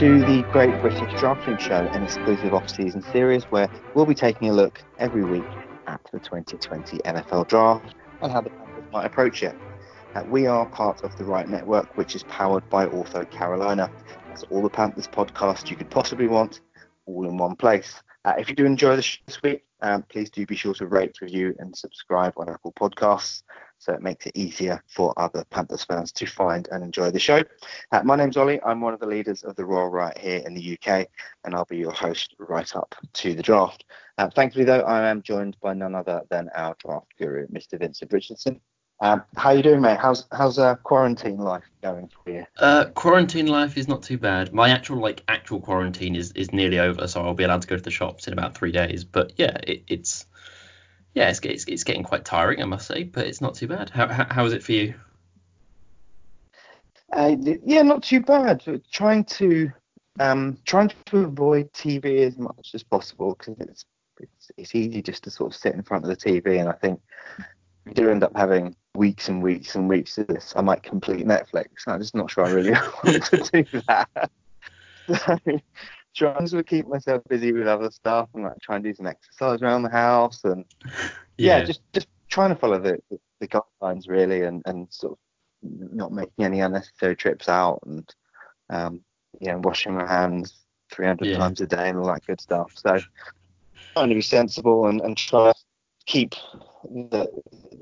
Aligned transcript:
to 0.00 0.18
the 0.26 0.42
Great 0.52 0.78
British 0.82 1.18
Drafting 1.18 1.56
Show, 1.56 1.86
an 1.86 2.02
exclusive 2.02 2.52
off-season 2.52 3.02
series 3.12 3.44
where 3.44 3.66
we'll 3.94 4.04
be 4.04 4.14
taking 4.14 4.50
a 4.50 4.52
look 4.52 4.84
every 4.98 5.24
week 5.24 5.46
at 5.86 6.02
the 6.12 6.18
2020 6.18 6.98
NFL 6.98 7.48
Draft 7.48 7.94
and 8.20 8.30
how 8.30 8.42
the 8.42 8.50
Panthers 8.50 8.84
might 8.92 9.06
approach 9.06 9.42
it. 9.42 9.56
Uh, 10.14 10.22
we 10.28 10.46
are 10.46 10.66
part 10.66 11.02
of 11.02 11.16
the 11.16 11.24
Right 11.24 11.48
Network, 11.48 11.96
which 11.96 12.14
is 12.14 12.24
powered 12.24 12.68
by 12.68 12.84
OrthoCarolina. 12.84 13.90
That's 14.28 14.42
all 14.50 14.60
the 14.60 14.68
Panthers 14.68 15.08
podcast 15.08 15.70
you 15.70 15.76
could 15.76 15.88
possibly 15.88 16.26
want, 16.26 16.60
all 17.06 17.26
in 17.26 17.38
one 17.38 17.56
place. 17.56 18.02
Uh, 18.26 18.34
if 18.38 18.50
you 18.50 18.54
do 18.54 18.66
enjoy 18.66 18.96
the 18.96 19.02
show 19.02 19.22
this 19.26 19.42
week, 19.42 19.64
um, 19.80 20.02
please 20.10 20.28
do 20.28 20.44
be 20.44 20.56
sure 20.56 20.74
to 20.74 20.86
rate, 20.86 21.16
review, 21.22 21.54
and 21.58 21.74
subscribe 21.74 22.34
on 22.36 22.50
Apple 22.50 22.74
Podcasts 22.78 23.44
so 23.78 23.92
it 23.92 24.02
makes 24.02 24.26
it 24.26 24.36
easier 24.36 24.82
for 24.88 25.12
other 25.16 25.44
Panthers 25.50 25.84
fans 25.84 26.12
to 26.12 26.26
find 26.26 26.68
and 26.70 26.82
enjoy 26.82 27.10
the 27.10 27.18
show. 27.18 27.42
Uh, 27.92 28.02
my 28.02 28.16
name's 28.16 28.36
Ollie. 28.36 28.60
I'm 28.62 28.80
one 28.80 28.94
of 28.94 29.00
the 29.00 29.06
leaders 29.06 29.42
of 29.44 29.56
the 29.56 29.64
Royal 29.64 29.88
Right 29.88 30.16
here 30.18 30.42
in 30.44 30.54
the 30.54 30.78
UK, 30.78 31.06
and 31.44 31.54
I'll 31.54 31.64
be 31.64 31.76
your 31.76 31.92
host 31.92 32.34
right 32.38 32.74
up 32.74 32.94
to 33.14 33.34
the 33.34 33.42
draft. 33.42 33.84
Uh, 34.18 34.30
thankfully, 34.30 34.64
though, 34.64 34.80
I 34.80 35.08
am 35.08 35.22
joined 35.22 35.56
by 35.60 35.74
none 35.74 35.94
other 35.94 36.22
than 36.30 36.48
our 36.54 36.74
draft 36.84 37.12
guru, 37.18 37.46
Mr. 37.48 37.78
Vincent 37.78 38.12
Richardson. 38.12 38.60
Um, 39.00 39.24
how 39.36 39.50
you 39.50 39.62
doing, 39.62 39.82
mate? 39.82 39.98
How's 39.98 40.26
how's 40.32 40.58
uh, 40.58 40.76
quarantine 40.76 41.36
life 41.36 41.64
going 41.82 42.08
for 42.08 42.30
you? 42.30 42.46
Uh, 42.58 42.86
quarantine 42.94 43.46
life 43.46 43.76
is 43.76 43.88
not 43.88 44.02
too 44.02 44.16
bad. 44.16 44.54
My 44.54 44.70
actual 44.70 44.98
like 44.98 45.22
actual 45.28 45.60
quarantine 45.60 46.16
is 46.16 46.32
is 46.32 46.50
nearly 46.52 46.78
over, 46.78 47.06
so 47.06 47.22
I'll 47.22 47.34
be 47.34 47.44
allowed 47.44 47.60
to 47.62 47.68
go 47.68 47.76
to 47.76 47.82
the 47.82 47.90
shops 47.90 48.26
in 48.26 48.32
about 48.32 48.56
three 48.56 48.72
days. 48.72 49.04
But 49.04 49.34
yeah, 49.36 49.58
it, 49.64 49.82
it's 49.86 50.24
yeah, 51.16 51.30
it's, 51.30 51.40
it's, 51.40 51.64
it's 51.64 51.82
getting 51.82 52.02
quite 52.02 52.26
tiring, 52.26 52.60
I 52.60 52.66
must 52.66 52.86
say, 52.86 53.04
but 53.04 53.26
it's 53.26 53.40
not 53.40 53.54
too 53.54 53.66
bad. 53.66 53.88
How 53.88 54.06
how, 54.06 54.26
how 54.30 54.44
is 54.44 54.52
it 54.52 54.62
for 54.62 54.72
you? 54.72 54.94
Uh, 57.10 57.34
yeah, 57.64 57.80
not 57.80 58.02
too 58.02 58.20
bad. 58.20 58.62
Trying 58.92 59.24
to 59.24 59.72
um, 60.20 60.58
trying 60.66 60.92
to 61.06 61.18
avoid 61.20 61.72
TV 61.72 62.26
as 62.26 62.36
much 62.36 62.72
as 62.74 62.82
possible 62.82 63.34
because 63.38 63.56
it's, 63.60 63.86
it's 64.20 64.50
it's 64.58 64.74
easy 64.74 65.00
just 65.00 65.24
to 65.24 65.30
sort 65.30 65.54
of 65.54 65.58
sit 65.58 65.74
in 65.74 65.82
front 65.82 66.04
of 66.04 66.10
the 66.10 66.16
TV, 66.16 66.60
and 66.60 66.68
I 66.68 66.72
think 66.72 67.00
we 67.86 67.94
do 67.94 68.10
end 68.10 68.22
up 68.22 68.36
having 68.36 68.76
weeks 68.94 69.30
and 69.30 69.42
weeks 69.42 69.74
and 69.74 69.88
weeks 69.88 70.18
of 70.18 70.26
this. 70.26 70.52
I 70.54 70.60
might 70.60 70.82
complete 70.82 71.24
Netflix. 71.24 71.68
I'm 71.86 71.98
just 71.98 72.14
not 72.14 72.30
sure 72.30 72.44
I 72.44 72.50
really 72.50 72.72
want 73.04 73.24
to 73.24 73.64
do 73.64 73.80
that. 73.88 74.30
trying 76.16 76.46
to 76.48 76.62
keep 76.64 76.88
myself 76.88 77.22
busy 77.28 77.52
with 77.52 77.66
other 77.66 77.90
stuff 77.90 78.28
and 78.34 78.44
like 78.44 78.58
try 78.60 78.76
and 78.76 78.84
do 78.84 78.94
some 78.94 79.06
exercise 79.06 79.60
around 79.62 79.82
the 79.82 79.90
house 79.90 80.42
and 80.44 80.64
yeah, 81.36 81.58
yeah 81.58 81.64
just 81.64 81.80
just 81.92 82.08
trying 82.28 82.50
to 82.50 82.56
follow 82.56 82.78
the, 82.78 82.98
the, 83.10 83.18
the 83.40 83.48
guidelines 83.48 84.08
really 84.08 84.42
and, 84.42 84.62
and 84.66 84.88
sort 84.90 85.12
of 85.12 85.18
not 85.62 86.12
making 86.12 86.44
any 86.44 86.60
unnecessary 86.60 87.14
trips 87.14 87.48
out 87.48 87.80
and 87.86 88.14
um, 88.70 89.00
you 89.40 89.48
know 89.48 89.58
washing 89.58 89.94
my 89.94 90.06
hands 90.06 90.66
300 90.92 91.26
yeah. 91.26 91.36
times 91.36 91.60
a 91.60 91.66
day 91.66 91.88
and 91.88 91.98
all 91.98 92.06
that 92.06 92.26
good 92.26 92.40
stuff. 92.40 92.72
So 92.74 92.98
trying 93.94 94.08
to 94.08 94.14
be 94.14 94.22
sensible 94.22 94.86
and, 94.86 95.00
and 95.00 95.16
try 95.16 95.52
to 95.52 95.58
keep 96.06 96.34
the, 96.84 97.28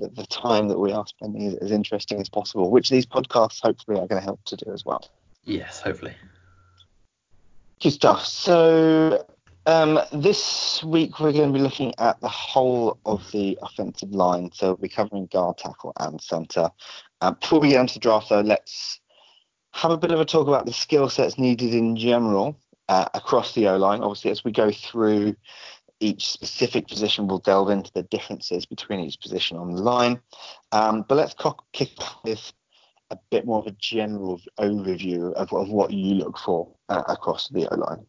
the, 0.00 0.08
the 0.08 0.26
time 0.26 0.69
that 0.69 0.78
we 0.78 0.92
are 0.92 1.06
spending 1.06 1.56
as 1.60 1.70
interesting 1.70 2.20
as 2.20 2.28
possible, 2.28 2.70
which 2.70 2.91
these 2.91 3.06
podcasts 3.06 3.60
hopefully 3.62 3.98
are 3.98 4.06
going 4.06 4.20
to 4.20 4.24
help 4.24 4.42
to 4.46 4.56
do 4.56 4.72
as 4.72 4.84
well. 4.84 5.10
Yes, 5.44 5.80
hopefully. 5.80 6.14
Good 7.84 7.92
stuff. 7.92 8.24
So 8.24 9.27
um, 9.66 10.00
this 10.10 10.82
week 10.82 11.20
we're 11.20 11.34
going 11.34 11.52
to 11.52 11.58
be 11.58 11.62
looking 11.62 11.92
at 11.98 12.18
the 12.22 12.30
whole 12.30 12.98
of 13.04 13.30
the 13.30 13.58
offensive 13.60 14.10
line. 14.10 14.48
So 14.54 14.68
we'll 14.68 14.76
be 14.76 14.88
covering 14.88 15.26
guard, 15.26 15.58
tackle, 15.58 15.92
and 16.00 16.18
centre. 16.18 16.70
Um, 17.20 17.36
before 17.38 17.60
we 17.60 17.68
get 17.68 17.82
into 17.82 17.92
the 17.92 18.00
draft, 18.00 18.31
though, 18.31 18.41
let's 18.41 19.03
have 19.72 19.91
a 19.91 19.98
bit 19.98 20.12
of 20.12 20.19
a 20.19 20.25
talk 20.25 20.48
about 20.48 20.64
the 20.64 20.72
skill 20.72 21.10
sets 21.10 21.36
needed 21.36 21.75
in 21.75 21.94
general 21.94 22.59
uh, 22.88 23.04
across 23.12 23.53
the 23.53 23.69
O 23.69 23.76
line. 23.76 24.00
Obviously, 24.00 24.30
as 24.30 24.44
we 24.44 24.50
go 24.50 24.72
through 24.72 25.36
each 26.00 26.26
specific 26.26 26.88
position, 26.88 27.28
we'll 27.28 27.38
delve 27.38 27.69
into 27.69 27.92
the 27.92 28.04
differences 28.04 28.64
between 28.64 29.00
each 29.00 29.20
position 29.20 29.59
on 29.59 29.75
the 29.75 29.82
line. 29.82 30.19
Um, 30.72 31.04
but 31.06 31.16
let's 31.16 31.34
kick 31.75 31.91
off 31.98 32.16
with 32.25 32.50
a 33.10 33.19
bit 33.31 33.44
more 33.44 33.59
of 33.59 33.66
a 33.66 33.76
general 33.78 34.41
overview 34.59 35.32
of, 35.34 35.53
of 35.53 35.69
what 35.69 35.92
you 35.92 36.15
look 36.15 36.38
for 36.38 36.75
uh, 36.88 37.03
across 37.09 37.48
the 37.48 37.69
O 37.69 37.76
line. 37.76 38.06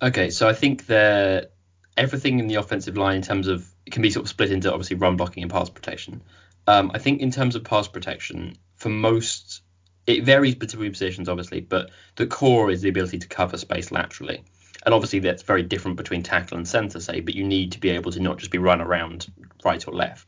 Okay, 0.00 0.30
so 0.30 0.48
I 0.48 0.52
think 0.52 0.86
that 0.86 1.52
everything 1.96 2.38
in 2.38 2.46
the 2.46 2.54
offensive 2.54 2.96
line 2.96 3.16
in 3.16 3.22
terms 3.22 3.48
of 3.48 3.68
it 3.84 3.92
can 3.92 4.02
be 4.02 4.10
sort 4.10 4.24
of 4.24 4.30
split 4.30 4.52
into 4.52 4.72
obviously 4.72 4.96
run 4.96 5.16
blocking 5.16 5.42
and 5.42 5.50
pass 5.50 5.68
protection. 5.68 6.22
Um, 6.66 6.90
I 6.94 6.98
think 6.98 7.20
in 7.20 7.30
terms 7.30 7.56
of 7.56 7.64
pass 7.64 7.88
protection, 7.88 8.56
for 8.76 8.90
most 8.90 9.62
it 10.06 10.24
varies 10.24 10.54
between 10.54 10.92
positions 10.92 11.28
obviously, 11.28 11.60
but 11.60 11.90
the 12.16 12.26
core 12.26 12.70
is 12.70 12.80
the 12.82 12.88
ability 12.88 13.18
to 13.18 13.28
cover 13.28 13.56
space 13.58 13.90
laterally. 13.90 14.42
And 14.86 14.94
obviously 14.94 15.18
that's 15.18 15.42
very 15.42 15.62
different 15.62 15.96
between 15.96 16.22
tackle 16.22 16.56
and 16.56 16.66
centre, 16.66 17.00
say, 17.00 17.20
but 17.20 17.34
you 17.34 17.44
need 17.44 17.72
to 17.72 17.80
be 17.80 17.90
able 17.90 18.12
to 18.12 18.20
not 18.20 18.38
just 18.38 18.50
be 18.50 18.58
run 18.58 18.80
around 18.80 19.26
right 19.64 19.86
or 19.86 19.92
left. 19.92 20.26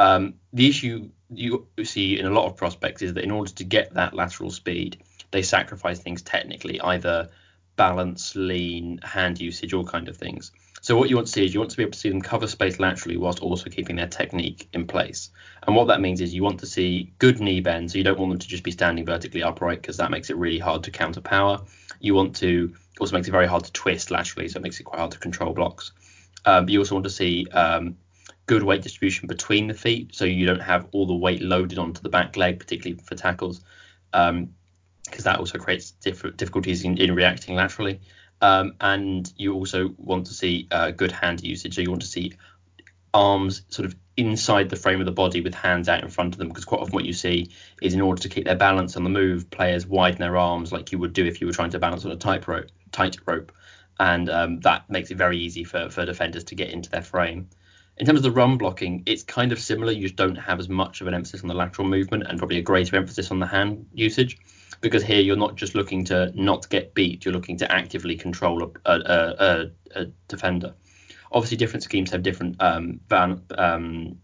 Um, 0.00 0.34
the 0.54 0.66
issue 0.66 1.10
you 1.28 1.68
see 1.84 2.18
in 2.18 2.24
a 2.24 2.30
lot 2.30 2.46
of 2.46 2.56
prospects 2.56 3.02
is 3.02 3.14
that 3.14 3.22
in 3.22 3.30
order 3.30 3.52
to 3.52 3.64
get 3.64 3.94
that 3.94 4.14
lateral 4.14 4.50
speed, 4.50 5.02
they 5.30 5.42
sacrifice 5.42 6.00
things 6.00 6.22
technically, 6.22 6.80
either 6.80 7.28
balance, 7.76 8.34
lean, 8.34 8.98
hand 9.02 9.38
usage, 9.40 9.74
all 9.74 9.84
kind 9.84 10.08
of 10.08 10.16
things. 10.16 10.52
So 10.80 10.96
what 10.96 11.10
you 11.10 11.16
want 11.16 11.26
to 11.26 11.32
see 11.32 11.44
is 11.44 11.52
you 11.52 11.60
want 11.60 11.70
to 11.72 11.76
be 11.76 11.82
able 11.82 11.92
to 11.92 11.98
see 11.98 12.08
them 12.08 12.22
cover 12.22 12.46
space 12.46 12.80
laterally 12.80 13.18
whilst 13.18 13.40
also 13.40 13.68
keeping 13.68 13.96
their 13.96 14.06
technique 14.06 14.68
in 14.72 14.86
place. 14.86 15.28
And 15.66 15.76
what 15.76 15.88
that 15.88 16.00
means 16.00 16.22
is 16.22 16.34
you 16.34 16.42
want 16.42 16.60
to 16.60 16.66
see 16.66 17.12
good 17.18 17.38
knee 17.38 17.60
bend, 17.60 17.90
so 17.90 17.98
you 17.98 18.04
don't 18.04 18.18
want 18.18 18.30
them 18.32 18.38
to 18.38 18.48
just 18.48 18.64
be 18.64 18.70
standing 18.70 19.04
vertically 19.04 19.42
upright 19.42 19.82
because 19.82 19.98
that 19.98 20.10
makes 20.10 20.30
it 20.30 20.38
really 20.38 20.58
hard 20.58 20.84
to 20.84 20.90
counter 20.90 21.20
power. 21.20 21.60
You 22.00 22.14
want 22.14 22.36
to 22.36 22.74
also 22.98 23.14
makes 23.14 23.28
it 23.28 23.32
very 23.32 23.46
hard 23.46 23.64
to 23.64 23.72
twist 23.72 24.10
laterally, 24.10 24.48
so 24.48 24.58
it 24.58 24.62
makes 24.62 24.80
it 24.80 24.84
quite 24.84 24.98
hard 24.98 25.12
to 25.12 25.18
control 25.18 25.52
blocks. 25.52 25.92
Um, 26.46 26.70
you 26.70 26.78
also 26.78 26.94
want 26.94 27.04
to 27.04 27.10
see 27.10 27.46
um, 27.48 27.96
good 28.50 28.64
weight 28.64 28.82
distribution 28.82 29.28
between 29.28 29.68
the 29.68 29.74
feet, 29.74 30.12
so 30.12 30.24
you 30.24 30.44
don't 30.44 30.58
have 30.58 30.88
all 30.90 31.06
the 31.06 31.14
weight 31.14 31.40
loaded 31.40 31.78
onto 31.78 32.02
the 32.02 32.08
back 32.08 32.36
leg, 32.36 32.58
particularly 32.58 33.00
for 33.00 33.14
tackles, 33.14 33.60
because 34.10 34.28
um, 34.28 34.52
that 35.22 35.38
also 35.38 35.56
creates 35.56 35.92
diff- 35.92 36.36
difficulties 36.36 36.82
in, 36.82 36.98
in, 36.98 37.14
reacting 37.14 37.54
laterally. 37.54 38.00
Um, 38.40 38.72
and 38.80 39.32
you 39.36 39.54
also 39.54 39.94
want 39.98 40.26
to 40.26 40.34
see 40.34 40.66
uh, 40.72 40.90
good 40.90 41.12
hand 41.12 41.44
usage, 41.44 41.76
so 41.76 41.80
you 41.80 41.90
want 41.90 42.02
to 42.02 42.08
see 42.08 42.32
arms 43.14 43.62
sort 43.68 43.86
of 43.86 43.94
inside 44.16 44.68
the 44.68 44.74
frame 44.74 44.98
of 44.98 45.06
the 45.06 45.12
body 45.12 45.40
with 45.42 45.54
hands 45.54 45.88
out 45.88 46.02
in 46.02 46.10
front 46.10 46.34
of 46.34 46.38
them 46.40 46.48
because 46.48 46.64
quite 46.64 46.80
often 46.80 46.92
what 46.92 47.04
you 47.04 47.12
see 47.12 47.52
is 47.80 47.94
in 47.94 48.00
order 48.00 48.20
to 48.20 48.28
keep 48.28 48.44
their 48.46 48.56
balance 48.56 48.96
on 48.96 49.04
the 49.04 49.10
move 49.10 49.48
players 49.50 49.86
widen 49.86 50.18
their 50.18 50.36
arms 50.36 50.72
like 50.72 50.90
you 50.90 50.98
would 50.98 51.12
do 51.12 51.24
if 51.24 51.40
you 51.40 51.46
were 51.46 51.52
trying 51.52 51.70
to 51.70 51.78
balance 51.78 52.04
on 52.04 52.10
a 52.10 52.16
tight 52.16 52.48
rope 52.48 52.66
tight 52.90 53.16
rope. 53.26 53.52
And 54.00 54.28
um, 54.28 54.60
that 54.60 54.90
makes 54.90 55.12
it 55.12 55.18
very 55.18 55.38
easy 55.38 55.62
for, 55.62 55.88
for 55.88 56.04
defenders 56.04 56.44
to 56.44 56.56
get 56.56 56.70
into 56.70 56.90
their 56.90 57.02
frame 57.02 57.48
in 58.00 58.06
terms 58.06 58.18
of 58.18 58.22
the 58.22 58.30
run 58.30 58.56
blocking, 58.56 59.02
it's 59.04 59.22
kind 59.22 59.52
of 59.52 59.60
similar. 59.60 59.92
You 59.92 60.04
just 60.04 60.16
don't 60.16 60.36
have 60.36 60.58
as 60.58 60.70
much 60.70 61.02
of 61.02 61.06
an 61.06 61.12
emphasis 61.12 61.42
on 61.42 61.48
the 61.48 61.54
lateral 61.54 61.86
movement 61.86 62.24
and 62.26 62.38
probably 62.38 62.56
a 62.56 62.62
greater 62.62 62.96
emphasis 62.96 63.30
on 63.30 63.38
the 63.38 63.46
hand 63.46 63.86
usage. 63.92 64.38
Because 64.80 65.04
here 65.04 65.20
you're 65.20 65.36
not 65.36 65.56
just 65.56 65.74
looking 65.74 66.06
to 66.06 66.32
not 66.34 66.66
get 66.70 66.94
beat, 66.94 67.26
you're 67.26 67.34
looking 67.34 67.58
to 67.58 67.70
actively 67.70 68.16
control 68.16 68.72
a, 68.86 68.90
a, 68.90 68.94
a, 68.94 69.70
a 70.00 70.04
defender. 70.28 70.72
Obviously, 71.30 71.58
different 71.58 71.82
schemes 71.82 72.10
have 72.10 72.22
different 72.22 72.56
um, 72.60 73.00
van, 73.10 73.42
um, 73.58 74.16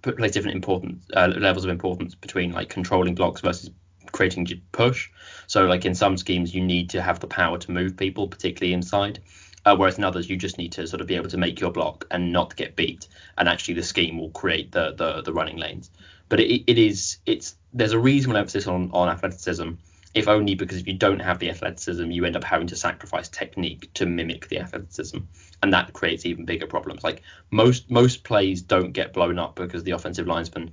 place 0.00 0.32
different 0.32 0.56
importance 0.56 1.04
uh, 1.14 1.30
levels 1.36 1.64
of 1.64 1.70
importance 1.70 2.14
between 2.14 2.52
like 2.52 2.70
controlling 2.70 3.14
blocks 3.14 3.42
versus 3.42 3.70
creating 4.12 4.46
push. 4.72 5.10
So, 5.46 5.66
like 5.66 5.84
in 5.84 5.94
some 5.94 6.16
schemes, 6.16 6.54
you 6.54 6.62
need 6.62 6.88
to 6.90 7.02
have 7.02 7.20
the 7.20 7.26
power 7.26 7.58
to 7.58 7.70
move 7.70 7.98
people, 7.98 8.28
particularly 8.28 8.72
inside. 8.72 9.20
Uh, 9.64 9.76
whereas 9.76 9.98
in 9.98 10.04
others, 10.04 10.28
you 10.28 10.36
just 10.36 10.58
need 10.58 10.72
to 10.72 10.86
sort 10.86 11.00
of 11.00 11.06
be 11.06 11.16
able 11.16 11.28
to 11.28 11.36
make 11.36 11.60
your 11.60 11.70
block 11.70 12.06
and 12.10 12.32
not 12.32 12.56
get 12.56 12.76
beat, 12.76 13.08
and 13.36 13.48
actually 13.48 13.74
the 13.74 13.82
scheme 13.82 14.18
will 14.18 14.30
create 14.30 14.72
the 14.72 14.92
the, 14.92 15.22
the 15.22 15.32
running 15.32 15.56
lanes. 15.56 15.90
But 16.28 16.40
it, 16.40 16.64
it 16.66 16.78
is 16.78 17.18
it's 17.26 17.56
there's 17.72 17.92
a 17.92 17.98
reasonable 17.98 18.38
emphasis 18.38 18.66
on 18.66 18.90
on 18.92 19.08
athleticism, 19.08 19.72
if 20.14 20.28
only 20.28 20.54
because 20.54 20.78
if 20.78 20.86
you 20.86 20.94
don't 20.94 21.20
have 21.20 21.38
the 21.38 21.50
athleticism, 21.50 22.10
you 22.10 22.24
end 22.24 22.36
up 22.36 22.44
having 22.44 22.68
to 22.68 22.76
sacrifice 22.76 23.28
technique 23.28 23.90
to 23.94 24.06
mimic 24.06 24.48
the 24.48 24.60
athleticism, 24.60 25.18
and 25.62 25.72
that 25.72 25.92
creates 25.92 26.24
even 26.24 26.46
bigger 26.46 26.66
problems. 26.66 27.04
Like 27.04 27.22
most 27.50 27.90
most 27.90 28.24
plays 28.24 28.62
don't 28.62 28.92
get 28.92 29.12
blown 29.12 29.38
up 29.38 29.56
because 29.56 29.84
the 29.84 29.92
offensive 29.92 30.26
linesman 30.26 30.72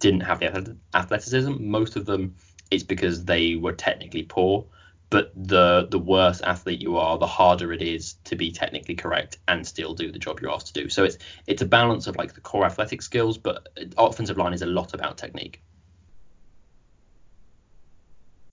didn't 0.00 0.20
have 0.20 0.40
the 0.40 0.76
athleticism. 0.92 1.54
Most 1.60 1.96
of 1.96 2.04
them 2.04 2.34
it's 2.70 2.82
because 2.82 3.24
they 3.24 3.54
were 3.54 3.72
technically 3.72 4.24
poor 4.24 4.66
but 5.10 5.32
the 5.36 5.86
the 5.90 5.98
worse 5.98 6.40
athlete 6.40 6.80
you 6.80 6.96
are, 6.96 7.18
the 7.18 7.26
harder 7.26 7.72
it 7.72 7.82
is 7.82 8.14
to 8.24 8.36
be 8.36 8.50
technically 8.50 8.94
correct 8.94 9.38
and 9.48 9.66
still 9.66 9.94
do 9.94 10.10
the 10.10 10.18
job 10.18 10.40
you're 10.40 10.50
asked 10.50 10.74
to 10.74 10.82
do. 10.82 10.88
So 10.88 11.04
it's 11.04 11.18
it's 11.46 11.62
a 11.62 11.66
balance 11.66 12.06
of 12.06 12.16
like 12.16 12.34
the 12.34 12.40
core 12.40 12.64
athletic 12.64 13.02
skills, 13.02 13.38
but 13.38 13.68
offensive 13.96 14.36
line 14.36 14.52
is 14.52 14.62
a 14.62 14.66
lot 14.66 14.94
about 14.94 15.18
technique. 15.18 15.62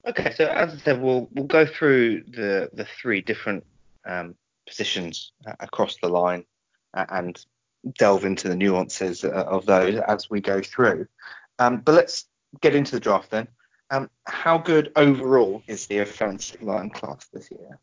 Okay, 0.05 0.33
so 0.35 0.45
as 0.45 0.73
I 0.73 0.77
said, 0.77 1.01
we'll 1.01 1.29
we'll 1.33 1.45
go 1.45 1.65
through 1.65 2.23
the 2.23 2.69
the 2.73 2.85
three 3.01 3.21
different 3.21 3.65
um, 4.05 4.35
positions 4.67 5.31
across 5.59 5.97
the 6.01 6.09
line 6.09 6.45
and 6.93 7.43
delve 7.97 8.25
into 8.25 8.47
the 8.47 8.55
nuances 8.55 9.23
of 9.23 9.65
those 9.65 9.99
as 10.07 10.29
we 10.29 10.41
go 10.41 10.61
through. 10.61 11.07
Um, 11.59 11.77
but 11.77 11.95
let's 11.95 12.25
get 12.61 12.75
into 12.75 12.91
the 12.91 12.99
draft 12.99 13.31
then. 13.31 13.47
Um, 13.91 14.09
how 14.25 14.57
good 14.57 14.93
overall 14.95 15.61
is 15.67 15.87
the 15.87 15.99
offensive 15.99 16.63
line 16.63 16.89
class 16.89 17.27
this 17.33 17.51
year? 17.51 17.77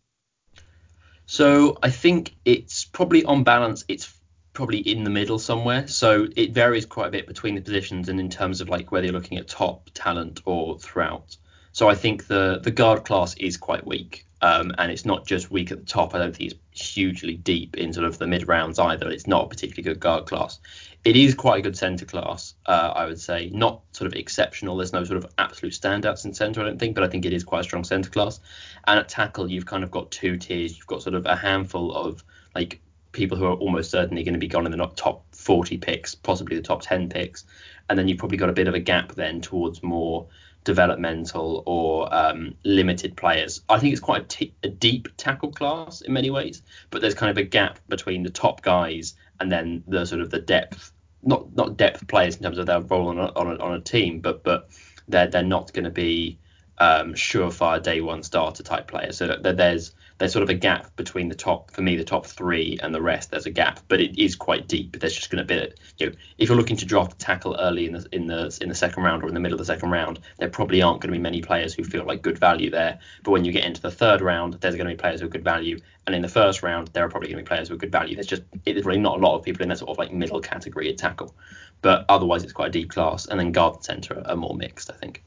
So 1.26 1.76
I 1.82 1.90
think 1.90 2.34
it's 2.46 2.86
probably 2.86 3.24
on 3.24 3.44
balance, 3.44 3.84
it's 3.88 4.18
probably 4.54 4.78
in 4.78 5.04
the 5.04 5.10
middle 5.10 5.38
somewhere. 5.38 5.86
So 5.86 6.26
it 6.34 6.52
varies 6.52 6.86
quite 6.86 7.08
a 7.08 7.10
bit 7.10 7.26
between 7.26 7.54
the 7.54 7.60
positions 7.60 8.08
and 8.08 8.18
in 8.18 8.30
terms 8.30 8.62
of 8.62 8.70
like 8.70 8.90
whether 8.90 9.04
you're 9.04 9.12
looking 9.12 9.36
at 9.36 9.48
top 9.48 9.90
talent 9.92 10.40
or 10.46 10.78
throughout. 10.78 11.36
So 11.72 11.90
I 11.90 11.94
think 11.94 12.26
the 12.26 12.58
the 12.62 12.70
guard 12.70 13.04
class 13.04 13.36
is 13.36 13.58
quite 13.58 13.86
weak. 13.86 14.24
Um, 14.40 14.72
and 14.78 14.90
it's 14.90 15.04
not 15.04 15.26
just 15.26 15.50
weak 15.50 15.72
at 15.72 15.80
the 15.80 15.86
top. 15.86 16.14
I 16.14 16.18
don't 16.18 16.34
think 16.34 16.52
it's 16.52 16.60
hugely 16.80 17.34
deep 17.34 17.76
in 17.76 17.92
sort 17.92 18.06
of 18.06 18.18
the 18.18 18.26
mid 18.26 18.48
rounds 18.48 18.78
either. 18.78 19.08
It's 19.10 19.26
not 19.26 19.44
a 19.44 19.48
particularly 19.48 19.82
good 19.82 20.00
guard 20.00 20.26
class. 20.26 20.58
It 21.04 21.16
is 21.16 21.34
quite 21.34 21.60
a 21.60 21.62
good 21.62 21.76
centre 21.76 22.04
class, 22.04 22.54
uh, 22.66 22.92
I 22.94 23.06
would 23.06 23.20
say. 23.20 23.50
Not 23.52 23.82
sort 23.92 24.06
of 24.06 24.14
exceptional. 24.14 24.76
There's 24.76 24.92
no 24.92 25.04
sort 25.04 25.22
of 25.22 25.30
absolute 25.38 25.72
standouts 25.72 26.24
in 26.24 26.34
centre, 26.34 26.60
I 26.60 26.64
don't 26.64 26.78
think, 26.78 26.94
but 26.94 27.04
I 27.04 27.08
think 27.08 27.24
it 27.24 27.32
is 27.32 27.44
quite 27.44 27.60
a 27.60 27.64
strong 27.64 27.84
centre 27.84 28.10
class. 28.10 28.40
And 28.86 28.98
at 28.98 29.08
tackle, 29.08 29.50
you've 29.50 29.66
kind 29.66 29.84
of 29.84 29.90
got 29.90 30.10
two 30.10 30.36
tiers. 30.36 30.76
You've 30.76 30.86
got 30.86 31.02
sort 31.02 31.14
of 31.14 31.24
a 31.26 31.36
handful 31.36 31.94
of 31.94 32.24
like 32.54 32.80
people 33.12 33.38
who 33.38 33.46
are 33.46 33.54
almost 33.54 33.90
certainly 33.90 34.22
going 34.22 34.34
to 34.34 34.40
be 34.40 34.48
gone 34.48 34.66
in 34.66 34.72
the 34.72 34.86
top 34.96 35.24
40 35.34 35.78
picks, 35.78 36.14
possibly 36.14 36.56
the 36.56 36.62
top 36.62 36.82
10 36.82 37.08
picks. 37.08 37.44
And 37.88 37.98
then 37.98 38.08
you've 38.08 38.18
probably 38.18 38.36
got 38.36 38.50
a 38.50 38.54
bit 38.54 38.68
of 38.68 38.74
a 38.74 38.80
gap 38.80 39.14
then 39.14 39.40
towards 39.40 39.82
more 39.82 40.26
developmental 40.68 41.62
or 41.64 42.14
um, 42.14 42.54
limited 42.62 43.16
players. 43.16 43.62
I 43.70 43.78
think 43.78 43.92
it's 43.92 44.02
quite 44.02 44.22
a, 44.24 44.26
t- 44.26 44.54
a 44.62 44.68
deep 44.68 45.08
tackle 45.16 45.50
class 45.50 46.02
in 46.02 46.12
many 46.12 46.28
ways, 46.28 46.60
but 46.90 47.00
there's 47.00 47.14
kind 47.14 47.30
of 47.30 47.38
a 47.38 47.42
gap 47.42 47.78
between 47.88 48.22
the 48.22 48.28
top 48.28 48.60
guys 48.60 49.14
and 49.40 49.50
then 49.50 49.82
the 49.88 50.04
sort 50.04 50.20
of 50.20 50.28
the 50.28 50.40
depth, 50.40 50.92
not 51.22 51.56
not 51.56 51.78
depth 51.78 52.06
players 52.06 52.36
in 52.36 52.42
terms 52.42 52.58
of 52.58 52.66
their 52.66 52.82
role 52.82 53.08
on 53.08 53.18
a, 53.18 53.32
on 53.34 53.46
a, 53.46 53.56
on 53.64 53.72
a 53.76 53.80
team, 53.80 54.20
but 54.20 54.44
but 54.44 54.68
they're 55.08 55.26
they're 55.26 55.42
not 55.42 55.72
going 55.72 55.86
to 55.86 55.90
be 55.90 56.38
um, 56.78 57.14
surefire 57.14 57.82
day 57.82 58.00
one 58.00 58.22
starter 58.22 58.62
type 58.62 58.88
player. 58.88 59.12
So 59.12 59.36
there's 59.42 59.92
there's 60.18 60.32
sort 60.32 60.42
of 60.42 60.50
a 60.50 60.54
gap 60.54 60.94
between 60.96 61.28
the 61.28 61.34
top 61.34 61.70
for 61.70 61.80
me 61.80 61.96
the 61.96 62.04
top 62.04 62.26
three 62.26 62.76
and 62.82 62.92
the 62.92 63.00
rest. 63.00 63.30
There's 63.30 63.46
a 63.46 63.50
gap, 63.50 63.80
but 63.86 64.00
it 64.00 64.20
is 64.20 64.34
quite 64.34 64.66
deep. 64.66 64.98
There's 64.98 65.14
just 65.14 65.30
going 65.30 65.46
to 65.46 65.54
be 65.54 65.72
you 65.98 66.06
know 66.06 66.12
if 66.38 66.48
you're 66.48 66.56
looking 66.56 66.76
to 66.78 66.84
draft 66.84 67.18
tackle 67.18 67.56
early 67.58 67.86
in 67.86 67.92
the 67.92 68.06
in 68.12 68.26
the 68.26 68.56
in 68.60 68.68
the 68.68 68.74
second 68.74 69.02
round 69.02 69.22
or 69.22 69.28
in 69.28 69.34
the 69.34 69.40
middle 69.40 69.54
of 69.54 69.66
the 69.66 69.72
second 69.72 69.90
round, 69.90 70.20
there 70.38 70.48
probably 70.48 70.82
aren't 70.82 71.00
going 71.00 71.12
to 71.12 71.18
be 71.18 71.22
many 71.22 71.40
players 71.40 71.74
who 71.74 71.84
feel 71.84 72.04
like 72.04 72.22
good 72.22 72.38
value 72.38 72.70
there. 72.70 72.98
But 73.22 73.32
when 73.32 73.44
you 73.44 73.52
get 73.52 73.64
into 73.64 73.80
the 73.80 73.90
third 73.90 74.20
round, 74.20 74.54
there's 74.54 74.76
going 74.76 74.88
to 74.88 74.94
be 74.94 74.98
players 74.98 75.20
who 75.20 75.26
are 75.26 75.30
good 75.30 75.44
value, 75.44 75.78
and 76.06 76.14
in 76.14 76.22
the 76.22 76.28
first 76.28 76.62
round, 76.62 76.88
there 76.88 77.04
are 77.04 77.08
probably 77.08 77.28
going 77.28 77.44
to 77.44 77.44
be 77.44 77.48
players 77.48 77.70
are 77.70 77.76
good 77.76 77.92
value. 77.92 78.14
There's 78.14 78.26
just 78.26 78.42
it's 78.66 78.86
really 78.86 79.00
not 79.00 79.18
a 79.18 79.20
lot 79.20 79.36
of 79.36 79.44
people 79.44 79.62
in 79.62 79.68
that 79.68 79.78
sort 79.78 79.90
of 79.90 79.98
like 79.98 80.12
middle 80.12 80.40
category 80.40 80.88
at 80.88 80.98
tackle, 80.98 81.34
but 81.82 82.04
otherwise 82.08 82.44
it's 82.44 82.52
quite 82.52 82.68
a 82.68 82.72
deep 82.72 82.90
class. 82.90 83.26
And 83.26 83.38
then 83.38 83.52
guard 83.52 83.76
and 83.76 83.84
center 83.84 84.22
are 84.26 84.36
more 84.36 84.56
mixed, 84.56 84.90
I 84.90 84.94
think. 84.94 85.22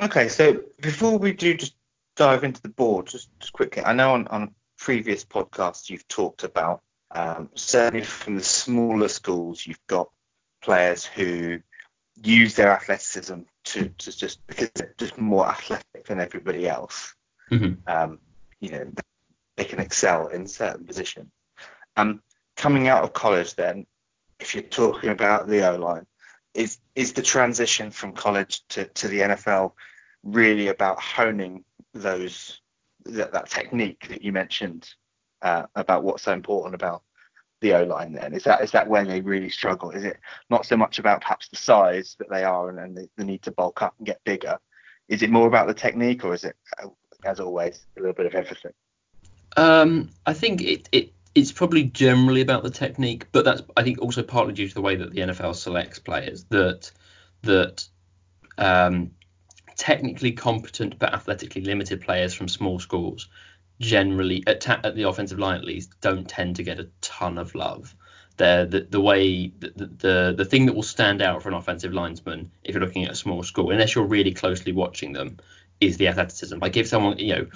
Okay, 0.00 0.28
so 0.28 0.62
before 0.80 1.18
we 1.18 1.32
do 1.32 1.54
just 1.54 1.74
dive 2.16 2.44
into 2.44 2.62
the 2.62 2.68
board 2.68 3.06
just, 3.06 3.28
just 3.40 3.52
quickly. 3.52 3.84
I 3.84 3.92
know 3.92 4.14
on, 4.14 4.26
on 4.28 4.54
previous 4.78 5.24
podcasts 5.24 5.90
you've 5.90 6.06
talked 6.08 6.44
about 6.44 6.82
um, 7.14 7.50
certainly 7.54 8.04
from 8.04 8.36
the 8.36 8.44
smaller 8.44 9.08
schools 9.08 9.66
you've 9.66 9.86
got 9.86 10.10
players 10.62 11.04
who 11.04 11.60
use 12.22 12.54
their 12.54 12.70
athleticism 12.70 13.40
to, 13.64 13.88
to 13.88 14.16
just 14.16 14.46
because 14.46 14.70
they're 14.74 14.94
just 14.98 15.18
more 15.18 15.46
athletic 15.46 16.06
than 16.06 16.20
everybody 16.20 16.68
else. 16.68 17.14
Mm-hmm. 17.50 17.74
Um, 17.86 18.18
you 18.60 18.70
know, 18.70 18.92
they 19.56 19.64
can 19.64 19.80
excel 19.80 20.28
in 20.28 20.46
certain 20.46 20.86
positions. 20.86 21.30
Um, 21.96 22.22
coming 22.56 22.88
out 22.88 23.04
of 23.04 23.12
college, 23.12 23.54
then, 23.54 23.86
if 24.40 24.54
you're 24.54 24.62
talking 24.62 25.10
about 25.10 25.48
the 25.48 25.68
O 25.68 25.76
line, 25.76 26.06
is 26.54 26.78
is 26.94 27.12
the 27.12 27.22
transition 27.22 27.90
from 27.90 28.12
college 28.12 28.62
to, 28.68 28.84
to 28.84 29.08
the 29.08 29.20
NFL 29.20 29.72
really 30.22 30.68
about 30.68 31.00
honing 31.00 31.64
those 31.94 32.60
that, 33.04 33.32
that 33.32 33.48
technique 33.48 34.06
that 34.08 34.22
you 34.22 34.32
mentioned 34.32 34.88
uh, 35.42 35.64
about 35.74 36.04
what's 36.04 36.22
so 36.22 36.32
important 36.32 36.74
about 36.74 37.02
the 37.60 37.74
O 37.74 37.84
line 37.84 38.12
then? 38.12 38.34
Is 38.34 38.44
that 38.44 38.62
is 38.62 38.70
that 38.72 38.88
where 38.88 39.04
they 39.04 39.20
really 39.20 39.50
struggle? 39.50 39.90
Is 39.90 40.04
it 40.04 40.18
not 40.50 40.66
so 40.66 40.76
much 40.76 40.98
about 40.98 41.22
perhaps 41.22 41.48
the 41.48 41.56
size 41.56 42.16
that 42.18 42.30
they 42.30 42.44
are 42.44 42.68
and, 42.68 42.78
and 42.78 42.96
the, 42.96 43.08
the, 43.16 43.24
need 43.24 43.42
to 43.42 43.52
bulk 43.52 43.82
up 43.82 43.94
and 43.98 44.06
get 44.06 44.22
bigger? 44.24 44.58
Is 45.08 45.22
it 45.22 45.30
more 45.30 45.46
about 45.46 45.66
the 45.66 45.74
technique 45.74 46.24
or 46.24 46.34
is 46.34 46.44
it, 46.44 46.56
uh, 46.82 46.88
as 47.24 47.40
always, 47.40 47.86
a 47.96 48.00
little 48.00 48.14
bit 48.14 48.26
of 48.26 48.34
everything? 48.34 48.72
Um, 49.56 50.10
I 50.26 50.32
think 50.32 50.62
it, 50.62 50.88
it 50.92 51.12
it's 51.34 51.52
probably 51.52 51.84
generally 51.84 52.40
about 52.40 52.62
the 52.62 52.70
technique, 52.70 53.26
but 53.32 53.44
that's 53.44 53.62
I 53.76 53.82
think 53.82 54.00
also 54.00 54.22
partly 54.22 54.52
due 54.52 54.68
to 54.68 54.74
the 54.74 54.82
way 54.82 54.96
that 54.96 55.12
the 55.12 55.20
NFL 55.20 55.54
selects 55.54 55.98
players 55.98 56.44
that 56.44 56.90
that 57.42 57.86
um, 58.58 59.10
technically 59.76 60.32
competent 60.32 60.98
but 60.98 61.14
athletically 61.14 61.62
limited 61.62 62.00
players 62.00 62.34
from 62.34 62.48
small 62.48 62.78
schools 62.78 63.28
generally 63.80 64.44
at, 64.46 64.60
ta- 64.60 64.80
at 64.84 64.94
the 64.94 65.02
offensive 65.02 65.38
line 65.38 65.58
at 65.58 65.64
least 65.64 66.00
don't 66.00 66.28
tend 66.28 66.56
to 66.56 66.62
get 66.62 66.78
a 66.78 66.88
ton 67.00 67.38
of 67.38 67.54
love. 67.54 67.94
The, 68.36 68.86
the 68.90 69.00
way 69.00 69.52
the, 69.60 69.70
the 69.76 70.34
the 70.36 70.44
thing 70.44 70.66
that 70.66 70.72
will 70.72 70.82
stand 70.82 71.22
out 71.22 71.42
for 71.42 71.48
an 71.48 71.54
offensive 71.54 71.92
lineman 71.92 72.50
if 72.64 72.74
you're 72.74 72.82
looking 72.82 73.04
at 73.04 73.12
a 73.12 73.14
small 73.14 73.44
school, 73.44 73.70
unless 73.70 73.94
you're 73.94 74.04
really 74.04 74.32
closely 74.32 74.72
watching 74.72 75.12
them, 75.12 75.38
is 75.80 75.96
the 75.96 76.08
athleticism. 76.08 76.58
Like 76.58 76.76
if 76.76 76.88
someone 76.88 77.18
you 77.18 77.36
know, 77.36 77.46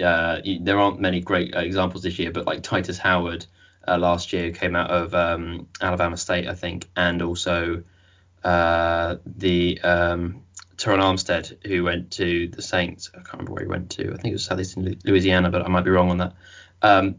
uh, 0.00 0.40
there 0.60 0.78
aren't 0.78 1.00
many 1.00 1.20
great 1.20 1.54
examples 1.54 2.02
this 2.02 2.18
year, 2.18 2.30
but 2.30 2.46
like 2.46 2.62
Tytus 2.62 2.98
Howard 2.98 3.46
uh, 3.86 3.98
last 3.98 4.32
year 4.32 4.52
came 4.52 4.76
out 4.76 4.90
of 4.90 5.14
um, 5.14 5.68
Alabama 5.80 6.16
State, 6.16 6.48
I 6.48 6.54
think, 6.54 6.88
and 6.96 7.22
also 7.22 7.82
uh, 8.44 9.16
the 9.26 9.80
um, 9.82 10.42
Terron 10.76 11.00
Armstead, 11.00 11.66
who 11.66 11.84
went 11.84 12.12
to 12.12 12.48
the 12.48 12.62
Saints. 12.62 13.10
I 13.12 13.18
can't 13.18 13.32
remember 13.34 13.52
where 13.52 13.64
he 13.64 13.68
went 13.68 13.90
to. 13.90 14.12
I 14.12 14.16
think 14.16 14.28
it 14.28 14.32
was 14.32 14.44
Southeastern 14.44 14.98
Louisiana, 15.04 15.50
but 15.50 15.62
I 15.62 15.68
might 15.68 15.84
be 15.84 15.90
wrong 15.90 16.10
on 16.10 16.18
that. 16.18 16.34
Um, 16.82 17.16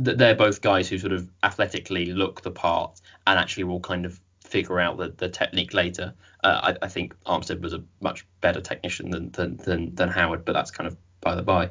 they're 0.00 0.36
both 0.36 0.60
guys 0.60 0.88
who 0.88 0.98
sort 0.98 1.12
of 1.12 1.28
athletically 1.42 2.06
look 2.12 2.42
the 2.42 2.52
part 2.52 3.00
and 3.26 3.38
actually 3.38 3.64
will 3.64 3.80
kind 3.80 4.06
of 4.06 4.20
figure 4.44 4.78
out 4.78 4.96
the, 4.96 5.12
the 5.16 5.28
technique 5.28 5.74
later. 5.74 6.14
Uh, 6.42 6.72
I, 6.80 6.84
I, 6.84 6.88
think 6.88 7.16
Armstead 7.24 7.60
was 7.60 7.74
a 7.74 7.82
much 8.00 8.24
better 8.40 8.60
technician 8.60 9.10
than, 9.10 9.30
than 9.32 9.56
than, 9.56 9.94
than 9.96 10.08
Howard, 10.08 10.44
but 10.44 10.52
that's 10.52 10.70
kind 10.70 10.86
of 10.86 10.96
by 11.20 11.34
the 11.34 11.42
by. 11.42 11.70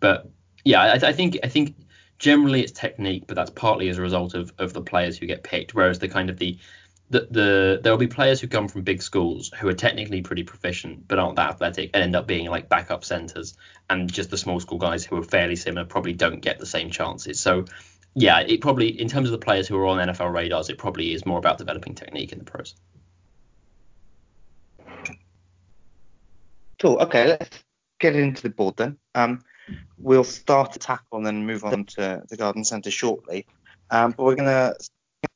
But 0.00 0.28
yeah, 0.64 0.82
I, 0.82 1.08
I, 1.08 1.12
think 1.12 1.38
I 1.42 1.48
think 1.48 1.76
generally 2.18 2.62
it's 2.62 2.72
technique, 2.72 3.24
but 3.26 3.34
that's 3.34 3.50
partly 3.50 3.88
as 3.88 3.98
a 3.98 4.02
result 4.02 4.34
of 4.34 4.52
of 4.58 4.72
the 4.72 4.82
players 4.82 5.18
who 5.18 5.26
get 5.26 5.42
picked. 5.42 5.74
Whereas 5.74 5.98
the 5.98 6.08
kind 6.08 6.30
of 6.30 6.38
the 6.38 6.58
the, 7.10 7.28
the 7.30 7.80
there 7.82 7.92
will 7.92 7.98
be 7.98 8.06
players 8.06 8.40
who 8.40 8.48
come 8.48 8.66
from 8.66 8.82
big 8.82 9.02
schools 9.02 9.52
who 9.60 9.68
are 9.68 9.74
technically 9.74 10.22
pretty 10.22 10.42
proficient 10.42 11.06
but 11.06 11.18
aren't 11.18 11.36
that 11.36 11.50
athletic 11.50 11.90
and 11.94 12.02
end 12.02 12.16
up 12.16 12.26
being 12.26 12.48
like 12.48 12.68
backup 12.68 13.04
centers 13.04 13.56
and 13.90 14.12
just 14.12 14.30
the 14.30 14.38
small 14.38 14.58
school 14.58 14.78
guys 14.78 15.04
who 15.04 15.16
are 15.16 15.22
fairly 15.22 15.54
similar 15.54 15.84
probably 15.84 16.12
don't 16.12 16.40
get 16.40 16.58
the 16.58 16.66
same 16.66 16.90
chances 16.90 17.38
so 17.38 17.64
yeah 18.14 18.40
it 18.40 18.60
probably 18.60 18.88
in 19.00 19.06
terms 19.06 19.28
of 19.28 19.32
the 19.32 19.44
players 19.44 19.68
who 19.68 19.76
are 19.76 19.86
on 19.86 20.08
NFL 20.08 20.32
radars 20.32 20.70
it 20.70 20.78
probably 20.78 21.12
is 21.12 21.26
more 21.26 21.38
about 21.38 21.58
developing 21.58 21.94
technique 21.94 22.32
in 22.32 22.38
the 22.38 22.44
pros 22.44 22.74
cool 26.80 26.98
okay 26.98 27.28
let's 27.28 27.63
get 28.12 28.16
into 28.16 28.42
the 28.42 28.50
board 28.50 28.76
then 28.76 28.96
um 29.14 29.40
we'll 29.98 30.24
start 30.24 30.76
a 30.76 30.78
tackle 30.78 31.18
and 31.18 31.26
then 31.26 31.46
move 31.46 31.64
on 31.64 31.84
to 31.84 32.22
the 32.28 32.36
garden 32.36 32.64
center 32.64 32.90
shortly 32.90 33.46
um, 33.90 34.12
but 34.16 34.24
we're 34.24 34.34
going 34.34 34.48
to 34.48 34.76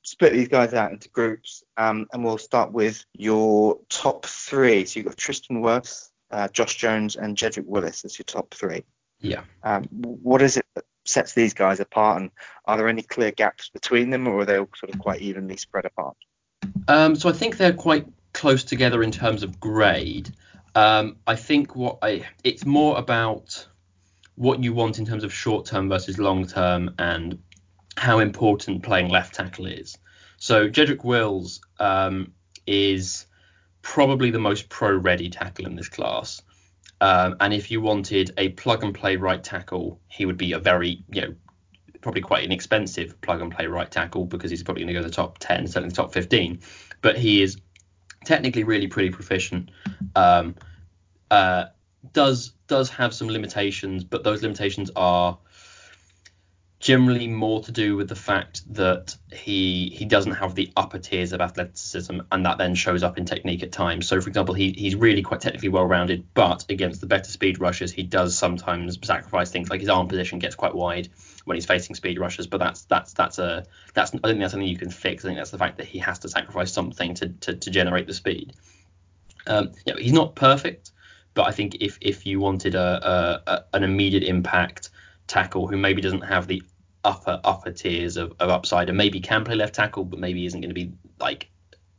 split 0.03 0.33
these 0.33 0.49
guys 0.49 0.75
out 0.75 0.93
into 0.93 1.09
groups, 1.11 1.63
um, 1.77 2.07
and 2.13 2.25
we'll 2.25 2.39
start 2.39 2.73
with 2.73 3.05
your 3.15 3.79
top 3.89 4.27
three. 4.27 4.85
So 4.85 4.99
you've 4.99 5.07
got 5.07 5.17
Tristan 5.17 5.63
Wirfs, 5.63 6.11
uh, 6.31 6.49
Josh 6.49 6.77
Jones, 6.77 7.17
and 7.17 7.37
Jedrick 7.37 7.67
Wills 7.67 8.05
as 8.05 8.19
your 8.19 8.25
top 8.25 8.53
three. 8.55 8.85
Yeah. 9.21 9.43
Um, 9.63 9.85
what 9.91 10.43
is 10.43 10.57
it 10.57 10.67
that 10.75 10.85
sets 11.05 11.35
these 11.35 11.55
guys 11.55 11.81
apart, 11.81 12.21
and 12.21 12.31
are 12.65 12.77
there 12.77 12.89
any 12.89 13.03
clear 13.03 13.31
gaps 13.31 13.71
between 13.71 14.11
them, 14.11 14.27
or 14.27 14.41
are 14.41 14.45
they 14.45 14.59
all 14.59 14.69
sort 14.77 14.95
of 14.95 15.01
quite 15.01 15.21
evenly 15.21 15.57
spread 15.57 15.85
apart? 15.85 16.17
Um, 16.87 17.15
so 17.17 17.29
I 17.29 17.33
think 17.33 17.57
they're 17.57 17.73
quite 17.73 18.07
close 18.33 18.65
together 18.65 19.03
in 19.03 19.11
terms 19.11 19.43
of 19.43 19.59
grade. 19.61 20.31
Um, 20.79 21.17
I 21.27 21.35
think 21.35 21.75
what 21.75 21.99
I 22.03 22.25
it's 22.45 22.65
more 22.65 22.97
about 22.97 23.67
what 24.37 24.63
you 24.63 24.73
want 24.73 25.01
in 25.01 25.07
terms 25.07 25.25
of 25.25 25.33
short 25.33 25.67
term 25.67 25.89
versus 25.89 26.21
long 26.21 26.47
term 26.47 26.95
and 27.01 27.37
how 27.97 28.21
important 28.21 28.85
playing 28.85 29.09
left 29.09 29.35
tackle 29.35 29.67
is. 29.67 29.99
So 30.37 30.69
Jedrick 30.69 31.03
Wills 31.03 31.61
um, 31.81 32.33
is 32.65 33.27
probably 33.83 34.31
the 34.31 34.39
most 34.39 34.69
pro-ready 34.69 35.31
tackle 35.31 35.67
in 35.67 35.75
this 35.75 35.89
class. 35.89 36.43
Um, 37.01 37.35
and 37.41 37.53
if 37.53 37.73
you 37.73 37.81
wanted 37.81 38.33
a 38.39 38.51
plug 38.51 38.85
and 38.85 38.95
play 38.95 39.17
right 39.17 39.43
tackle, 39.43 40.01
he 40.07 40.27
would 40.27 40.37
be 40.37 40.53
a 40.53 40.61
very, 40.61 41.03
you 41.13 41.23
know, 41.23 41.35
probably 42.03 42.21
quite 42.21 42.45
inexpensive 42.45 43.21
plug 43.21 43.41
and 43.41 43.51
play 43.51 43.67
right 43.67 43.91
tackle 43.91 44.27
because 44.27 44.49
he's 44.53 44.63
probably 44.63 44.85
going 44.85 44.95
to 44.95 45.01
go 45.01 45.03
to 45.03 45.09
the 45.09 45.15
top 45.15 45.39
10, 45.39 45.67
certainly 45.67 45.89
the 45.89 45.97
top 45.97 46.13
15. 46.13 46.61
But 47.03 47.19
he 47.19 47.43
is 47.43 47.59
technically 48.25 48.63
really 48.63 48.87
pretty 48.87 49.11
proficient. 49.11 49.71
Um, 50.15 50.55
uh, 51.31 51.67
does 52.13 52.53
does 52.67 52.91
have 52.91 53.15
some 53.15 53.29
limitations, 53.29 54.05
but 54.05 54.25
those 54.25 54.43
limitations 54.43 54.91
are 54.97 55.39
generally 56.81 57.27
more 57.27 57.61
to 57.61 57.73
do 57.73 57.97
with 57.97 58.09
the 58.09 58.15
fact 58.15 58.63
that 58.73 59.17
he 59.33 59.91
he 59.91 60.05
doesn't 60.05 60.33
have 60.33 60.55
the 60.55 60.71
upper 60.77 60.99
tiers 60.99 61.33
of 61.33 61.41
athleticism, 61.41 62.21
and 62.31 62.47
that 62.47 62.59
then 62.59 62.75
shows 62.75 63.03
up 63.03 63.19
in 63.19 63.25
technique 63.25 63.63
at 63.63 63.73
times. 63.73 64.07
So, 64.07 64.21
for 64.21 64.29
example, 64.29 64.55
he 64.55 64.73
he's 64.73 64.95
really 64.95 65.23
quite 65.23 65.41
technically 65.41 65.71
well 65.71 65.85
rounded, 65.85 66.25
but 66.35 66.65
against 66.69 67.01
the 67.01 67.07
better 67.07 67.31
speed 67.31 67.61
rushers, 67.61 67.91
he 67.91 68.05
does 68.05 68.39
sometimes 68.39 68.99
sacrifice 69.03 69.51
things 69.51 69.71
like 69.71 69.81
his 69.81 69.89
arm 69.89 70.09
position 70.09 70.39
gets 70.39 70.55
quite 70.55 70.75
wide 70.75 71.09
when 71.45 71.57
he's 71.57 71.67
facing 71.67 71.97
speed 71.97 72.19
rushers. 72.19 72.47
But 72.47 72.59
that's 72.59 72.83
that's 72.85 73.13
that's 73.13 73.39
a 73.39 73.67
that's 73.95 74.13
I 74.15 74.29
think 74.29 74.41
that's 74.41 74.53
something 74.53 74.69
you 74.69 74.79
can 74.79 74.91
fix. 74.91 75.25
I 75.25 75.29
think 75.29 75.39
that's 75.39 75.51
the 75.51 75.59
fact 75.59 75.79
that 75.79 75.87
he 75.87 75.99
has 75.99 76.21
to 76.21 76.29
sacrifice 76.29 76.73
something 76.73 77.15
to 77.15 77.29
to, 77.29 77.55
to 77.57 77.71
generate 77.71 78.07
the 78.07 78.15
speed. 78.15 78.53
Um, 79.47 79.73
know, 79.87 79.97
he's 79.99 80.13
not 80.13 80.35
perfect, 80.35 80.93
but 81.39 81.47
I 81.47 81.53
think 81.53 81.77
if 81.79 81.99
if 82.01 82.27
you 82.27 82.41
wanted 82.41 82.75
a, 82.75 82.89
a, 83.09 83.53
a 83.53 83.65
an 83.75 83.85
immediate 83.85 84.25
impact 84.25 84.91
tackle 85.29 85.69
who 85.69 85.77
maybe 85.77 86.03
doesn't 86.03 86.23
have 86.23 86.49
the 86.49 86.61
upper 87.05 87.41
upper 87.45 87.71
tiers 87.71 88.17
of, 88.17 88.33
of 88.41 88.51
upside 88.51 88.89
and 88.89 88.99
maybe 88.99 89.21
can 89.21 89.45
play 89.45 89.55
left 89.55 89.77
tackle 89.77 90.05
but 90.05 90.19
maybe 90.19 90.47
isn't 90.47 90.61
going 90.61 90.75
to 90.75 90.75
be 90.75 90.93
like 91.21 91.49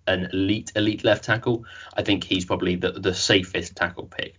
an 0.08 0.27
elite 0.34 0.74
elite 0.75 1.05
left 1.05 1.24
tackle 1.24 1.63
i 1.93 2.01
think 2.01 2.25
he's 2.25 2.43
probably 2.43 2.75
the, 2.75 2.91
the 2.91 3.13
safest 3.13 3.77
tackle 3.77 4.08
pick. 4.08 4.36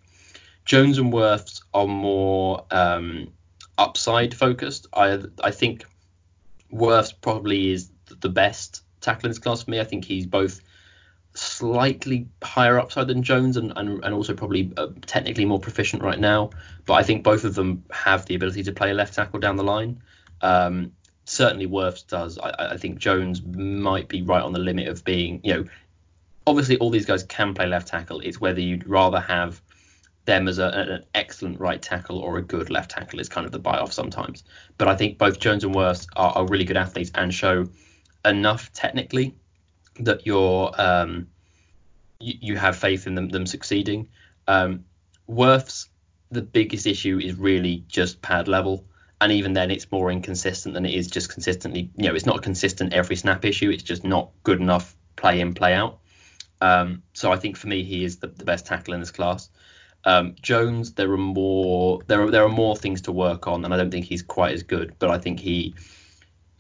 Jones 0.67 0.99
and 0.99 1.11
wirfs 1.15 1.63
are 1.73 1.87
more 1.87 2.67
um, 2.71 3.33
upside 3.79 4.35
focused. 4.35 4.87
I 4.93 5.19
i 5.43 5.51
think 5.51 5.87
wirfs 6.71 7.15
probably 7.19 7.73
is 7.73 7.91
the 8.21 8.29
best 8.29 8.83
tackle 9.01 9.29
in 9.29 9.31
this 9.31 9.39
class 9.39 9.63
for 9.63 9.71
me. 9.71 9.81
I 9.81 9.85
think 9.85 10.05
he's 10.05 10.27
both 10.27 10.61
slightly 11.41 12.29
higher 12.43 12.79
upside 12.79 13.07
than 13.07 13.23
Jones 13.23 13.57
and, 13.57 13.73
and, 13.77 14.05
and 14.05 14.15
also 14.15 14.35
probably 14.35 14.73
uh, 14.77 14.89
technically 15.07 15.47
more 15.47 15.59
proficient 15.59 16.03
right 16.03 16.19
now. 16.19 16.51
But 16.85 16.95
I 16.95 17.03
think 17.03 17.25
both 17.25 17.45
of 17.45 17.55
them 17.55 17.83
have 17.91 18.27
the 18.27 18.35
ability 18.35 18.63
to 18.65 18.73
play 18.73 18.93
left 18.93 19.15
tackle 19.15 19.41
down 19.41 19.57
the 19.57 19.65
line. 19.65 20.03
Um, 20.43 20.93
certainly 21.25 21.67
Wirfs 21.67 22.07
does. 22.07 22.39
I, 22.39 22.73
I 22.73 22.77
think 22.77 22.99
Jones 22.99 23.43
might 23.43 24.09
be 24.09 24.21
right 24.21 24.43
on 24.43 24.53
the 24.53 24.59
limit 24.59 24.89
of 24.89 25.03
being, 25.05 25.41
you 25.43 25.55
know, 25.55 25.65
obviously 26.47 26.77
all 26.77 26.91
these 26.91 27.07
guys 27.07 27.23
can 27.25 27.55
play 27.55 27.67
left 27.67 27.89
tackle. 27.89 28.21
It's 28.21 28.41
whether 28.41 28.61
you'd 28.61 28.87
rather 28.87 29.21
have 29.21 29.63
them 30.27 30.47
as 30.47 30.59
a, 30.59 30.69
an 30.69 31.05
excellent 31.15 31.59
right 31.59 31.81
tackle 31.81 32.19
or 32.19 32.37
a 32.37 32.43
good 32.43 32.69
left 32.69 32.91
tackle 32.91 33.19
is 33.19 33.31
kind 33.31 33.47
of 33.47 33.53
the 33.53 33.59
buy 33.59 33.79
off 33.79 33.95
sometimes. 33.95 34.45
But 34.77 34.89
I 34.89 34.95
think 34.95 35.17
both 35.17 35.41
Jones 35.41 35.65
and 35.65 35.75
Wirfs 35.75 36.07
are, 36.17 36.33
are 36.33 36.47
really 36.47 36.65
good 36.65 36.77
athletes 36.77 37.11
and 37.15 37.33
show 37.33 37.67
enough 38.27 38.71
technically 38.75 39.35
that 40.05 40.27
you're 40.27 40.73
um, 40.79 41.29
you, 42.19 42.35
you, 42.41 42.57
have 42.57 42.77
faith 42.77 43.07
in 43.07 43.15
them 43.15 43.29
them 43.29 43.47
succeeding. 43.47 44.09
Um, 44.47 44.85
Wirfs, 45.29 45.89
the 46.31 46.43
biggest 46.43 46.87
issue 46.87 47.19
is 47.19 47.35
really 47.35 47.85
just 47.89 48.21
pad 48.23 48.49
level, 48.49 48.85
and 49.21 49.33
even 49.33 49.53
then, 49.53 49.71
it's 49.71 49.91
more 49.91 50.11
inconsistent 50.11 50.75
than 50.75 50.87
it 50.87 50.95
is 50.95 51.09
just 51.09 51.33
consistently. 51.33 51.91
You 51.97 52.09
know, 52.09 52.15
it's 52.15 52.27
not 52.27 52.39
a 52.39 52.41
consistent 52.41 52.93
every 52.93 53.17
snap 53.17 53.45
issue. 53.45 53.71
It's 53.71 53.83
just 53.83 54.05
not 54.05 54.31
good 54.43 54.61
enough 54.61 54.97
play 55.17 55.41
in 55.41 55.55
play 55.55 55.75
out. 55.75 55.99
Um, 56.61 57.03
so 57.13 57.33
I 57.33 57.37
think 57.37 57.57
for 57.57 57.69
me, 57.69 57.83
he 57.85 58.05
is 58.05 58.19
the, 58.19 58.29
the 58.29 58.45
best 58.45 58.67
tackle 58.67 58.95
in 58.95 59.01
this 59.01 59.11
class. 59.11 59.49
Um, 60.05 60.35
Jones, 60.41 60.93
there 60.93 61.13
are 61.13 61.19
more 61.19 62.01
there 62.07 62.23
are 62.23 62.31
there 62.31 62.45
are 62.45 62.49
more 62.49 62.77
things 62.77 63.03
to 63.03 63.13
work 63.13 63.47
on, 63.47 63.65
and 63.65 63.75
I 63.75 63.77
don't 63.77 63.91
think 63.91 64.07
he's 64.07 64.23
quite 64.23 64.55
as 64.55 64.63
good. 64.63 64.95
But 64.99 65.11
I 65.11 65.19
think 65.19 65.41
he 65.41 65.75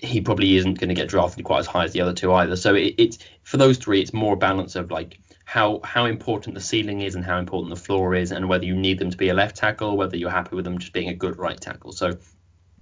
he 0.02 0.20
probably 0.20 0.56
isn't 0.56 0.78
going 0.78 0.88
to 0.88 0.94
get 0.94 1.08
drafted 1.08 1.44
quite 1.44 1.60
as 1.60 1.66
high 1.66 1.84
as 1.84 1.92
the 1.92 2.00
other 2.00 2.14
two 2.14 2.32
either. 2.32 2.56
So 2.56 2.74
it, 2.74 2.94
it's 2.96 3.18
for 3.42 3.56
those 3.56 3.78
three, 3.78 4.00
it's 4.00 4.12
more 4.12 4.34
a 4.34 4.36
balance 4.36 4.76
of 4.76 4.90
like 4.90 5.18
how 5.44 5.80
how 5.84 6.06
important 6.06 6.54
the 6.54 6.60
ceiling 6.60 7.02
is 7.02 7.14
and 7.14 7.24
how 7.24 7.38
important 7.38 7.74
the 7.74 7.80
floor 7.80 8.14
is, 8.14 8.32
and 8.32 8.48
whether 8.48 8.64
you 8.64 8.76
need 8.76 8.98
them 8.98 9.10
to 9.10 9.16
be 9.16 9.28
a 9.28 9.34
left 9.34 9.56
tackle, 9.56 9.96
whether 9.96 10.16
you're 10.16 10.30
happy 10.30 10.56
with 10.56 10.64
them 10.64 10.78
just 10.78 10.92
being 10.92 11.08
a 11.08 11.14
good 11.14 11.38
right 11.38 11.60
tackle. 11.60 11.92
So 11.92 12.18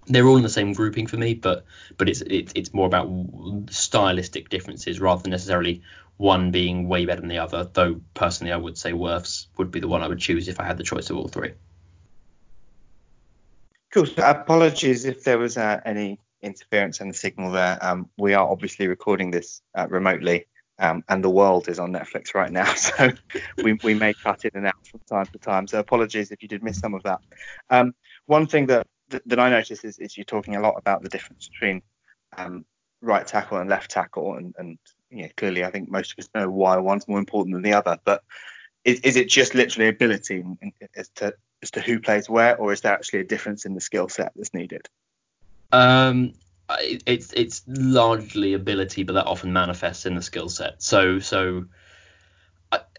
they're 0.07 0.27
all 0.27 0.37
in 0.37 0.43
the 0.43 0.49
same 0.49 0.73
grouping 0.73 1.07
for 1.07 1.17
me, 1.17 1.35
but 1.35 1.65
but 1.97 2.09
it's 2.09 2.21
it, 2.23 2.53
it's 2.55 2.73
more 2.73 2.87
about 2.87 3.11
stylistic 3.71 4.49
differences 4.49 5.01
rather 5.01 5.23
than 5.23 5.31
necessarily 5.31 5.83
one 6.19 6.51
being 6.51 6.89
way 6.89 7.05
better 7.05 7.21
than 7.21 7.29
the 7.29 7.39
other. 7.39 7.69
Though 7.73 8.01
personally, 8.15 8.53
I 8.53 8.57
would 8.57 8.79
say 8.79 8.93
Wirfs 8.93 9.47
would 9.57 9.71
be 9.71 9.81
the 9.81 9.89
one 9.89 10.03
I 10.03 10.09
would 10.09 10.19
choose 10.21 10.49
if 10.49 10.61
I 10.61 10.65
had 10.65 10.79
the 10.79 10.85
choice 10.85 11.11
of 11.11 11.17
all 11.17 11.29
three. 11.29 11.53
Cool. 13.91 14.07
So 14.07 14.23
apologies 14.23 15.05
if 15.05 15.25
there 15.25 15.39
was 15.39 15.57
uh, 15.57 15.81
any 15.85 16.21
interference 16.43 17.01
in 17.01 17.09
the 17.09 17.15
signal 17.15 17.53
there. 17.53 17.79
Um, 17.81 18.09
we 18.17 18.35
are 18.35 18.49
obviously 18.49 18.89
recording 18.89 19.31
this 19.31 19.63
uh, 19.77 19.87
remotely, 19.89 20.47
um, 20.79 21.03
and 21.09 21.23
the 21.23 21.31
world 21.31 21.69
is 21.69 21.79
on 21.79 21.93
Netflix 21.93 22.35
right 22.35 22.51
now, 22.51 22.73
so 22.75 23.11
we, 23.63 23.75
we 23.85 23.95
may 23.95 24.15
cut 24.15 24.45
in 24.45 24.53
and 24.55 24.67
out 24.67 24.87
from 24.87 25.01
time 25.09 25.27
to 25.27 25.39
time. 25.39 25.67
So 25.67 25.79
apologies 25.79 26.31
if 26.31 26.43
you 26.43 26.49
did 26.49 26.63
miss 26.63 26.79
some 26.79 26.95
of 26.95 27.03
that. 27.03 27.21
Um, 27.71 27.95
one 28.27 28.47
thing 28.47 28.67
that, 28.67 28.87
that, 29.27 29.41
I 29.41 29.51
noticed 29.51 29.85
is, 29.85 29.99
is, 29.99 30.17
you're 30.17 30.25
talking 30.25 30.57
a 30.57 30.61
lot 30.61 30.75
about 30.77 31.03
the 31.03 31.09
difference 31.09 31.49
between 31.49 31.83
um, 32.37 32.65
right 33.01 33.27
tackle 33.27 33.59
and 33.59 33.71
left 33.71 33.91
tackle, 33.91 34.35
and, 34.35 34.55
and 34.59 34.79
clearly 35.37 35.65
I 35.65 35.71
think 35.71 35.91
most 35.91 36.13
of 36.13 36.23
us 36.23 36.31
know 36.35 36.49
why 36.49 36.77
one's 36.77 37.09
more 37.09 37.19
important 37.19 37.55
than 37.55 37.63
the 37.63 37.73
other. 37.73 37.99
But 38.05 38.23
is, 38.85 39.01
is 39.01 39.17
it 39.17 39.29
just 39.29 39.55
literally 39.55 39.89
ability 39.89 40.45
as 40.97 41.09
to 41.17 41.35
as 41.63 41.73
to 41.73 41.81
who 41.81 42.01
plays 42.01 42.31
where, 42.31 42.57
or 42.57 42.73
is 42.73 42.83
there 42.83 42.93
actually 42.93 43.21
a 43.21 43.25
difference 43.25 43.65
in 43.65 43.75
the 43.75 43.81
skill 43.81 44.09
set 44.09 44.33
that's 44.37 44.55
needed? 44.55 44.89
Um, 45.73 46.35
it's 47.07 47.33
it's 47.33 47.63
largely 47.67 48.55
ability, 48.55 49.03
but 49.03 49.15
that 49.15 49.27
often 49.27 49.53
manifests 49.53 50.07
in 50.07 50.15
the 50.15 50.23
skill 50.23 50.49
set. 50.49 50.83
So 50.83 51.19
so 51.19 51.65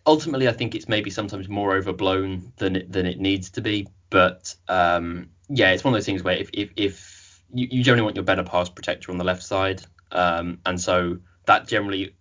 ultimately, 0.06 0.48
I 0.48 0.54
think 0.54 0.76
it's 0.76 0.90
maybe 0.90 1.10
sometimes 1.10 1.48
more 1.48 1.76
overblown 1.76 2.52
than 2.58 2.76
it, 2.76 2.92
than 2.92 3.06
it 3.06 3.20
needs 3.20 3.52
to 3.52 3.62
be. 3.62 3.88
But 4.10 4.56
um, 4.68 5.30
yeah, 5.50 5.72
it's 5.72 5.84
one 5.84 5.94
of 5.94 5.98
those 5.98 6.06
things 6.06 6.24
where 6.24 6.36
if 6.36 6.50
if, 6.54 6.72
if 6.76 7.42
you, 7.54 7.68
you 7.72 7.84
generally 7.84 8.04
want 8.04 8.16
your 8.16 8.26
better 8.26 8.44
pass 8.44 8.70
protector 8.70 9.12
on 9.12 9.18
the 9.18 9.24
left 9.24 9.44
side, 9.44 9.84
um, 10.12 10.60
and 10.66 10.80
so 10.80 11.20
that 11.46 11.68
generally 11.68 12.16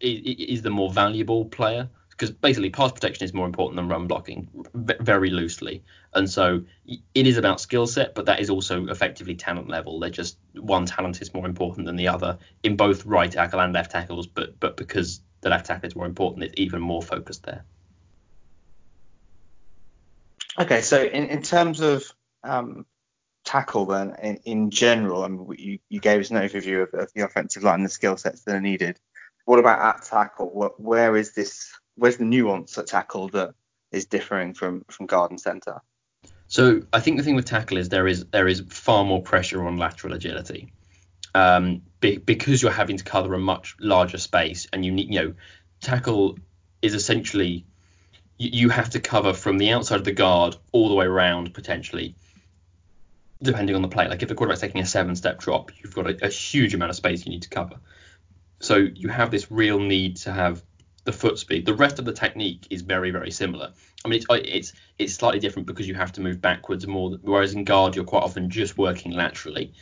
is, 0.00 0.36
is 0.58 0.62
the 0.62 0.70
more 0.70 0.90
valuable 0.92 1.46
player 1.46 1.88
because 2.20 2.36
basically 2.36 2.68
pass 2.68 2.92
protection 2.92 3.24
is 3.24 3.32
more 3.32 3.46
important 3.46 3.76
than 3.76 3.88
run 3.88 4.06
blocking 4.06 4.46
very 4.74 5.30
loosely. 5.30 5.82
And 6.12 6.28
so 6.28 6.64
it 6.86 7.26
is 7.26 7.38
about 7.38 7.62
skill 7.62 7.86
set 7.86 8.14
but 8.14 8.26
that 8.26 8.40
is 8.40 8.50
also 8.50 8.88
effectively 8.88 9.34
talent 9.34 9.70
level. 9.70 9.98
They're 9.98 10.10
just 10.10 10.36
one 10.52 10.84
talent 10.84 11.22
is 11.22 11.32
more 11.32 11.46
important 11.46 11.86
than 11.86 11.96
the 11.96 12.08
other 12.08 12.36
in 12.62 12.76
both 12.76 13.06
right 13.06 13.32
tackle 13.32 13.60
and 13.60 13.72
left 13.72 13.92
tackles 13.92 14.26
but 14.26 14.60
but 14.60 14.76
because 14.76 15.22
the 15.40 15.48
left 15.48 15.64
tackle 15.64 15.86
is 15.86 15.96
more 15.96 16.04
important 16.04 16.44
it's 16.44 16.52
even 16.58 16.82
more 16.82 17.00
focused 17.00 17.44
there. 17.44 17.64
Okay 20.58 20.82
so 20.82 21.02
in, 21.02 21.24
in 21.24 21.40
terms 21.40 21.80
of 21.80 22.04
um, 22.44 22.84
tackle 23.46 23.86
then 23.86 24.14
in, 24.22 24.36
in 24.44 24.70
general 24.70 25.24
I 25.24 25.28
mean, 25.28 25.54
you, 25.58 25.78
you 25.88 26.00
gave 26.00 26.20
us 26.20 26.30
an 26.30 26.36
overview 26.36 26.82
of, 26.82 26.92
of 26.92 27.10
the 27.14 27.22
offensive 27.22 27.62
line 27.62 27.76
and 27.76 27.86
the 27.86 27.88
skill 27.88 28.18
sets 28.18 28.42
that 28.42 28.54
are 28.54 28.60
needed 28.60 29.00
what 29.50 29.58
about 29.58 29.96
at 29.96 30.04
tackle? 30.04 30.74
Where 30.76 31.16
is 31.16 31.34
this 31.34 31.72
where's 32.00 32.16
the 32.16 32.24
nuance 32.24 32.78
at 32.78 32.86
tackle 32.86 33.28
that 33.28 33.54
is 33.92 34.06
differing 34.06 34.54
from 34.54 34.84
from 34.90 35.06
guard 35.06 35.30
and 35.30 35.40
center? 35.40 35.82
So 36.48 36.82
I 36.92 37.00
think 37.00 37.18
the 37.18 37.22
thing 37.22 37.36
with 37.36 37.44
tackle 37.44 37.76
is 37.76 37.90
there 37.90 38.08
is 38.08 38.24
there 38.26 38.48
is 38.48 38.64
far 38.68 39.04
more 39.04 39.22
pressure 39.22 39.64
on 39.66 39.76
lateral 39.76 40.14
agility. 40.14 40.72
Um, 41.34 41.82
be, 42.00 42.16
because 42.16 42.60
you're 42.60 42.72
having 42.72 42.96
to 42.96 43.04
cover 43.04 43.34
a 43.34 43.38
much 43.38 43.76
larger 43.78 44.18
space 44.18 44.66
and 44.72 44.84
you 44.84 44.90
need 44.90 45.14
you 45.14 45.20
know 45.20 45.34
tackle 45.80 46.38
is 46.82 46.94
essentially 46.94 47.66
you, 48.38 48.50
you 48.52 48.68
have 48.70 48.90
to 48.90 49.00
cover 49.00 49.32
from 49.32 49.58
the 49.58 49.70
outside 49.70 49.98
of 50.00 50.04
the 50.04 50.12
guard 50.12 50.56
all 50.72 50.88
the 50.88 50.94
way 50.94 51.04
around 51.04 51.54
potentially 51.54 52.16
depending 53.42 53.76
on 53.76 53.82
the 53.82 53.88
play. 53.88 54.08
Like 54.08 54.22
if 54.22 54.28
the 54.28 54.34
quarterback's 54.34 54.60
taking 54.60 54.80
a 54.80 54.86
seven 54.86 55.14
step 55.14 55.38
drop, 55.38 55.70
you've 55.78 55.94
got 55.94 56.10
a, 56.10 56.26
a, 56.26 56.28
huge 56.28 56.74
amount 56.74 56.90
of 56.90 56.96
space 56.96 57.24
you 57.24 57.30
need 57.30 57.42
to 57.42 57.48
cover. 57.48 57.76
So 58.58 58.76
you 58.76 59.08
have 59.08 59.30
this 59.30 59.50
real 59.50 59.78
need 59.78 60.16
to 60.18 60.32
have 60.32 60.62
the 61.10 61.16
foot 61.16 61.38
speed. 61.38 61.66
The 61.66 61.74
rest 61.74 61.98
of 61.98 62.04
the 62.04 62.12
technique 62.12 62.66
is 62.70 62.82
very, 62.82 63.10
very 63.10 63.30
similar. 63.30 63.72
I 64.04 64.08
mean, 64.08 64.20
it's 64.20 64.26
it's 64.30 64.72
it's 64.98 65.14
slightly 65.14 65.40
different 65.40 65.66
because 65.66 65.88
you 65.88 65.94
have 65.94 66.12
to 66.12 66.20
move 66.20 66.40
backwards 66.40 66.86
more. 66.86 67.18
Whereas 67.22 67.54
in 67.54 67.64
guard, 67.64 67.96
you're 67.96 68.04
quite 68.04 68.22
often 68.22 68.48
just 68.48 68.78
working 68.78 69.12
laterally, 69.12 69.72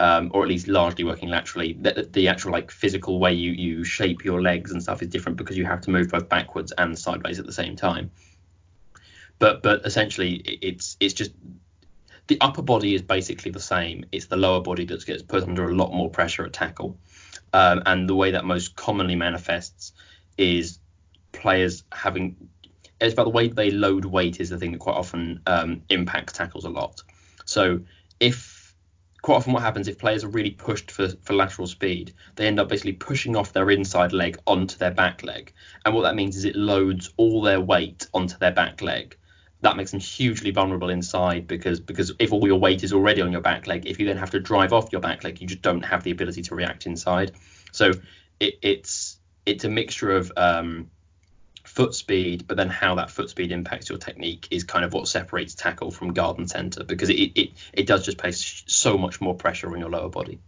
um, 0.00 0.30
or 0.32 0.42
at 0.42 0.48
least 0.48 0.66
largely 0.66 1.04
working 1.04 1.28
laterally. 1.28 1.74
The, 1.74 2.08
the, 2.10 2.28
actual 2.28 2.52
like 2.52 2.70
physical 2.70 3.20
way 3.20 3.34
you 3.34 3.52
you 3.52 3.84
shape 3.84 4.24
your 4.24 4.40
legs 4.40 4.72
and 4.72 4.82
stuff 4.82 5.02
is 5.02 5.08
different 5.08 5.36
because 5.36 5.56
you 5.56 5.66
have 5.66 5.82
to 5.82 5.90
move 5.90 6.08
both 6.08 6.28
backwards 6.28 6.72
and 6.72 6.98
sideways 6.98 7.38
at 7.38 7.46
the 7.46 7.52
same 7.52 7.76
time. 7.76 8.10
But 9.38 9.62
but 9.62 9.84
essentially, 9.84 10.36
it's 10.36 10.96
it's 11.00 11.14
just 11.14 11.32
the 12.28 12.38
upper 12.40 12.62
body 12.62 12.94
is 12.94 13.02
basically 13.02 13.50
the 13.50 13.60
same. 13.60 14.04
It's 14.10 14.26
the 14.26 14.36
lower 14.36 14.60
body 14.60 14.84
that 14.86 15.04
gets 15.06 15.22
put 15.22 15.44
under 15.44 15.68
a 15.68 15.74
lot 15.74 15.92
more 15.92 16.10
pressure 16.10 16.44
at 16.44 16.52
tackle. 16.52 16.98
Um, 17.52 17.82
and 17.86 18.06
the 18.08 18.14
way 18.14 18.32
that 18.32 18.44
most 18.44 18.76
commonly 18.76 19.16
manifests 19.16 19.92
is 20.38 20.78
players 21.32 21.84
having 21.92 22.48
it's 23.00 23.12
about 23.12 23.24
the 23.24 23.30
way 23.30 23.48
they 23.48 23.70
load 23.70 24.04
weight 24.04 24.40
is 24.40 24.50
the 24.50 24.58
thing 24.58 24.72
that 24.72 24.78
quite 24.80 24.96
often 24.96 25.40
um, 25.46 25.82
impacts 25.88 26.32
tackles 26.32 26.64
a 26.64 26.70
lot. 26.70 27.02
So 27.44 27.80
if 28.18 28.74
quite 29.22 29.36
often 29.36 29.52
what 29.52 29.62
happens 29.62 29.88
if 29.88 29.98
players 29.98 30.24
are 30.24 30.28
really 30.28 30.50
pushed 30.50 30.90
for, 30.90 31.08
for 31.22 31.34
lateral 31.34 31.66
speed, 31.68 32.14
they 32.36 32.46
end 32.46 32.58
up 32.58 32.68
basically 32.68 32.92
pushing 32.92 33.36
off 33.36 33.52
their 33.52 33.70
inside 33.70 34.12
leg 34.12 34.38
onto 34.46 34.76
their 34.78 34.90
back 34.90 35.22
leg. 35.22 35.52
And 35.84 35.94
what 35.94 36.02
that 36.02 36.16
means 36.16 36.36
is 36.36 36.44
it 36.44 36.56
loads 36.56 37.10
all 37.16 37.42
their 37.42 37.60
weight 37.60 38.06
onto 38.14 38.36
their 38.38 38.52
back 38.52 38.82
leg. 38.82 39.16
that 39.60 39.76
makes 39.76 39.90
them 39.90 40.00
hugely 40.00 40.50
vulnerable 40.50 40.88
inside 40.88 41.46
because 41.46 41.80
because 41.80 42.12
if 42.20 42.32
all 42.32 42.46
your 42.46 42.60
weight 42.60 42.84
is 42.84 42.92
already 42.92 43.20
on 43.20 43.32
your 43.32 43.40
back 43.40 43.66
leg, 43.66 43.86
if 43.86 43.98
you 43.98 44.06
then 44.06 44.16
have 44.16 44.30
to 44.30 44.40
drive 44.40 44.72
off 44.72 44.92
your 44.92 45.00
back 45.00 45.24
leg, 45.24 45.40
you 45.40 45.46
just 45.46 45.62
don't 45.62 45.82
have 45.84 46.04
the 46.04 46.10
ability 46.10 46.42
to 46.42 46.54
react 46.54 46.86
inside. 46.86 47.32
So 47.72 47.90
it, 48.40 48.54
it's 48.62 49.17
it's 49.48 49.64
a 49.64 49.68
mixture 49.68 50.10
of 50.10 50.30
um, 50.36 50.90
foot 51.64 51.94
speed, 51.94 52.46
but 52.46 52.56
then 52.56 52.68
how 52.68 52.96
that 52.96 53.10
foot 53.10 53.30
speed 53.30 53.52
impacts 53.52 53.88
your 53.88 53.98
technique 53.98 54.48
is 54.50 54.64
kind 54.64 54.84
of 54.84 54.92
what 54.92 55.08
separates 55.08 55.54
tackle 55.54 55.90
from 55.90 56.12
guard 56.12 56.38
and 56.38 56.50
center 56.50 56.84
because 56.84 57.10
it 57.10 57.32
it, 57.34 57.50
it 57.72 57.86
does 57.86 58.04
just 58.04 58.18
place 58.18 58.64
so 58.66 58.98
much 58.98 59.20
more 59.20 59.34
pressure 59.34 59.70
on 59.72 59.78
your 59.78 59.90
lower 59.90 60.08
body. 60.08 60.38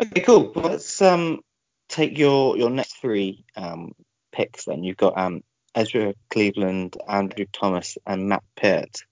Okay, 0.00 0.20
cool. 0.22 0.52
Well, 0.54 0.70
let's 0.70 1.02
um 1.02 1.40
take 1.88 2.18
your 2.18 2.56
your 2.56 2.70
next 2.70 2.96
three 3.00 3.44
um 3.56 3.92
picks 4.32 4.64
then. 4.64 4.82
You've 4.84 4.96
got 4.96 5.18
um 5.18 5.42
Ezra 5.74 6.14
Cleveland, 6.30 6.96
Andrew 7.08 7.46
Thomas, 7.52 7.98
and 8.06 8.28
Matt 8.28 8.42
Peart. 8.56 9.04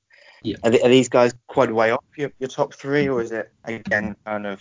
Yeah. 0.42 0.56
Are, 0.62 0.70
are, 0.70 0.88
these 0.88 1.10
guys 1.10 1.34
quite 1.48 1.70
way 1.70 1.90
off 1.90 2.04
your, 2.16 2.32
your 2.38 2.48
top 2.48 2.74
three, 2.74 3.08
or 3.08 3.20
is 3.20 3.30
it 3.30 3.52
again 3.64 4.16
kind 4.24 4.46
of 4.46 4.60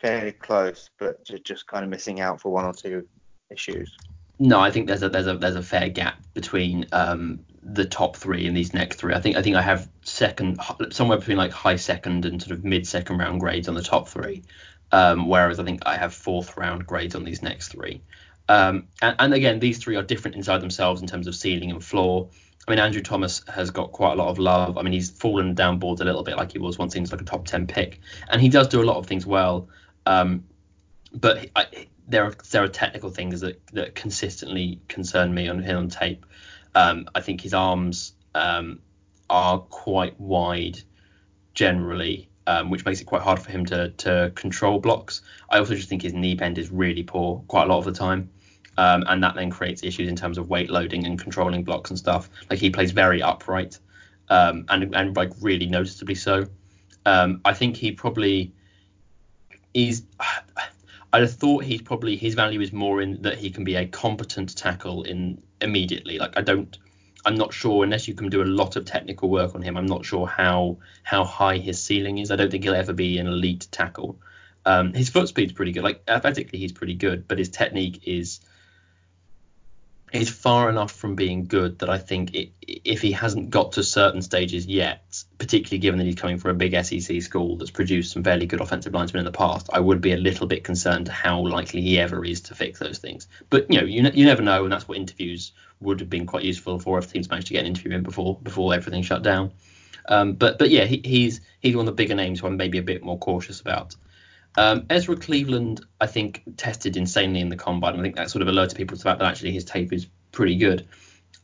fairly 0.00 0.32
close, 0.32 0.90
but 0.98 1.22
just 1.44 1.66
kind 1.66 1.84
of 1.84 1.90
missing 1.90 2.20
out 2.20 2.40
for 2.40 2.50
one 2.50 2.64
or 2.64 2.72
two 2.72 3.06
issues? 3.50 3.96
No, 4.38 4.58
I 4.58 4.70
think 4.70 4.86
there's 4.86 5.02
a 5.02 5.08
there's 5.10 5.26
a 5.26 5.36
there's 5.36 5.56
a 5.56 5.62
fair 5.62 5.90
gap 5.90 6.18
between 6.32 6.86
um, 6.92 7.40
the 7.62 7.84
top 7.84 8.16
three 8.16 8.46
and 8.46 8.56
these 8.56 8.72
next 8.72 8.96
three. 8.96 9.12
I 9.12 9.20
think 9.20 9.36
I 9.36 9.42
think 9.42 9.56
I 9.56 9.62
have 9.62 9.88
second 10.02 10.58
somewhere 10.90 11.18
between 11.18 11.36
like 11.36 11.52
high 11.52 11.76
second 11.76 12.24
and 12.24 12.40
sort 12.40 12.52
of 12.52 12.64
mid 12.64 12.86
second 12.86 13.18
round 13.18 13.40
grades 13.40 13.68
on 13.68 13.74
the 13.74 13.82
top 13.82 14.08
three, 14.08 14.42
um, 14.92 15.28
whereas 15.28 15.60
I 15.60 15.64
think 15.64 15.82
I 15.84 15.96
have 15.96 16.14
fourth 16.14 16.56
round 16.56 16.86
grades 16.86 17.14
on 17.14 17.24
these 17.24 17.42
next 17.42 17.68
three. 17.68 18.00
Um, 18.48 18.88
and, 19.00 19.14
and, 19.20 19.34
again, 19.34 19.60
these 19.60 19.78
three 19.78 19.94
are 19.94 20.02
different 20.02 20.36
inside 20.36 20.60
themselves 20.60 21.00
in 21.00 21.06
terms 21.06 21.28
of 21.28 21.36
ceiling 21.36 21.70
and 21.70 21.84
floor. 21.84 22.28
I 22.66 22.72
mean, 22.72 22.80
Andrew 22.80 23.00
Thomas 23.00 23.42
has 23.46 23.70
got 23.70 23.92
quite 23.92 24.14
a 24.14 24.16
lot 24.16 24.28
of 24.28 24.40
love. 24.40 24.76
I 24.76 24.82
mean, 24.82 24.92
he's 24.92 25.08
fallen 25.08 25.54
down 25.54 25.78
boards 25.78 26.00
a 26.00 26.04
little 26.04 26.24
bit 26.24 26.36
like 26.36 26.50
he 26.50 26.58
was 26.58 26.76
once. 26.76 26.92
Seems 26.92 27.12
like 27.12 27.20
a 27.20 27.24
top 27.24 27.46
ten 27.46 27.66
pick, 27.66 28.00
and 28.28 28.40
he 28.40 28.48
does 28.48 28.66
do 28.68 28.82
a 28.82 28.84
lot 28.84 28.96
of 28.96 29.06
things 29.06 29.24
well. 29.24 29.68
Um, 30.10 30.44
but 31.12 31.50
I, 31.54 31.66
there 32.08 32.24
are 32.24 32.34
there 32.50 32.64
are 32.64 32.68
technical 32.68 33.10
things 33.10 33.40
that 33.40 33.64
that 33.72 33.94
consistently 33.94 34.80
concern 34.88 35.32
me 35.32 35.48
on 35.48 35.62
him 35.62 35.76
on 35.76 35.88
tape. 35.88 36.26
Um, 36.74 37.08
I 37.14 37.20
think 37.20 37.40
his 37.40 37.54
arms 37.54 38.14
um, 38.34 38.80
are 39.28 39.58
quite 39.58 40.20
wide 40.20 40.80
generally, 41.54 42.28
um, 42.46 42.70
which 42.70 42.84
makes 42.84 43.00
it 43.00 43.04
quite 43.04 43.22
hard 43.22 43.38
for 43.38 43.52
him 43.52 43.64
to 43.66 43.90
to 43.90 44.32
control 44.34 44.80
blocks. 44.80 45.22
I 45.48 45.58
also 45.58 45.74
just 45.76 45.88
think 45.88 46.02
his 46.02 46.12
knee 46.12 46.34
bend 46.34 46.58
is 46.58 46.70
really 46.70 47.04
poor 47.04 47.44
quite 47.46 47.64
a 47.64 47.66
lot 47.66 47.78
of 47.78 47.84
the 47.84 47.92
time. 47.92 48.30
Um, 48.78 49.04
and 49.08 49.22
that 49.22 49.34
then 49.34 49.50
creates 49.50 49.82
issues 49.82 50.08
in 50.08 50.16
terms 50.16 50.38
of 50.38 50.48
weight 50.48 50.70
loading 50.70 51.04
and 51.06 51.18
controlling 51.20 51.64
blocks 51.64 51.90
and 51.90 51.98
stuff. 51.98 52.30
Like 52.48 52.58
he 52.58 52.70
plays 52.70 52.92
very 52.92 53.22
upright, 53.22 53.78
um, 54.28 54.64
and 54.70 54.94
and 54.96 55.16
like 55.16 55.30
really 55.40 55.66
noticeably 55.66 56.16
so. 56.16 56.46
Um, 57.06 57.40
I 57.44 57.52
think 57.52 57.76
he 57.76 57.92
probably 57.92 58.52
is. 59.74 60.02
Have 61.12 61.32
thought 61.34 61.64
he's 61.64 61.82
probably 61.82 62.14
his 62.14 62.34
value 62.34 62.60
is 62.60 62.72
more 62.72 63.02
in 63.02 63.20
that 63.22 63.36
he 63.36 63.50
can 63.50 63.64
be 63.64 63.74
a 63.74 63.84
competent 63.84 64.56
tackle 64.56 65.02
in 65.02 65.42
immediately. 65.60 66.18
Like 66.20 66.38
I 66.38 66.40
don't, 66.40 66.78
I'm 67.24 67.34
not 67.34 67.52
sure 67.52 67.82
unless 67.82 68.06
you 68.06 68.14
can 68.14 68.28
do 68.28 68.42
a 68.42 68.44
lot 68.44 68.76
of 68.76 68.84
technical 68.84 69.28
work 69.28 69.56
on 69.56 69.62
him. 69.62 69.76
I'm 69.76 69.86
not 69.86 70.04
sure 70.04 70.28
how 70.28 70.78
how 71.02 71.24
high 71.24 71.58
his 71.58 71.82
ceiling 71.82 72.18
is. 72.18 72.30
I 72.30 72.36
don't 72.36 72.48
think 72.48 72.62
he'll 72.62 72.76
ever 72.76 72.92
be 72.92 73.18
an 73.18 73.26
elite 73.26 73.66
tackle. 73.72 74.20
Um, 74.64 74.92
his 74.92 75.08
foot 75.08 75.26
speed's 75.26 75.52
pretty 75.52 75.72
good. 75.72 75.82
Like 75.82 76.02
athletically, 76.06 76.60
he's 76.60 76.72
pretty 76.72 76.94
good, 76.94 77.26
but 77.26 77.38
his 77.38 77.48
technique 77.48 78.02
is 78.06 78.38
is 80.12 80.28
far 80.28 80.68
enough 80.68 80.92
from 80.92 81.14
being 81.14 81.46
good 81.46 81.78
that 81.78 81.88
I 81.88 81.98
think 81.98 82.34
it, 82.34 82.50
if 82.62 83.00
he 83.00 83.12
hasn't 83.12 83.50
got 83.50 83.72
to 83.72 83.84
certain 83.84 84.22
stages 84.22 84.66
yet, 84.66 85.22
particularly 85.38 85.78
given 85.78 85.98
that 85.98 86.04
he's 86.04 86.16
coming 86.16 86.38
from 86.38 86.50
a 86.50 86.54
big 86.54 86.72
SEC 86.84 87.22
school 87.22 87.56
that's 87.56 87.70
produced 87.70 88.12
some 88.12 88.24
fairly 88.24 88.46
good 88.46 88.60
offensive 88.60 88.92
linemen 88.92 89.20
in 89.20 89.24
the 89.24 89.32
past, 89.32 89.70
I 89.72 89.78
would 89.78 90.00
be 90.00 90.12
a 90.12 90.16
little 90.16 90.46
bit 90.46 90.64
concerned 90.64 91.06
how 91.08 91.46
likely 91.46 91.80
he 91.80 91.98
ever 91.98 92.24
is 92.24 92.40
to 92.42 92.54
fix 92.54 92.80
those 92.80 92.98
things. 92.98 93.28
But 93.50 93.70
you 93.70 93.80
know, 93.80 93.86
you, 93.86 94.02
you 94.12 94.24
never 94.24 94.42
know, 94.42 94.64
and 94.64 94.72
that's 94.72 94.88
what 94.88 94.98
interviews 94.98 95.52
would 95.80 96.00
have 96.00 96.10
been 96.10 96.26
quite 96.26 96.44
useful 96.44 96.78
for 96.78 96.98
if 96.98 97.12
teams 97.12 97.30
managed 97.30 97.48
to 97.48 97.54
get 97.54 97.60
an 97.60 97.66
interview 97.66 97.92
in 97.92 98.02
before 98.02 98.38
before 98.42 98.74
everything 98.74 99.02
shut 99.02 99.22
down. 99.22 99.52
Um, 100.08 100.32
but 100.32 100.58
but 100.58 100.70
yeah, 100.70 100.86
he, 100.86 101.00
he's 101.04 101.40
he's 101.60 101.76
one 101.76 101.86
of 101.86 101.86
the 101.86 102.02
bigger 102.02 102.14
names 102.14 102.40
who 102.40 102.48
I'm 102.48 102.56
maybe 102.56 102.78
a 102.78 102.82
bit 102.82 103.04
more 103.04 103.18
cautious 103.18 103.60
about. 103.60 103.94
Um, 104.56 104.86
Ezra 104.90 105.16
Cleveland, 105.16 105.84
I 106.00 106.06
think, 106.06 106.42
tested 106.56 106.96
insanely 106.96 107.40
in 107.40 107.48
the 107.48 107.56
combine. 107.56 107.98
I 107.98 108.02
think 108.02 108.16
that 108.16 108.30
sort 108.30 108.42
of 108.42 108.48
alerted 108.48 108.76
people 108.76 108.96
to 108.96 109.02
the 109.02 109.08
fact 109.08 109.20
that 109.20 109.28
actually 109.28 109.52
his 109.52 109.64
tape 109.64 109.92
is 109.92 110.06
pretty 110.32 110.56
good. 110.56 110.88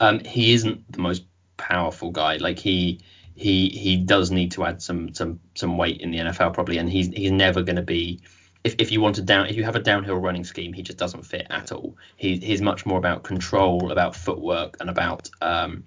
Um, 0.01 0.21
he 0.21 0.53
isn't 0.53 0.90
the 0.90 0.99
most 0.99 1.25
powerful 1.57 2.11
guy. 2.11 2.37
Like 2.37 2.59
he 2.59 3.01
he 3.35 3.69
he 3.69 3.97
does 3.97 4.31
need 4.31 4.53
to 4.53 4.64
add 4.64 4.83
some 4.83 5.14
some 5.14 5.40
some 5.55 5.79
weight 5.79 6.01
in 6.01 6.11
the 6.11 6.19
NFL 6.19 6.55
probably, 6.55 6.79
and 6.79 6.90
he's 6.90 7.09
he's 7.09 7.31
never 7.31 7.62
going 7.62 7.77
to 7.77 7.83
be. 7.83 8.21
If, 8.64 8.75
if 8.79 8.90
you 8.90 9.01
want 9.01 9.14
to 9.16 9.23
down 9.23 9.47
if 9.47 9.57
you 9.57 9.62
have 9.62 9.77
a 9.77 9.81
downhill 9.81 10.16
running 10.16 10.45
scheme, 10.45 10.73
he 10.73 10.83
just 10.83 10.99
doesn't 10.99 11.23
fit 11.25 11.47
at 11.51 11.71
all. 11.71 11.97
He, 12.16 12.38
he's 12.38 12.61
much 12.61 12.85
more 12.85 12.99
about 12.99 13.23
control, 13.23 13.92
about 13.92 14.16
footwork, 14.16 14.79
and 14.81 14.90
about 14.90 15.31
um, 15.40 15.85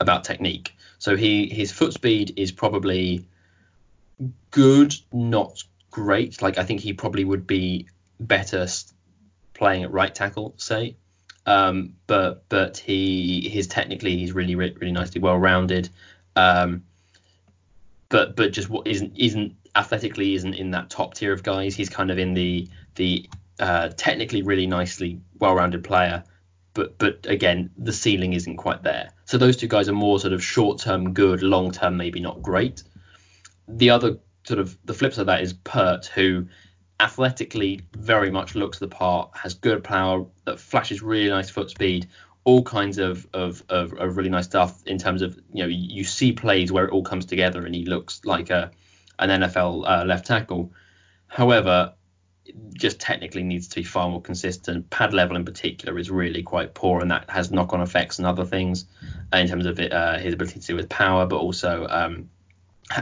about 0.00 0.24
technique. 0.24 0.74
So 0.98 1.16
he 1.16 1.48
his 1.48 1.70
foot 1.70 1.92
speed 1.92 2.32
is 2.36 2.50
probably 2.50 3.26
good, 4.50 4.94
not 5.12 5.62
great. 5.92 6.42
Like 6.42 6.58
I 6.58 6.64
think 6.64 6.80
he 6.80 6.92
probably 6.92 7.24
would 7.24 7.46
be 7.46 7.86
better 8.18 8.66
playing 9.54 9.84
at 9.84 9.92
right 9.92 10.12
tackle, 10.12 10.54
say. 10.56 10.96
Um, 11.46 11.94
but 12.08 12.48
but 12.48 12.78
he 12.78 13.48
his 13.48 13.68
technically 13.68 14.16
he's 14.16 14.32
really 14.32 14.56
really 14.56 14.90
nicely 14.90 15.20
well 15.20 15.38
rounded. 15.38 15.88
Um, 16.34 16.82
but 18.08 18.34
but 18.34 18.52
just 18.52 18.68
what 18.68 18.88
isn't 18.88 19.16
isn't 19.16 19.54
athletically 19.76 20.34
isn't 20.34 20.54
in 20.54 20.72
that 20.72 20.90
top 20.90 21.14
tier 21.14 21.32
of 21.32 21.44
guys. 21.44 21.76
He's 21.76 21.88
kind 21.88 22.10
of 22.10 22.18
in 22.18 22.34
the 22.34 22.68
the 22.96 23.28
uh, 23.60 23.90
technically 23.96 24.42
really 24.42 24.66
nicely 24.66 25.20
well 25.38 25.54
rounded 25.54 25.84
player. 25.84 26.24
But 26.74 26.98
but 26.98 27.26
again, 27.26 27.70
the 27.76 27.92
ceiling 27.92 28.32
isn't 28.32 28.56
quite 28.56 28.82
there. 28.82 29.12
So 29.26 29.36
those 29.36 29.56
two 29.56 29.68
guys 29.68 29.88
are 29.88 29.94
more 29.94 30.18
sort 30.18 30.32
of 30.32 30.42
short 30.42 30.78
term 30.80 31.12
good, 31.12 31.42
long 31.42 31.70
term 31.70 31.96
maybe 31.96 32.20
not 32.20 32.42
great. 32.42 32.82
The 33.68 33.90
other 33.90 34.18
sort 34.44 34.58
of 34.58 34.76
the 34.84 34.94
flip 34.94 35.12
side 35.12 35.22
of 35.22 35.26
that 35.26 35.42
is 35.42 35.52
Peart, 35.52 36.06
who 36.06 36.46
athletically 37.00 37.80
very 37.96 38.30
much 38.30 38.54
looks 38.54 38.78
the 38.78 38.88
part, 38.88 39.30
has 39.34 39.54
good 39.54 39.82
power, 39.82 40.24
that 40.44 40.60
flashes 40.60 41.02
really 41.02 41.28
nice 41.28 41.50
foot 41.50 41.70
speed, 41.70 42.08
all 42.44 42.62
kinds 42.62 42.98
of, 42.98 43.26
of, 43.32 43.62
of, 43.68 43.92
of, 43.94 44.16
really 44.16 44.30
nice 44.30 44.46
stuff 44.46 44.84
in 44.86 44.98
terms 44.98 45.22
of 45.22 45.38
you 45.52 45.62
know 45.62 45.68
you 45.68 46.02
see 46.04 46.32
plays 46.32 46.72
where 46.72 46.84
it 46.84 46.92
all 46.92 47.04
comes 47.04 47.24
together 47.24 47.64
and 47.64 47.74
he 47.74 47.84
looks 47.84 48.24
like 48.24 48.50
a 48.50 48.70
an 49.18 49.28
NFL 49.28 49.84
uh, 49.86 50.04
left 50.04 50.26
tackle. 50.26 50.72
However, 51.28 51.94
just 52.74 53.00
technically 53.00 53.42
needs 53.42 53.68
to 53.68 53.76
be 53.76 53.84
far 53.84 54.08
more 54.08 54.20
consistent. 54.20 54.90
Pad 54.90 55.14
level 55.14 55.36
in 55.36 55.44
particular 55.44 55.98
is 55.98 56.10
really 56.10 56.42
quite 56.42 56.74
poor, 56.74 57.00
and 57.00 57.10
that 57.10 57.30
has 57.30 57.50
knock-on 57.50 57.80
effects 57.80 58.18
and 58.18 58.26
other 58.26 58.44
things 58.44 58.86
uh, 59.32 59.38
in 59.38 59.48
terms 59.48 59.66
of 59.66 59.78
it, 59.78 59.92
uh, 59.92 60.18
his 60.18 60.34
ability 60.34 60.60
to 60.60 60.66
do 60.66 60.76
with 60.76 60.88
power, 60.88 61.26
but 61.26 61.36
also 61.36 61.86
um, 61.88 62.28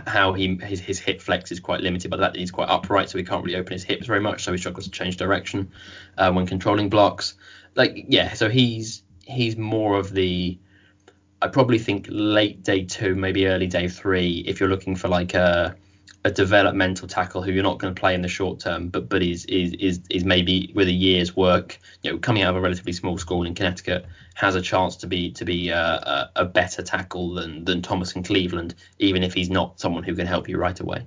how 0.07 0.33
he 0.33 0.59
his, 0.63 0.81
his 0.81 0.99
hip 0.99 1.21
flex 1.21 1.51
is 1.51 1.61
quite 1.61 1.81
limited 1.81 2.11
by 2.11 2.17
that 2.17 2.37
he's 2.37 2.51
quite 2.51 2.69
upright, 2.69 3.11
so 3.11 3.19
he 3.19 3.25
can't 3.25 3.45
really 3.45 3.59
open 3.59 3.73
his 3.73 3.85
hips 3.85 4.07
very 4.07 4.21
much, 4.21 4.45
so 4.45 4.53
he 4.53 4.59
struggles 4.59 4.85
to 4.85 4.91
change 4.91 5.17
direction 5.17 5.71
uh, 6.19 6.33
when 6.33 6.47
controlling 6.47 6.89
blocks. 6.89 7.35
Like 7.75 8.05
yeah, 8.09 8.33
so 8.35 8.49
he's 8.49 9.03
he's 9.25 9.57
more 9.57 9.99
of 9.99 10.13
the 10.13 10.59
I 11.43 11.49
probably 11.49 11.79
think 11.79 12.07
late 12.11 12.63
day 12.63 12.85
two, 12.85 13.15
maybe 13.15 13.47
early 13.47 13.67
day 13.67 13.89
three, 13.89 14.45
if 14.47 14.61
you're 14.61 14.69
looking 14.69 14.97
for 14.97 15.09
like 15.09 15.35
a 15.35 15.77
a 16.25 16.31
developmental 16.31 17.09
tackle 17.09 17.43
who 17.43 17.51
you're 17.51 17.63
not 17.63 17.79
going 17.79 17.95
to 17.95 17.99
play 17.99 18.15
in 18.15 18.21
the 18.21 18.29
short 18.29 18.61
term, 18.61 18.89
but 18.89 19.09
but 19.09 19.23
is 19.23 19.45
is 19.47 20.01
is 20.11 20.25
maybe 20.25 20.71
with 20.75 20.89
a 20.89 20.93
year's 20.93 21.35
work, 21.35 21.79
you 22.03 22.13
know, 22.13 22.19
coming 22.19 22.43
out 22.43 22.51
of 22.51 22.57
a 22.57 22.61
relatively 22.61 22.93
small 22.93 23.17
school 23.17 23.45
in 23.45 23.55
Connecticut, 23.55 24.05
has 24.35 24.55
a 24.55 24.61
chance 24.61 24.97
to 24.97 25.07
be 25.07 25.31
to 25.33 25.45
be 25.45 25.71
a, 25.71 25.81
a, 25.81 26.31
a 26.37 26.45
better 26.45 26.83
tackle 26.83 27.35
than 27.35 27.65
than 27.65 27.81
Thomas 27.81 28.13
in 28.13 28.23
Cleveland, 28.23 28.75
even 28.99 29.23
if 29.23 29.33
he's 29.33 29.49
not 29.49 29.81
someone 29.81 30.03
who 30.03 30.15
can 30.15 30.27
help 30.27 30.49
you 30.49 30.59
right 30.59 30.79
away. 30.79 31.07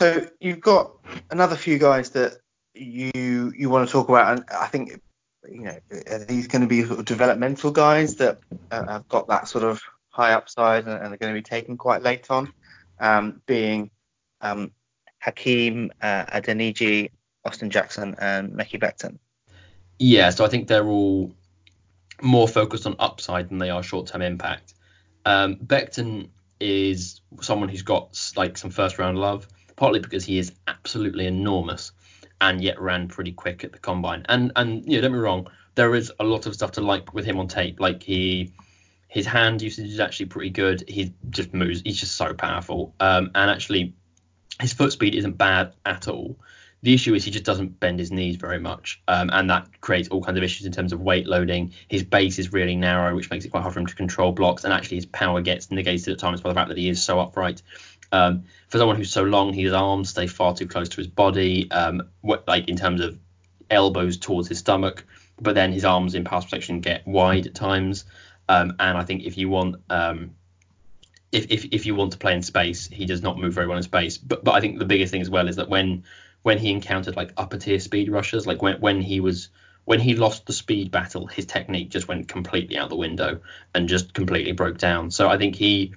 So 0.00 0.26
you've 0.40 0.60
got 0.60 0.92
another 1.30 1.56
few 1.56 1.78
guys 1.78 2.10
that 2.10 2.38
you 2.74 3.52
you 3.56 3.70
want 3.70 3.86
to 3.86 3.92
talk 3.92 4.08
about, 4.08 4.32
and 4.32 4.44
I 4.50 4.66
think 4.66 5.00
you 5.48 5.62
know 5.62 5.78
are 6.10 6.24
these 6.24 6.48
going 6.48 6.62
to 6.62 6.68
be 6.68 6.82
sort 6.84 6.98
of 6.98 7.04
developmental 7.04 7.70
guys 7.70 8.16
that 8.16 8.40
uh, 8.72 8.86
have 8.86 9.08
got 9.08 9.28
that 9.28 9.46
sort 9.46 9.62
of 9.62 9.80
high 10.10 10.32
upside 10.32 10.86
and, 10.86 11.02
and 11.02 11.14
are 11.14 11.16
going 11.16 11.32
to 11.32 11.38
be 11.38 11.42
taken 11.42 11.76
quite 11.76 12.02
late 12.02 12.30
on, 12.30 12.52
um, 12.98 13.40
being 13.46 13.90
um, 14.40 14.72
Hakeem 15.18 15.90
uh, 16.02 16.26
Adeniji, 16.26 17.10
Austin 17.44 17.70
Jackson, 17.70 18.14
and 18.18 18.52
Mekhi 18.52 18.78
Becton. 18.78 19.18
Yeah, 19.98 20.30
so 20.30 20.44
I 20.44 20.48
think 20.48 20.68
they're 20.68 20.86
all 20.86 21.32
more 22.22 22.48
focused 22.48 22.86
on 22.86 22.96
upside 22.98 23.48
than 23.48 23.58
they 23.58 23.70
are 23.70 23.82
short-term 23.82 24.22
impact. 24.22 24.74
Um, 25.24 25.56
Becton 25.56 26.28
is 26.60 27.20
someone 27.40 27.68
who's 27.70 27.82
got 27.82 28.32
like 28.36 28.58
some 28.58 28.70
first-round 28.70 29.16
love, 29.18 29.48
partly 29.76 30.00
because 30.00 30.24
he 30.24 30.38
is 30.38 30.52
absolutely 30.66 31.26
enormous. 31.26 31.92
and 32.40 32.62
yet 32.62 32.80
ran 32.80 33.08
pretty 33.08 33.32
quick 33.32 33.64
at 33.64 33.72
the 33.72 33.78
combine. 33.78 34.24
And 34.28 34.52
and 34.56 34.84
you 34.84 34.96
know, 34.96 35.02
don't 35.02 35.12
be 35.12 35.18
wrong, 35.18 35.48
there 35.74 35.94
is 35.94 36.12
a 36.18 36.24
lot 36.24 36.46
of 36.46 36.54
stuff 36.54 36.72
to 36.72 36.80
like 36.80 37.12
with 37.12 37.24
him 37.24 37.38
on 37.38 37.48
tape. 37.48 37.80
Like 37.80 38.02
he 38.02 38.52
his 39.10 39.26
hand 39.26 39.60
usage 39.60 39.90
is 39.90 39.98
actually 39.98 40.26
pretty 40.26 40.50
good. 40.50 40.84
He 40.88 41.12
just 41.30 41.52
moves. 41.52 41.82
He's 41.84 41.98
just 41.98 42.14
so 42.14 42.32
powerful. 42.32 42.94
Um, 43.00 43.32
and 43.34 43.50
actually, 43.50 43.94
his 44.60 44.72
foot 44.72 44.92
speed 44.92 45.16
isn't 45.16 45.36
bad 45.36 45.74
at 45.84 46.06
all. 46.06 46.38
The 46.82 46.94
issue 46.94 47.12
is 47.14 47.24
he 47.24 47.32
just 47.32 47.44
doesn't 47.44 47.80
bend 47.80 47.98
his 47.98 48.12
knees 48.12 48.36
very 48.36 48.60
much, 48.60 49.02
um, 49.08 49.28
and 49.32 49.50
that 49.50 49.80
creates 49.80 50.08
all 50.08 50.22
kinds 50.22 50.38
of 50.38 50.44
issues 50.44 50.64
in 50.64 50.72
terms 50.72 50.92
of 50.92 51.00
weight 51.00 51.26
loading. 51.26 51.74
His 51.88 52.04
base 52.04 52.38
is 52.38 52.52
really 52.52 52.76
narrow, 52.76 53.14
which 53.14 53.30
makes 53.30 53.44
it 53.44 53.50
quite 53.50 53.62
hard 53.62 53.74
for 53.74 53.80
him 53.80 53.86
to 53.86 53.94
control 53.96 54.30
blocks, 54.30 54.62
and 54.62 54.72
actually 54.72 54.98
his 54.98 55.06
power 55.06 55.42
gets 55.42 55.72
negated 55.72 56.12
at 56.12 56.20
times 56.20 56.40
by 56.40 56.48
the 56.48 56.54
fact 56.54 56.68
that 56.68 56.78
he 56.78 56.88
is 56.88 57.02
so 57.02 57.18
upright. 57.18 57.62
Um, 58.12 58.44
for 58.68 58.78
someone 58.78 58.96
who's 58.96 59.12
so 59.12 59.24
long, 59.24 59.52
his 59.52 59.72
arms 59.72 60.10
stay 60.10 60.28
far 60.28 60.54
too 60.54 60.68
close 60.68 60.88
to 60.88 60.96
his 60.96 61.08
body, 61.08 61.68
um, 61.72 62.02
what, 62.20 62.46
like 62.46 62.68
in 62.68 62.76
terms 62.76 63.00
of 63.00 63.18
elbows 63.68 64.16
towards 64.18 64.48
his 64.48 64.58
stomach, 64.58 65.04
but 65.40 65.56
then 65.56 65.72
his 65.72 65.84
arms 65.84 66.14
in 66.14 66.24
pass 66.24 66.44
protection 66.44 66.80
get 66.80 67.06
wide 67.06 67.48
at 67.48 67.54
times. 67.54 68.04
Um, 68.50 68.74
and 68.80 68.98
I 68.98 69.04
think 69.04 69.22
if 69.22 69.38
you 69.38 69.48
want 69.48 69.76
um, 69.90 70.32
if, 71.30 71.46
if 71.50 71.66
if 71.66 71.86
you 71.86 71.94
want 71.94 72.10
to 72.12 72.18
play 72.18 72.34
in 72.34 72.42
space, 72.42 72.88
he 72.88 73.06
does 73.06 73.22
not 73.22 73.38
move 73.38 73.54
very 73.54 73.68
well 73.68 73.76
in 73.76 73.84
space. 73.84 74.18
But 74.18 74.42
but 74.42 74.52
I 74.52 74.60
think 74.60 74.80
the 74.80 74.84
biggest 74.84 75.12
thing 75.12 75.20
as 75.20 75.30
well 75.30 75.46
is 75.46 75.54
that 75.54 75.68
when 75.68 76.02
when 76.42 76.58
he 76.58 76.72
encountered 76.72 77.14
like 77.14 77.32
upper 77.36 77.58
tier 77.58 77.78
speed 77.78 78.10
rushers, 78.10 78.48
like 78.48 78.60
when 78.60 78.80
when 78.80 79.00
he 79.00 79.20
was 79.20 79.50
when 79.84 80.00
he 80.00 80.16
lost 80.16 80.46
the 80.46 80.52
speed 80.52 80.90
battle, 80.90 81.28
his 81.28 81.46
technique 81.46 81.90
just 81.90 82.08
went 82.08 82.26
completely 82.26 82.76
out 82.76 82.88
the 82.88 82.96
window 82.96 83.40
and 83.72 83.88
just 83.88 84.14
completely 84.14 84.50
broke 84.50 84.78
down. 84.78 85.12
So 85.12 85.28
I 85.28 85.38
think 85.38 85.54
he, 85.54 85.94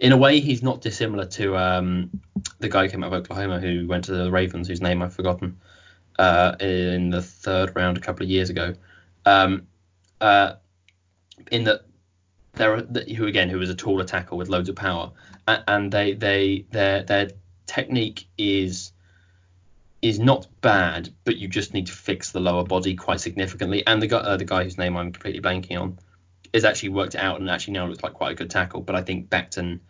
in 0.00 0.12
a 0.12 0.18
way, 0.18 0.38
he's 0.40 0.62
not 0.62 0.82
dissimilar 0.82 1.24
to 1.24 1.56
um, 1.56 2.10
the 2.58 2.68
guy 2.68 2.84
who 2.84 2.90
came 2.90 3.02
out 3.04 3.12
of 3.12 3.20
Oklahoma 3.20 3.58
who 3.58 3.88
went 3.88 4.04
to 4.04 4.12
the 4.12 4.30
Ravens, 4.30 4.68
whose 4.68 4.82
name 4.82 5.00
I've 5.00 5.14
forgotten, 5.14 5.58
uh, 6.18 6.56
in 6.60 7.08
the 7.08 7.22
third 7.22 7.74
round 7.74 7.96
a 7.96 8.00
couple 8.00 8.22
of 8.22 8.28
years 8.28 8.50
ago. 8.50 8.74
Um, 9.24 9.66
uh, 10.20 10.54
in 11.50 11.64
that 11.64 11.82
there 12.54 12.74
are 12.74 12.82
who 12.82 13.26
again 13.26 13.48
who 13.48 13.60
is 13.60 13.70
a 13.70 13.74
taller 13.74 14.04
tackle 14.04 14.38
with 14.38 14.48
loads 14.48 14.68
of 14.68 14.76
power, 14.76 15.12
and 15.46 15.92
they 15.92 16.14
they 16.14 16.66
their 16.70 17.02
their 17.02 17.30
technique 17.66 18.26
is 18.36 18.92
is 20.02 20.18
not 20.18 20.46
bad, 20.62 21.10
but 21.24 21.36
you 21.36 21.46
just 21.46 21.74
need 21.74 21.86
to 21.86 21.92
fix 21.92 22.32
the 22.32 22.40
lower 22.40 22.64
body 22.64 22.94
quite 22.94 23.20
significantly. 23.20 23.86
And 23.86 24.00
the 24.00 24.06
guy 24.06 24.18
uh, 24.18 24.36
the 24.36 24.44
guy 24.44 24.64
whose 24.64 24.78
name 24.78 24.96
I'm 24.96 25.12
completely 25.12 25.40
blanking 25.40 25.80
on 25.80 25.98
is 26.52 26.64
actually 26.64 26.88
worked 26.90 27.14
out 27.14 27.40
and 27.40 27.48
actually 27.48 27.74
now 27.74 27.86
looks 27.86 28.02
like 28.02 28.14
quite 28.14 28.32
a 28.32 28.34
good 28.34 28.50
tackle. 28.50 28.80
But 28.80 28.96
I 28.96 29.02
think 29.02 29.28
Becton, 29.28 29.80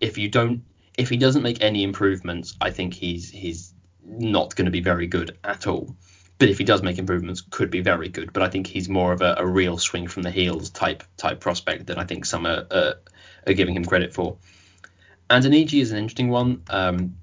if 0.00 0.18
you 0.18 0.28
don't 0.28 0.62
if 0.98 1.08
he 1.08 1.16
doesn't 1.16 1.42
make 1.42 1.62
any 1.62 1.82
improvements, 1.82 2.56
I 2.60 2.70
think 2.70 2.94
he's 2.94 3.30
he's 3.30 3.72
not 4.04 4.54
going 4.56 4.66
to 4.66 4.70
be 4.70 4.80
very 4.80 5.06
good 5.06 5.38
at 5.44 5.66
all 5.66 5.94
but 6.40 6.48
if 6.48 6.56
he 6.56 6.64
does 6.64 6.82
make 6.82 6.98
improvements, 6.98 7.42
could 7.42 7.70
be 7.70 7.82
very 7.82 8.08
good. 8.08 8.32
But 8.32 8.42
I 8.42 8.48
think 8.48 8.66
he's 8.66 8.88
more 8.88 9.12
of 9.12 9.20
a, 9.20 9.34
a 9.36 9.46
real 9.46 9.76
swing 9.76 10.08
from 10.08 10.22
the 10.22 10.30
heels 10.30 10.70
type 10.70 11.04
type 11.18 11.38
prospect 11.38 11.86
than 11.86 11.98
I 11.98 12.04
think 12.04 12.24
some 12.24 12.46
are, 12.46 12.66
are, 12.70 12.94
are 13.46 13.52
giving 13.52 13.76
him 13.76 13.84
credit 13.84 14.14
for. 14.14 14.38
Adeniji 15.28 15.82
is 15.82 15.92
an 15.92 15.98
interesting 15.98 16.30
one 16.30 16.62
um, 16.70 17.14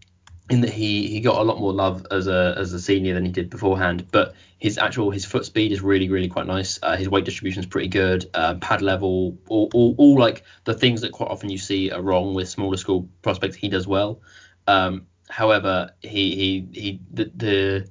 in 0.51 0.62
that 0.62 0.69
he 0.69 1.08
he 1.08 1.19
got 1.19 1.41
a 1.41 1.43
lot 1.43 1.60
more 1.60 1.73
love 1.73 2.06
as 2.12 2.27
a 2.27 2.53
as 2.60 2.73
a 2.73 2.80
senior 2.80 3.15
than 3.15 3.25
he 3.25 3.32
did 3.32 3.49
beforehand, 3.49 4.08
but 4.12 4.36
his 4.60 4.77
actual 4.77 5.10
his 5.10 5.25
foot 5.25 5.45
speed 5.45 5.71
is 5.71 5.82
really 5.82 6.10
really 6.10 6.30
quite 6.30 6.45
nice. 6.45 6.77
Uh, 6.84 6.95
his 6.95 7.10
weight 7.10 7.25
distribution 7.25 7.62
is 7.62 7.65
pretty 7.65 7.88
good. 7.88 8.30
Uh, 8.36 8.53
pad 8.62 8.84
level, 8.84 9.36
all, 9.47 9.67
all 9.73 9.95
all 9.97 10.19
like 10.19 10.43
the 10.65 10.75
things 10.75 11.01
that 11.01 11.12
quite 11.12 11.32
often 11.32 11.49
you 11.49 11.58
see 11.58 11.89
are 11.89 12.03
wrong 12.03 12.36
with 12.36 12.47
smaller 12.47 12.77
school 12.77 13.10
prospects, 13.23 13.56
he 13.56 13.67
does 13.67 13.88
well. 13.88 14.21
Um, 14.67 15.08
however, 15.27 15.89
he 16.01 16.36
he 16.36 16.67
he 16.71 16.99
the, 17.12 17.32
the 17.36 17.89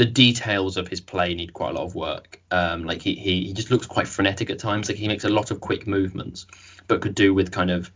the 0.00 0.06
details 0.06 0.78
of 0.78 0.88
his 0.88 0.98
play 0.98 1.34
need 1.34 1.52
quite 1.52 1.72
a 1.72 1.74
lot 1.74 1.84
of 1.84 1.94
work. 1.94 2.40
Um, 2.50 2.84
like 2.84 3.02
he, 3.02 3.14
he 3.16 3.44
he 3.44 3.52
just 3.52 3.70
looks 3.70 3.86
quite 3.86 4.08
frenetic 4.08 4.48
at 4.48 4.58
times. 4.58 4.88
Like 4.88 4.96
he 4.96 5.06
makes 5.06 5.24
a 5.24 5.28
lot 5.28 5.50
of 5.50 5.60
quick 5.60 5.86
movements, 5.86 6.46
but 6.86 7.02
could 7.02 7.14
do 7.14 7.34
with 7.34 7.52
kind 7.52 7.70
of 7.70 7.92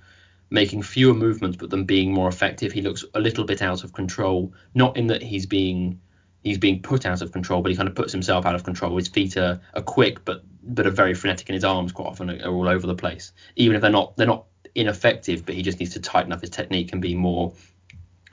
making 0.50 0.82
fewer 0.82 1.14
movements, 1.14 1.56
but 1.56 1.70
them 1.70 1.84
being 1.86 2.12
more 2.12 2.28
effective. 2.28 2.72
He 2.72 2.82
looks 2.82 3.06
a 3.14 3.20
little 3.20 3.44
bit 3.44 3.62
out 3.62 3.84
of 3.84 3.94
control. 3.94 4.52
Not 4.74 4.98
in 4.98 5.06
that 5.06 5.22
he's 5.22 5.46
being 5.46 5.98
he's 6.42 6.58
being 6.58 6.82
put 6.82 7.06
out 7.06 7.22
of 7.22 7.32
control, 7.32 7.62
but 7.62 7.70
he 7.70 7.76
kind 7.76 7.88
of 7.88 7.94
puts 7.94 8.12
himself 8.12 8.44
out 8.44 8.54
of 8.54 8.64
control. 8.64 8.94
His 8.98 9.08
feet 9.08 9.38
are, 9.38 9.58
are 9.72 9.80
quick, 9.80 10.26
but 10.26 10.42
but 10.62 10.86
are 10.86 10.90
very 10.90 11.14
frenetic, 11.14 11.48
and 11.48 11.54
his 11.54 11.64
arms 11.64 11.90
quite 11.90 12.08
often 12.08 12.28
are, 12.28 12.50
are 12.50 12.54
all 12.54 12.68
over 12.68 12.86
the 12.86 12.94
place. 12.94 13.32
Even 13.56 13.76
if 13.76 13.80
they're 13.80 13.90
not 13.90 14.14
they're 14.18 14.26
not 14.26 14.44
ineffective, 14.74 15.46
but 15.46 15.54
he 15.54 15.62
just 15.62 15.80
needs 15.80 15.94
to 15.94 16.00
tighten 16.00 16.34
up 16.34 16.42
his 16.42 16.50
technique 16.50 16.92
and 16.92 17.00
be 17.00 17.14
more 17.14 17.54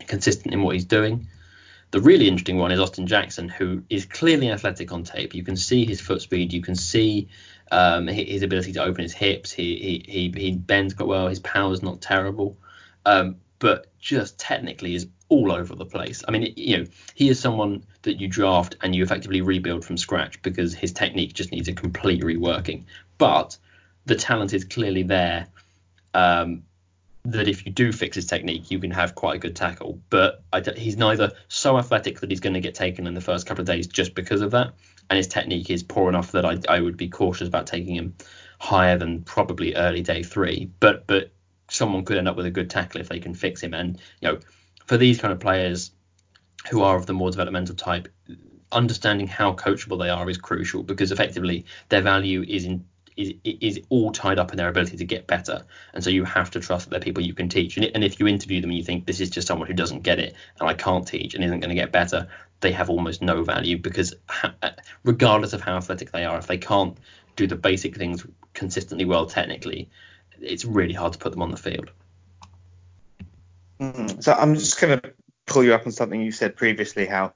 consistent 0.07 0.53
in 0.53 0.61
what 0.61 0.73
he's 0.73 0.83
doing. 0.83 1.25
The 1.91 1.99
really 1.99 2.27
interesting 2.27 2.57
one 2.57 2.71
is 2.71 2.79
Austin 2.79 3.05
Jackson, 3.05 3.49
who 3.49 3.83
is 3.89 4.05
clearly 4.05 4.49
athletic 4.49 4.93
on 4.93 5.03
tape. 5.03 5.35
You 5.35 5.43
can 5.43 5.57
see 5.57 5.85
his 5.85 5.99
foot 5.99 6.21
speed. 6.21 6.53
You 6.53 6.61
can 6.61 6.75
see 6.75 7.27
um, 7.69 8.07
his 8.07 8.43
ability 8.43 8.73
to 8.73 8.83
open 8.83 9.03
his 9.03 9.13
hips. 9.13 9.51
He, 9.51 10.03
he 10.07 10.11
he 10.11 10.39
he 10.39 10.51
bends 10.55 10.93
quite 10.93 11.07
well. 11.07 11.27
His 11.27 11.39
power 11.39 11.73
is 11.73 11.83
not 11.83 12.01
terrible, 12.01 12.57
um, 13.05 13.37
but 13.59 13.87
just 13.99 14.39
technically 14.39 14.95
is 14.95 15.07
all 15.27 15.51
over 15.51 15.75
the 15.75 15.85
place. 15.85 16.23
I 16.27 16.31
mean, 16.31 16.53
you 16.55 16.77
know, 16.77 16.85
he 17.13 17.29
is 17.29 17.39
someone 17.39 17.83
that 18.03 18.19
you 18.19 18.27
draft 18.27 18.75
and 18.81 18.95
you 18.95 19.03
effectively 19.03 19.41
rebuild 19.41 19.83
from 19.83 19.97
scratch 19.97 20.41
because 20.41 20.73
his 20.73 20.93
technique 20.93 21.33
just 21.33 21.51
needs 21.51 21.67
a 21.67 21.73
complete 21.73 22.21
reworking. 22.21 22.85
But 23.17 23.57
the 24.05 24.15
talent 24.15 24.53
is 24.53 24.63
clearly 24.63 25.03
there. 25.03 25.47
Um, 26.13 26.63
that 27.23 27.47
if 27.47 27.65
you 27.65 27.71
do 27.71 27.91
fix 27.91 28.15
his 28.15 28.25
technique, 28.25 28.71
you 28.71 28.79
can 28.79 28.91
have 28.91 29.15
quite 29.15 29.35
a 29.35 29.39
good 29.39 29.55
tackle. 29.55 29.99
But 30.09 30.43
he's 30.75 30.97
neither 30.97 31.31
so 31.47 31.77
athletic 31.77 32.19
that 32.19 32.29
he's 32.29 32.39
going 32.39 32.55
to 32.55 32.59
get 32.59 32.75
taken 32.75 33.07
in 33.07 33.13
the 33.13 33.21
first 33.21 33.45
couple 33.45 33.61
of 33.61 33.67
days 33.67 33.87
just 33.87 34.15
because 34.15 34.41
of 34.41 34.51
that, 34.51 34.73
and 35.09 35.17
his 35.17 35.27
technique 35.27 35.69
is 35.69 35.83
poor 35.83 36.09
enough 36.09 36.31
that 36.31 36.45
I, 36.45 36.57
I 36.67 36.79
would 36.79 36.97
be 36.97 37.09
cautious 37.09 37.47
about 37.47 37.67
taking 37.67 37.95
him 37.95 38.15
higher 38.59 38.97
than 38.97 39.23
probably 39.23 39.75
early 39.75 40.01
day 40.01 40.23
three. 40.23 40.71
But 40.79 41.05
but 41.07 41.31
someone 41.69 42.05
could 42.05 42.17
end 42.17 42.27
up 42.27 42.35
with 42.35 42.45
a 42.45 42.51
good 42.51 42.69
tackle 42.69 43.01
if 43.01 43.09
they 43.09 43.19
can 43.19 43.33
fix 43.33 43.61
him. 43.61 43.73
And 43.73 43.99
you 44.19 44.29
know, 44.29 44.39
for 44.85 44.97
these 44.97 45.19
kind 45.19 45.31
of 45.31 45.39
players 45.39 45.91
who 46.69 46.81
are 46.81 46.95
of 46.95 47.05
the 47.05 47.13
more 47.13 47.31
developmental 47.31 47.75
type, 47.75 48.07
understanding 48.71 49.27
how 49.27 49.53
coachable 49.53 49.99
they 49.99 50.09
are 50.09 50.29
is 50.29 50.37
crucial 50.37 50.83
because 50.83 51.11
effectively 51.11 51.65
their 51.89 52.01
value 52.01 52.43
is 52.47 52.65
in 52.65 52.85
is, 53.17 53.33
is 53.43 53.79
all 53.89 54.11
tied 54.11 54.39
up 54.39 54.51
in 54.51 54.57
their 54.57 54.69
ability 54.69 54.97
to 54.97 55.05
get 55.05 55.27
better. 55.27 55.63
And 55.93 56.03
so 56.03 56.09
you 56.09 56.23
have 56.23 56.51
to 56.51 56.59
trust 56.59 56.85
that 56.85 56.91
they're 56.91 56.99
people 56.99 57.23
you 57.23 57.33
can 57.33 57.49
teach. 57.49 57.77
And, 57.77 57.85
and 57.93 58.03
if 58.03 58.19
you 58.19 58.27
interview 58.27 58.61
them 58.61 58.69
and 58.69 58.77
you 58.77 58.83
think 58.83 59.05
this 59.05 59.19
is 59.19 59.29
just 59.29 59.47
someone 59.47 59.67
who 59.67 59.73
doesn't 59.73 60.01
get 60.01 60.19
it 60.19 60.35
and 60.59 60.69
I 60.69 60.73
can't 60.73 61.07
teach 61.07 61.33
and 61.33 61.43
isn't 61.43 61.59
going 61.59 61.69
to 61.69 61.75
get 61.75 61.91
better, 61.91 62.27
they 62.61 62.71
have 62.71 62.89
almost 62.89 63.21
no 63.21 63.43
value 63.43 63.77
because 63.77 64.13
ha- 64.29 64.55
regardless 65.03 65.53
of 65.53 65.61
how 65.61 65.77
athletic 65.77 66.11
they 66.11 66.25
are, 66.25 66.37
if 66.37 66.47
they 66.47 66.57
can't 66.57 66.97
do 67.35 67.47
the 67.47 67.55
basic 67.55 67.95
things 67.95 68.25
consistently 68.53 69.05
well 69.05 69.25
technically, 69.25 69.89
it's 70.39 70.65
really 70.65 70.93
hard 70.93 71.13
to 71.13 71.19
put 71.19 71.31
them 71.31 71.41
on 71.41 71.51
the 71.51 71.57
field. 71.57 71.91
Mm-hmm. 73.79 74.19
So 74.21 74.33
I'm 74.33 74.55
just 74.55 74.79
going 74.79 74.99
to 74.99 75.13
pull 75.47 75.63
you 75.63 75.73
up 75.73 75.85
on 75.85 75.91
something 75.91 76.21
you 76.21 76.31
said 76.31 76.55
previously, 76.55 77.05
how 77.05 77.33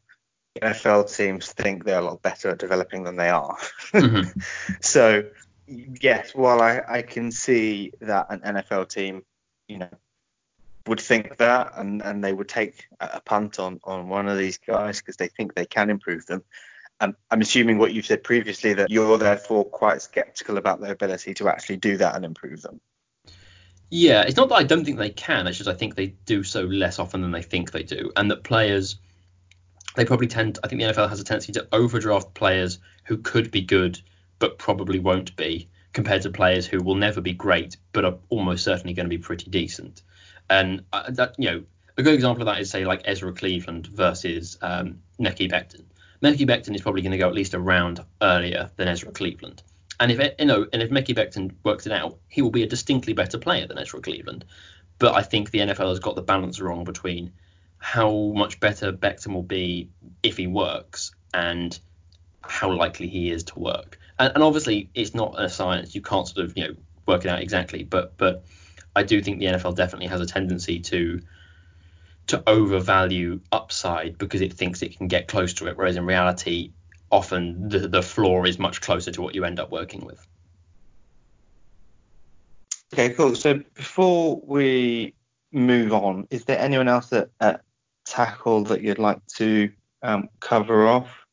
NFL 0.61 1.13
teams 1.15 1.51
think 1.51 1.83
they're 1.83 1.99
a 1.99 2.03
lot 2.03 2.21
better 2.21 2.49
at 2.49 2.59
developing 2.59 3.03
than 3.03 3.15
they 3.15 3.29
are. 3.29 3.57
Mm-hmm. 3.91 4.39
so 4.81 5.23
yes, 5.67 6.33
while 6.33 6.61
I, 6.61 6.81
I 6.87 7.01
can 7.01 7.31
see 7.31 7.91
that 8.01 8.27
an 8.29 8.39
NFL 8.41 8.89
team, 8.89 9.23
you 9.67 9.79
know, 9.79 9.89
would 10.87 10.99
think 10.99 11.37
that 11.37 11.73
and, 11.75 12.01
and 12.03 12.23
they 12.23 12.33
would 12.33 12.47
take 12.47 12.85
a 12.99 13.19
punt 13.21 13.59
on, 13.59 13.79
on 13.83 14.07
one 14.07 14.27
of 14.27 14.37
these 14.37 14.57
guys 14.59 14.99
because 14.99 15.17
they 15.17 15.27
think 15.27 15.55
they 15.55 15.65
can 15.65 15.89
improve 15.89 16.25
them. 16.27 16.43
Um, 17.01 17.15
I'm 17.29 17.41
assuming 17.41 17.77
what 17.77 17.93
you've 17.93 18.05
said 18.05 18.23
previously 18.23 18.73
that 18.75 18.89
you're 18.89 19.17
therefore 19.17 19.65
quite 19.65 20.01
skeptical 20.01 20.57
about 20.57 20.79
their 20.79 20.93
ability 20.93 21.33
to 21.35 21.49
actually 21.49 21.77
do 21.77 21.97
that 21.97 22.15
and 22.15 22.23
improve 22.23 22.61
them. 22.61 22.79
Yeah, 23.89 24.21
it's 24.21 24.37
not 24.37 24.49
that 24.49 24.55
I 24.55 24.63
don't 24.63 24.85
think 24.85 24.97
they 24.97 25.09
can. 25.09 25.47
It's 25.47 25.57
just 25.57 25.69
I 25.69 25.73
think 25.73 25.95
they 25.95 26.07
do 26.25 26.43
so 26.43 26.61
less 26.63 26.99
often 26.99 27.21
than 27.21 27.31
they 27.31 27.41
think 27.41 27.71
they 27.71 27.83
do, 27.83 28.11
and 28.15 28.31
that 28.31 28.43
players 28.43 28.97
they 29.95 30.05
probably 30.05 30.27
tend. 30.27 30.59
I 30.63 30.67
think 30.67 30.81
the 30.81 30.87
NFL 30.87 31.09
has 31.09 31.19
a 31.19 31.23
tendency 31.23 31.53
to 31.53 31.67
overdraft 31.71 32.33
players 32.33 32.79
who 33.05 33.17
could 33.17 33.51
be 33.51 33.61
good 33.61 33.99
but 34.39 34.57
probably 34.57 34.99
won't 34.99 35.35
be, 35.35 35.67
compared 35.93 36.21
to 36.23 36.29
players 36.29 36.67
who 36.67 36.83
will 36.83 36.95
never 36.95 37.21
be 37.21 37.33
great 37.33 37.77
but 37.93 38.05
are 38.05 38.17
almost 38.29 38.63
certainly 38.63 38.93
going 38.93 39.05
to 39.05 39.09
be 39.09 39.17
pretty 39.17 39.49
decent. 39.49 40.01
And 40.49 40.83
uh, 40.93 41.09
that 41.11 41.35
you 41.37 41.49
know 41.49 41.63
a 41.97 42.03
good 42.03 42.13
example 42.13 42.41
of 42.41 42.47
that 42.47 42.61
is 42.61 42.69
say 42.69 42.85
like 42.85 43.01
Ezra 43.05 43.33
Cleveland 43.33 43.87
versus 43.87 44.57
um, 44.61 44.99
Mekhi 45.19 45.49
Becton. 45.49 45.85
Mekhi 46.21 46.47
Becton 46.47 46.75
is 46.75 46.81
probably 46.81 47.01
going 47.01 47.13
to 47.13 47.17
go 47.17 47.27
at 47.27 47.33
least 47.33 47.53
a 47.53 47.59
round 47.59 48.01
earlier 48.21 48.69
than 48.75 48.87
Ezra 48.87 49.11
Cleveland. 49.11 49.63
And 49.99 50.11
if 50.11 50.19
you 50.39 50.45
know, 50.45 50.67
and 50.73 50.81
if 50.81 50.89
Mekhi 50.89 51.15
Becton 51.15 51.53
works 51.63 51.85
it 51.85 51.93
out, 51.93 52.17
he 52.27 52.41
will 52.41 52.51
be 52.51 52.63
a 52.63 52.67
distinctly 52.67 53.13
better 53.13 53.37
player 53.37 53.65
than 53.65 53.77
Ezra 53.77 54.01
Cleveland. 54.01 54.43
But 54.99 55.15
I 55.15 55.21
think 55.21 55.51
the 55.51 55.59
NFL 55.59 55.89
has 55.89 55.99
got 55.99 56.15
the 56.15 56.21
balance 56.21 56.59
wrong 56.59 56.83
between 56.83 57.31
how 57.77 58.33
much 58.35 58.59
better 58.59 58.91
Becton 58.91 59.33
will 59.33 59.43
be 59.43 59.89
if 60.23 60.37
he 60.37 60.47
works 60.47 61.13
and 61.33 61.77
how 62.41 62.71
likely 62.71 63.07
he 63.07 63.31
is 63.31 63.43
to 63.43 63.59
work 63.59 63.99
and, 64.19 64.33
and 64.35 64.43
obviously 64.43 64.89
it's 64.93 65.13
not 65.13 65.39
a 65.39 65.49
science. 65.49 65.95
You 65.95 66.01
can't 66.01 66.27
sort 66.27 66.45
of 66.45 66.57
you 66.57 66.67
know 66.67 66.75
work 67.07 67.25
it 67.25 67.29
out 67.29 67.41
exactly, 67.41 67.83
but 67.83 68.17
but 68.17 68.45
I 68.95 69.03
do 69.03 69.21
think 69.21 69.39
the 69.39 69.45
NFL 69.45 69.75
definitely 69.75 70.07
has 70.07 70.21
a 70.21 70.25
tendency 70.25 70.79
to 70.79 71.21
to 72.27 72.43
overvalue 72.47 73.39
upside 73.51 74.17
because 74.17 74.41
it 74.41 74.53
thinks 74.53 74.81
it 74.81 74.97
can 74.97 75.07
get 75.07 75.27
close 75.27 75.53
to 75.55 75.67
it, 75.67 75.77
whereas 75.77 75.95
in 75.95 76.05
reality, 76.05 76.71
often 77.11 77.69
the, 77.69 77.87
the 77.87 78.01
floor 78.01 78.47
is 78.47 78.57
much 78.57 78.81
closer 78.81 79.11
to 79.11 79.21
what 79.21 79.35
you 79.35 79.45
end 79.45 79.59
up 79.59 79.71
working 79.71 80.03
with. 80.03 80.25
Okay, 82.93 83.13
cool. 83.13 83.35
So 83.35 83.61
before 83.75 84.41
we 84.43 85.13
move 85.51 85.93
on, 85.93 86.27
is 86.31 86.45
there 86.45 86.57
anyone 86.57 86.87
else 86.87 87.13
at, 87.13 87.29
at 87.39 87.61
tackle 88.05 88.63
that 88.65 88.81
you'd 88.81 88.99
like 88.99 89.23
to 89.37 89.69
um, 90.01 90.29
cover 90.39 90.87
off? 90.87 91.24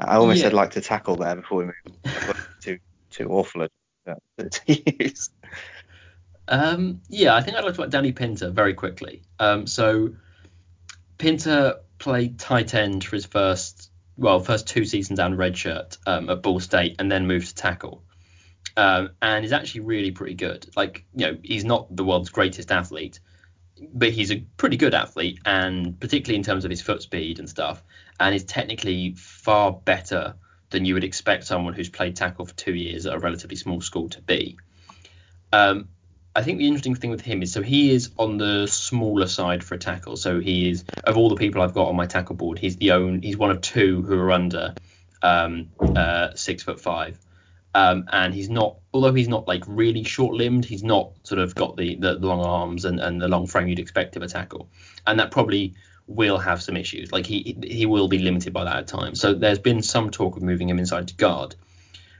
I 0.00 0.16
almost 0.16 0.38
yeah. 0.38 0.44
said 0.44 0.52
like 0.52 0.70
to 0.72 0.80
tackle 0.80 1.16
there 1.16 1.36
before 1.36 1.58
we 1.58 1.64
move. 1.66 2.50
too 2.60 2.78
too 3.10 3.28
awful 3.28 3.66
to 3.66 4.82
use. 4.98 5.30
Um, 6.48 7.00
yeah, 7.08 7.34
I 7.34 7.42
think 7.42 7.56
I'd 7.56 7.64
like 7.64 7.74
to 7.74 7.76
talk 7.76 7.86
about 7.86 7.90
Danny 7.90 8.12
Pinter 8.12 8.50
very 8.50 8.74
quickly. 8.74 9.22
Um, 9.38 9.66
so 9.66 10.14
Pinter 11.16 11.76
played 11.98 12.38
tight 12.38 12.74
end 12.74 13.04
for 13.04 13.14
his 13.14 13.26
first, 13.26 13.90
well, 14.16 14.40
first 14.40 14.66
two 14.66 14.84
seasons 14.84 15.18
down 15.18 15.36
redshirt 15.36 15.98
um, 16.06 16.28
at 16.28 16.42
Ball 16.42 16.58
State, 16.58 16.96
and 16.98 17.10
then 17.10 17.26
moved 17.26 17.48
to 17.48 17.54
tackle. 17.54 18.02
Um, 18.76 19.10
and 19.22 19.44
he's 19.44 19.52
actually 19.52 19.82
really 19.82 20.10
pretty 20.10 20.34
good. 20.34 20.66
Like, 20.76 21.04
you 21.14 21.26
know, 21.26 21.38
he's 21.42 21.64
not 21.64 21.94
the 21.94 22.04
world's 22.04 22.30
greatest 22.30 22.72
athlete, 22.72 23.20
but 23.92 24.10
he's 24.10 24.32
a 24.32 24.40
pretty 24.56 24.76
good 24.76 24.94
athlete, 24.94 25.38
and 25.44 25.98
particularly 26.00 26.36
in 26.36 26.42
terms 26.42 26.64
of 26.64 26.70
his 26.70 26.82
foot 26.82 27.02
speed 27.02 27.38
and 27.38 27.48
stuff, 27.48 27.82
and 28.20 28.34
is 28.34 28.44
technically 28.44 29.14
far 29.14 29.72
better 29.72 30.34
than 30.68 30.84
you 30.84 30.94
would 30.94 31.04
expect 31.04 31.44
someone 31.44 31.72
who's 31.72 31.88
played 31.88 32.14
tackle 32.14 32.46
for 32.46 32.54
two 32.54 32.74
years 32.74 33.06
at 33.06 33.14
a 33.14 33.18
relatively 33.18 33.56
small 33.56 33.80
school 33.80 34.08
to 34.10 34.20
be. 34.20 34.56
Um, 35.52 35.88
I 36.36 36.42
think 36.42 36.58
the 36.58 36.68
interesting 36.68 36.94
thing 36.94 37.10
with 37.10 37.22
him 37.22 37.42
is 37.42 37.52
so 37.52 37.60
he 37.60 37.90
is 37.90 38.10
on 38.16 38.36
the 38.36 38.68
smaller 38.68 39.26
side 39.26 39.64
for 39.64 39.74
a 39.74 39.78
tackle. 39.78 40.16
So 40.16 40.38
he 40.38 40.70
is 40.70 40.84
of 41.02 41.16
all 41.16 41.28
the 41.28 41.34
people 41.34 41.60
I've 41.60 41.74
got 41.74 41.88
on 41.88 41.96
my 41.96 42.06
tackle 42.06 42.36
board, 42.36 42.58
he's 42.58 42.76
the 42.76 42.92
own 42.92 43.22
he's 43.22 43.36
one 43.36 43.50
of 43.50 43.62
two 43.62 44.02
who 44.02 44.16
are 44.16 44.30
under 44.30 44.76
um, 45.22 45.70
uh, 45.80 46.34
six 46.34 46.62
foot 46.62 46.80
five. 46.80 47.18
Um, 47.74 48.04
and 48.12 48.32
he's 48.32 48.48
not 48.48 48.76
although 48.94 49.12
he's 49.12 49.28
not 49.28 49.48
like 49.48 49.64
really 49.66 50.04
short 50.04 50.34
limbed, 50.34 50.64
he's 50.64 50.84
not 50.84 51.12
sort 51.24 51.40
of 51.40 51.54
got 51.56 51.76
the, 51.76 51.96
the 51.96 52.14
long 52.14 52.44
arms 52.44 52.84
and, 52.84 53.00
and 53.00 53.20
the 53.20 53.28
long 53.28 53.46
frame 53.48 53.66
you'd 53.66 53.80
expect 53.80 54.14
of 54.14 54.22
a 54.22 54.28
tackle. 54.28 54.68
And 55.06 55.18
that 55.18 55.32
probably 55.32 55.74
will 56.10 56.38
have 56.38 56.60
some 56.60 56.76
issues. 56.76 57.12
Like 57.12 57.24
he 57.24 57.56
he 57.62 57.86
will 57.86 58.08
be 58.08 58.18
limited 58.18 58.52
by 58.52 58.64
that 58.64 58.76
at 58.76 58.86
times. 58.88 59.20
So 59.20 59.32
there's 59.32 59.60
been 59.60 59.82
some 59.82 60.10
talk 60.10 60.36
of 60.36 60.42
moving 60.42 60.68
him 60.68 60.78
inside 60.78 61.08
to 61.08 61.14
guard. 61.14 61.54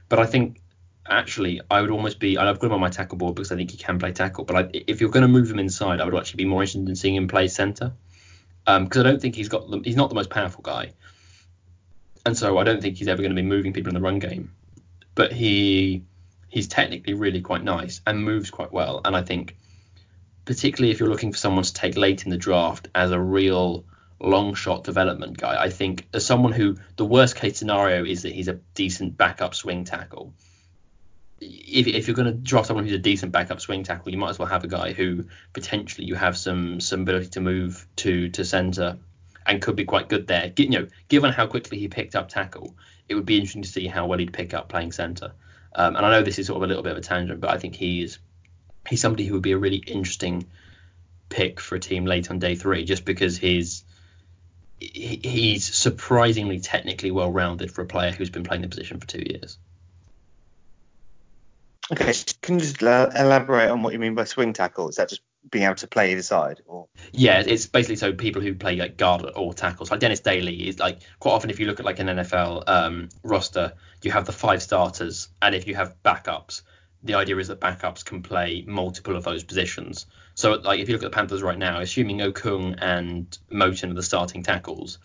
But 0.09 0.19
I 0.19 0.25
think 0.25 0.61
actually, 1.07 1.61
I 1.69 1.81
would 1.81 1.91
almost 1.91 2.19
be. 2.19 2.37
I've 2.37 2.59
got 2.59 2.67
him 2.67 2.73
on 2.73 2.79
my 2.79 2.89
tackle 2.89 3.17
board 3.17 3.35
because 3.35 3.51
I 3.51 3.55
think 3.57 3.71
he 3.71 3.77
can 3.77 3.99
play 3.99 4.13
tackle. 4.13 4.45
But 4.45 4.55
I, 4.55 4.69
if 4.73 5.01
you're 5.01 5.09
going 5.09 5.23
to 5.23 5.27
move 5.27 5.51
him 5.51 5.59
inside, 5.59 5.99
I 5.99 6.05
would 6.05 6.15
actually 6.15 6.37
be 6.37 6.45
more 6.45 6.61
interested 6.61 6.87
in 6.87 6.95
seeing 6.95 7.15
him 7.15 7.27
play 7.27 7.47
centre 7.47 7.93
because 8.65 8.77
um, 8.77 8.87
I 8.93 9.03
don't 9.03 9.21
think 9.21 9.35
he's 9.35 9.49
got. 9.49 9.69
The, 9.69 9.81
he's 9.83 9.97
not 9.97 10.09
the 10.09 10.15
most 10.15 10.29
powerful 10.29 10.61
guy, 10.61 10.93
and 12.25 12.37
so 12.37 12.57
I 12.57 12.63
don't 12.63 12.81
think 12.81 12.97
he's 12.97 13.09
ever 13.09 13.21
going 13.21 13.35
to 13.35 13.41
be 13.41 13.47
moving 13.47 13.73
people 13.73 13.89
in 13.89 13.95
the 13.95 14.01
run 14.01 14.19
game. 14.19 14.53
But 15.15 15.33
he 15.33 16.03
he's 16.47 16.67
technically 16.67 17.13
really 17.13 17.41
quite 17.41 17.63
nice 17.63 18.01
and 18.07 18.23
moves 18.23 18.49
quite 18.49 18.71
well. 18.71 19.01
And 19.03 19.15
I 19.15 19.21
think 19.21 19.57
particularly 20.45 20.91
if 20.91 20.99
you're 20.99 21.09
looking 21.09 21.31
for 21.31 21.37
someone 21.37 21.63
to 21.63 21.73
take 21.73 21.97
late 21.97 22.23
in 22.23 22.29
the 22.29 22.37
draft 22.37 22.87
as 22.95 23.11
a 23.11 23.19
real 23.19 23.85
long 24.19 24.53
shot 24.53 24.83
development 24.83 25.37
guy. 25.37 25.61
I 25.61 25.69
think 25.69 26.07
as 26.13 26.25
someone 26.25 26.51
who 26.51 26.77
the 26.95 27.05
worst 27.05 27.35
case 27.35 27.57
scenario 27.57 28.05
is 28.05 28.23
that 28.23 28.33
he's 28.33 28.47
a 28.47 28.59
decent 28.75 29.17
backup 29.17 29.55
swing 29.55 29.83
tackle 29.83 30.33
if, 31.41 31.87
if 31.87 32.07
you're 32.07 32.15
going 32.15 32.27
to 32.27 32.33
draft 32.33 32.67
someone 32.67 32.85
who's 32.85 32.93
a 32.93 32.99
decent 32.99 33.31
backup 33.31 33.59
swing 33.59 33.83
tackle, 33.83 34.11
you 34.11 34.17
might 34.17 34.29
as 34.29 34.39
well 34.39 34.47
have 34.47 34.63
a 34.63 34.67
guy 34.67 34.93
who 34.93 35.25
potentially 35.53 36.05
you 36.05 36.15
have 36.15 36.37
some 36.37 36.79
some 36.79 37.01
ability 37.01 37.29
to 37.29 37.41
move 37.41 37.87
to 37.97 38.29
to 38.29 38.45
center 38.45 38.97
and 39.47 39.61
could 39.61 39.75
be 39.75 39.85
quite 39.85 40.07
good 40.07 40.27
there. 40.27 40.53
You 40.55 40.69
know, 40.69 40.87
given 41.07 41.31
how 41.31 41.47
quickly 41.47 41.79
he 41.79 41.87
picked 41.87 42.15
up 42.15 42.29
tackle, 42.29 42.75
it 43.09 43.15
would 43.15 43.25
be 43.25 43.35
interesting 43.35 43.63
to 43.63 43.69
see 43.69 43.87
how 43.87 44.05
well 44.05 44.19
he'd 44.19 44.33
pick 44.33 44.53
up 44.53 44.69
playing 44.69 44.91
center. 44.91 45.33
Um, 45.73 45.95
and 45.95 46.05
I 46.05 46.11
know 46.11 46.21
this 46.21 46.37
is 46.37 46.47
sort 46.47 46.57
of 46.57 46.63
a 46.63 46.67
little 46.67 46.83
bit 46.83 46.91
of 46.91 46.97
a 46.97 47.01
tangent, 47.01 47.41
but 47.41 47.49
I 47.49 47.57
think 47.57 47.75
he's 47.75 48.19
he's 48.91 49.01
somebody 49.01 49.25
who 49.25 49.33
would 49.33 49.41
be 49.41 49.53
a 49.53 49.57
really 49.57 49.77
interesting 49.77 50.45
pick 51.29 51.61
for 51.61 51.75
a 51.75 51.79
team 51.79 52.05
late 52.05 52.29
on 52.29 52.39
day 52.39 52.55
three, 52.55 52.83
just 52.83 53.05
because 53.05 53.37
he's 53.37 53.85
he's 54.79 55.73
surprisingly 55.73 56.59
technically 56.59 57.11
well 57.11 57.31
rounded 57.31 57.71
for 57.71 57.83
a 57.83 57.85
player 57.85 58.11
who's 58.11 58.29
been 58.29 58.43
playing 58.43 58.63
the 58.63 58.67
position 58.67 58.99
for 58.99 59.07
two 59.07 59.23
years. 59.25 59.57
Okay, 61.91 62.13
can 62.41 62.55
you 62.55 62.61
just 62.61 62.81
elaborate 62.81 63.69
on 63.69 63.81
what 63.81 63.93
you 63.93 63.99
mean 63.99 64.13
by 64.15 64.25
swing 64.25 64.53
tackle? 64.53 64.89
Is 64.89 64.97
that 64.97 65.09
just 65.09 65.21
being 65.49 65.63
able 65.65 65.75
to 65.75 65.87
play 65.87 66.11
either 66.11 66.21
side? 66.21 66.59
Or 66.65 66.87
yeah, 67.13 67.41
it's 67.45 67.67
basically 67.67 67.95
so 67.95 68.11
people 68.11 68.41
who 68.41 68.55
play 68.55 68.75
like 68.75 68.97
guard 68.97 69.25
or 69.35 69.53
tackles, 69.53 69.89
like 69.89 70.01
Dennis 70.01 70.19
Daley 70.19 70.67
is 70.67 70.79
like 70.79 70.99
quite 71.19 71.31
often 71.31 71.49
if 71.49 71.61
you 71.61 71.65
look 71.65 71.79
at 71.79 71.85
like 71.85 71.99
an 71.99 72.07
NFL 72.07 72.67
um, 72.67 73.09
roster, 73.23 73.73
you 74.01 74.11
have 74.11 74.25
the 74.25 74.33
five 74.33 74.61
starters, 74.61 75.29
and 75.41 75.55
if 75.55 75.67
you 75.67 75.75
have 75.75 75.95
backups, 76.03 76.61
the 77.03 77.15
idea 77.15 77.37
is 77.37 77.47
that 77.47 77.59
backups 77.59 78.05
can 78.05 78.21
play 78.21 78.63
multiple 78.67 79.15
of 79.15 79.23
those 79.23 79.43
positions. 79.43 80.05
So 80.35 80.53
like 80.53 80.79
if 80.79 80.87
you 80.87 80.95
look 80.95 81.03
at 81.03 81.11
the 81.11 81.15
Panthers 81.15 81.41
right 81.41 81.57
now, 81.57 81.79
assuming 81.79 82.19
Okung 82.19 82.77
and 82.79 83.37
Moton 83.51 83.91
are 83.91 83.95
the 83.95 84.03
starting 84.03 84.43
tackles, 84.43 84.99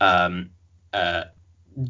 um, 0.00 0.50
uh, 0.92 1.24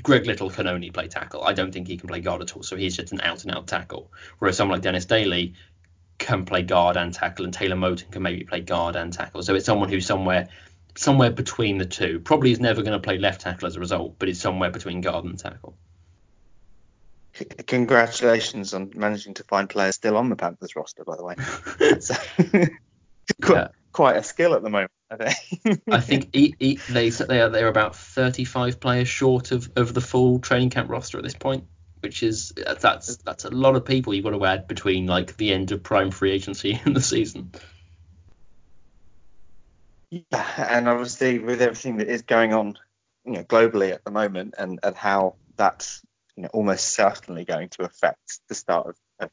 Greg 0.03 0.27
Little 0.27 0.49
can 0.49 0.67
only 0.67 0.91
play 0.91 1.09
tackle. 1.09 1.43
I 1.45 1.53
don't 1.53 1.73
think 1.73 1.89
he 1.89 1.97
can 1.97 2.09
play 2.09 2.21
guard 2.21 2.41
at 2.41 2.57
all. 2.57 2.63
So 2.63 2.77
he's 2.77 2.97
just 2.97 3.13
an 3.13 3.21
out 3.21 3.43
and 3.45 3.55
out 3.55 3.67
tackle. 3.67 4.13
Whereas 4.39 4.57
someone 4.57 4.77
like 4.77 4.83
Dennis 4.83 5.07
Daley 5.07 5.55
can 6.19 6.45
play 6.45 6.63
guard 6.63 6.97
and 6.97 7.13
tackle, 7.13 7.45
and 7.45 7.53
Taylor 7.53 7.77
Moton 7.77 8.11
can 8.11 8.23
maybe 8.23 8.45
play 8.45 8.61
guard 8.61 8.97
and 8.97 9.13
tackle. 9.13 9.43
So 9.43 9.55
it's 9.55 9.67
someone 9.67 9.89
who's 9.89 10.07
somewhere 10.07 10.49
somewhere 10.97 11.31
between 11.31 11.79
the 11.79 11.87
two. 11.87 12.21
Probably 12.21 12.53
is 12.53 12.61
never 12.61 12.83
going 12.83 12.93
to 12.93 13.01
play 13.01 13.19
left 13.19 13.41
tackle 13.41 13.67
as 13.67 13.77
a 13.77 13.81
result, 13.81 14.17
but 14.19 14.29
is 14.29 14.41
somewhere 14.41 14.71
between 14.71 15.01
guard 15.01 15.25
and 15.25 15.39
tackle. 15.39 15.77
Congratulations 17.45 18.75
on 18.75 18.91
managing 18.95 19.35
to 19.35 19.45
find 19.45 19.69
players 19.69 19.97
still 19.97 20.17
on 20.17 20.29
the 20.29 20.37
Panthers 20.37 20.77
roster, 20.77 21.05
by 21.05 21.17
the 21.17 21.25
way. 21.25 21.35
quite, 23.43 23.57
yeah. 23.57 23.69
quite 23.93 24.17
a 24.17 24.23
skill 24.23 24.55
at 24.55 24.63
the 24.63 24.71
moment. 24.71 24.91
I 25.91 26.01
think 26.01 26.31
he, 26.33 26.55
he, 26.59 26.75
they 26.89 27.11
they 27.11 27.41
are 27.41 27.49
they're 27.49 27.69
about 27.69 27.95
35 27.95 28.81
players 28.81 29.09
short 29.09 29.53
of, 29.53 29.71
of 29.77 29.93
the 29.93 30.01
full 30.01 30.39
training 30.39 30.71
camp 30.71 30.91
roster 30.91 31.19
at 31.19 31.25
this 31.25 31.35
point, 31.35 31.65
which 32.01 32.23
is 32.23 32.53
that's 32.81 33.17
that's 33.19 33.45
a 33.45 33.51
lot 33.51 33.77
of 33.77 33.85
people 33.85 34.15
you've 34.15 34.25
got 34.25 34.31
to 34.31 34.45
add 34.45 34.67
between 34.67 35.07
like 35.07 35.37
the 35.37 35.53
end 35.53 35.73
of 35.73 35.83
prime 35.83 36.11
free 36.11 36.33
agency 36.33 36.81
and 36.85 36.97
the 36.97 37.03
season. 37.03 37.53
Yeah, 40.11 40.45
and 40.69 40.89
obviously 40.89 41.39
with 41.39 41.63
everything 41.63 41.99
that 41.99 42.09
is 42.09 42.23
going 42.23 42.53
on, 42.53 42.79
you 43.25 43.33
know, 43.33 43.45
globally 43.45 43.93
at 43.93 44.05
the 44.05 44.11
moment, 44.11 44.55
and 44.59 44.79
and 44.83 44.97
how 44.97 45.37
that's 45.57 46.03
you 46.37 46.45
know 46.45 46.51
almost 46.53 46.93
certainly 46.93 47.45
going 47.45 47.69
to 47.71 47.85
affect 47.85 48.41
the 48.49 48.55
start 48.55 48.87
of, 48.89 48.97
of 49.21 49.31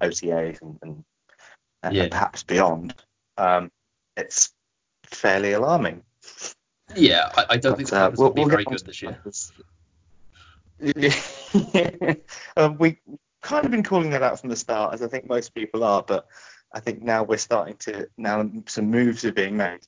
OTAs 0.00 0.60
and, 0.62 1.04
and, 1.82 1.94
yeah. 1.94 2.08
perhaps 2.08 2.42
beyond. 2.42 2.94
Um, 3.36 3.70
it's 4.16 4.52
fairly 5.04 5.52
alarming. 5.52 6.02
Yeah, 6.94 7.30
I, 7.36 7.44
I 7.50 7.56
don't 7.56 7.72
but, 7.72 7.76
think 7.76 7.90
the 7.90 7.96
uh, 7.96 8.10
we'll, 8.16 8.28
will 8.28 8.34
be 8.34 8.40
we'll 8.42 8.50
very 8.50 8.64
good 8.64 8.84
this 8.84 9.02
year. 9.02 9.18
um, 12.56 12.76
we 12.78 12.98
kind 13.40 13.64
of 13.64 13.70
been 13.70 13.82
calling 13.82 14.10
that 14.10 14.22
out 14.22 14.40
from 14.40 14.50
the 14.50 14.56
start, 14.56 14.94
as 14.94 15.02
I 15.02 15.08
think 15.08 15.28
most 15.28 15.54
people 15.54 15.84
are, 15.84 16.02
but 16.02 16.26
I 16.72 16.80
think 16.80 17.02
now 17.02 17.22
we're 17.22 17.38
starting 17.38 17.76
to 17.78 18.08
now 18.18 18.50
some 18.66 18.90
moves 18.90 19.24
are 19.24 19.32
being 19.32 19.56
made. 19.56 19.80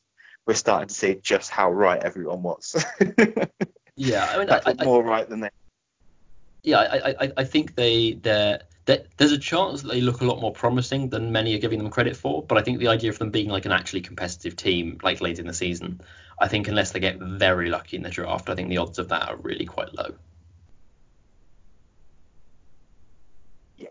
We're 0.46 0.54
starting 0.54 0.88
to 0.88 0.94
see 0.94 1.18
just 1.22 1.50
how 1.50 1.70
right 1.70 2.02
everyone 2.02 2.42
was. 2.42 2.82
yeah, 3.96 4.26
I 4.30 4.38
mean, 4.38 4.50
I, 4.50 4.62
I, 4.64 4.84
more 4.84 5.02
right 5.02 5.28
than 5.28 5.40
they. 5.40 5.50
Yeah, 6.68 6.80
I, 6.80 7.24
I, 7.24 7.32
I 7.38 7.44
think 7.44 7.76
they 7.76 8.12
they're 8.12 8.60
there's 8.84 9.32
a 9.32 9.38
chance 9.38 9.80
that 9.80 9.88
they 9.88 10.02
look 10.02 10.20
a 10.20 10.26
lot 10.26 10.38
more 10.38 10.52
promising 10.52 11.08
than 11.08 11.32
many 11.32 11.54
are 11.54 11.58
giving 11.58 11.78
them 11.78 11.88
credit 11.88 12.14
for. 12.14 12.42
But 12.42 12.58
I 12.58 12.62
think 12.62 12.78
the 12.78 12.88
idea 12.88 13.08
of 13.08 13.18
them 13.18 13.30
being 13.30 13.48
like 13.48 13.64
an 13.64 13.72
actually 13.72 14.02
competitive 14.02 14.54
team, 14.54 14.98
like 15.02 15.22
late 15.22 15.38
in 15.38 15.46
the 15.46 15.54
season, 15.54 16.02
I 16.38 16.48
think 16.48 16.68
unless 16.68 16.92
they 16.92 17.00
get 17.00 17.18
very 17.18 17.70
lucky 17.70 17.96
in 17.96 18.02
the 18.02 18.10
draft, 18.10 18.50
I 18.50 18.54
think 18.54 18.68
the 18.68 18.76
odds 18.76 18.98
of 18.98 19.08
that 19.08 19.30
are 19.30 19.36
really 19.36 19.64
quite 19.64 19.94
low. 19.94 20.14
Yeah, 23.78 23.88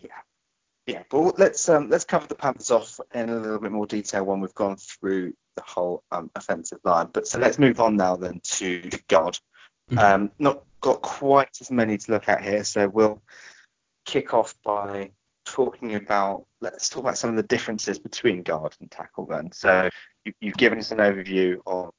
yeah. 0.86 1.02
But 1.10 1.40
let's 1.40 1.68
um, 1.70 1.90
let's 1.90 2.06
cover 2.06 2.28
the 2.28 2.36
Panthers 2.36 2.70
off 2.70 3.00
in 3.12 3.30
a 3.30 3.40
little 3.40 3.60
bit 3.60 3.72
more 3.72 3.88
detail 3.88 4.24
when 4.24 4.40
we've 4.40 4.54
gone 4.54 4.78
through 4.78 5.34
the 5.56 5.64
whole 5.66 6.04
um, 6.12 6.30
offensive 6.36 6.80
line. 6.84 7.10
But 7.12 7.28
so 7.28 7.40
let's 7.40 7.58
move 7.58 7.80
on 7.80 7.98
now 7.98 8.18
then 8.18 8.40
to 8.44 8.88
guard. 9.08 9.40
Mm-hmm. 9.90 9.98
Um, 9.98 10.32
not 10.38 10.64
got 10.82 11.02
quite 11.02 11.58
as 11.62 11.72
many 11.72 11.98
to 11.98 12.12
look 12.12 12.30
at 12.30 12.44
here, 12.44 12.64
so 12.64 12.88
we'll 12.88 13.22
kick 14.06 14.34
off 14.34 14.56
by 14.64 15.12
talking 15.46 15.96
about 15.96 16.46
let's 16.60 16.90
talk 16.90 17.04
about 17.04 17.18
some 17.18 17.30
of 17.30 17.36
the 17.38 17.44
differences 17.44 18.00
between 18.00 18.44
guard 18.44 18.76
and 18.80 18.92
tackle 18.92 19.26
then. 19.26 19.52
So 19.52 19.90
you, 20.26 20.34
have 20.44 20.58
given 20.58 20.80
us 20.80 20.92
an 20.92 20.98
overview 20.98 21.60
on 21.66 21.92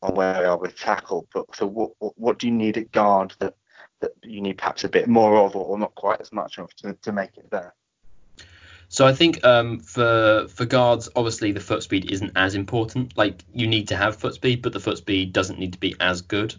on 0.00 0.14
where 0.14 0.40
we 0.40 0.46
are 0.46 0.58
with 0.58 0.76
tackle, 0.76 1.26
but 1.32 1.54
so 1.54 1.66
what 1.66 1.90
what 1.98 2.38
do 2.38 2.46
you 2.46 2.52
need 2.52 2.76
at 2.76 2.92
guard 2.92 3.34
that 3.40 3.54
that 4.00 4.12
you 4.22 4.40
need 4.40 4.58
perhaps 4.58 4.84
a 4.84 4.88
bit 4.88 5.08
more 5.08 5.36
of 5.38 5.56
or 5.56 5.78
not 5.78 5.94
quite 5.94 6.20
as 6.20 6.32
much 6.32 6.58
of 6.58 6.74
to, 6.76 6.94
to 7.02 7.12
make 7.12 7.36
it 7.36 7.50
there? 7.50 7.74
So 8.88 9.06
I 9.06 9.14
think 9.14 9.42
um, 9.44 9.80
for 9.80 10.46
for 10.48 10.64
guards, 10.64 11.08
obviously 11.16 11.52
the 11.52 11.60
foot 11.60 11.82
speed 11.82 12.10
isn't 12.10 12.32
as 12.36 12.54
important. 12.54 13.16
Like 13.16 13.44
you 13.52 13.66
need 13.66 13.88
to 13.88 13.96
have 13.96 14.16
foot 14.16 14.34
speed, 14.34 14.62
but 14.62 14.72
the 14.72 14.80
foot 14.80 14.98
speed 14.98 15.32
doesn't 15.32 15.58
need 15.58 15.72
to 15.72 15.80
be 15.80 15.96
as 15.98 16.22
good. 16.22 16.54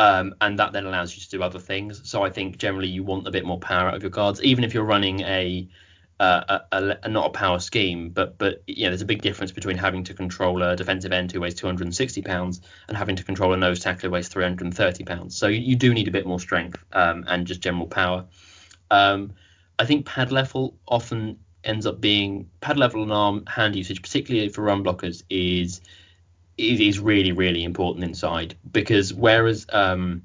Um, 0.00 0.34
and 0.40 0.58
that 0.58 0.72
then 0.72 0.86
allows 0.86 1.14
you 1.14 1.20
to 1.20 1.28
do 1.28 1.42
other 1.42 1.58
things. 1.58 2.00
So 2.08 2.22
I 2.22 2.30
think 2.30 2.56
generally 2.56 2.88
you 2.88 3.02
want 3.02 3.28
a 3.28 3.30
bit 3.30 3.44
more 3.44 3.58
power 3.58 3.86
out 3.86 3.94
of 3.94 4.02
your 4.02 4.08
guards, 4.08 4.42
even 4.42 4.64
if 4.64 4.72
you're 4.72 4.82
running 4.82 5.20
a, 5.20 5.68
uh, 6.18 6.60
a, 6.72 6.96
a, 7.02 7.08
not 7.10 7.26
a 7.26 7.30
power 7.30 7.58
scheme, 7.58 8.08
but 8.08 8.38
but 8.38 8.62
know 8.66 8.88
there's 8.88 9.02
a 9.02 9.12
big 9.12 9.20
difference 9.20 9.52
between 9.52 9.76
having 9.76 10.02
to 10.04 10.14
control 10.14 10.62
a 10.62 10.74
defensive 10.74 11.12
end 11.12 11.30
who 11.30 11.40
weighs 11.40 11.52
260 11.52 12.22
pounds 12.22 12.62
and 12.88 12.96
having 12.96 13.14
to 13.16 13.24
control 13.24 13.52
a 13.52 13.58
nose 13.58 13.80
tackle 13.80 14.08
who 14.08 14.10
weighs 14.12 14.28
330 14.28 15.04
pounds. 15.04 15.36
So 15.36 15.48
you, 15.48 15.60
you 15.60 15.76
do 15.76 15.92
need 15.92 16.08
a 16.08 16.10
bit 16.10 16.26
more 16.26 16.40
strength 16.40 16.82
um, 16.94 17.26
and 17.28 17.46
just 17.46 17.60
general 17.60 17.86
power. 17.86 18.24
Um, 18.90 19.34
I 19.78 19.84
think 19.84 20.06
pad 20.06 20.32
level 20.32 20.78
often 20.88 21.40
ends 21.62 21.84
up 21.84 22.00
being 22.00 22.48
pad 22.62 22.78
level 22.78 23.02
and 23.02 23.12
arm 23.12 23.44
hand 23.44 23.76
usage, 23.76 24.00
particularly 24.00 24.48
for 24.48 24.62
run 24.62 24.82
blockers, 24.82 25.24
is 25.28 25.82
is 26.60 26.98
really 26.98 27.32
really 27.32 27.64
important 27.64 28.04
inside 28.04 28.54
because 28.70 29.12
whereas 29.14 29.66
um, 29.72 30.22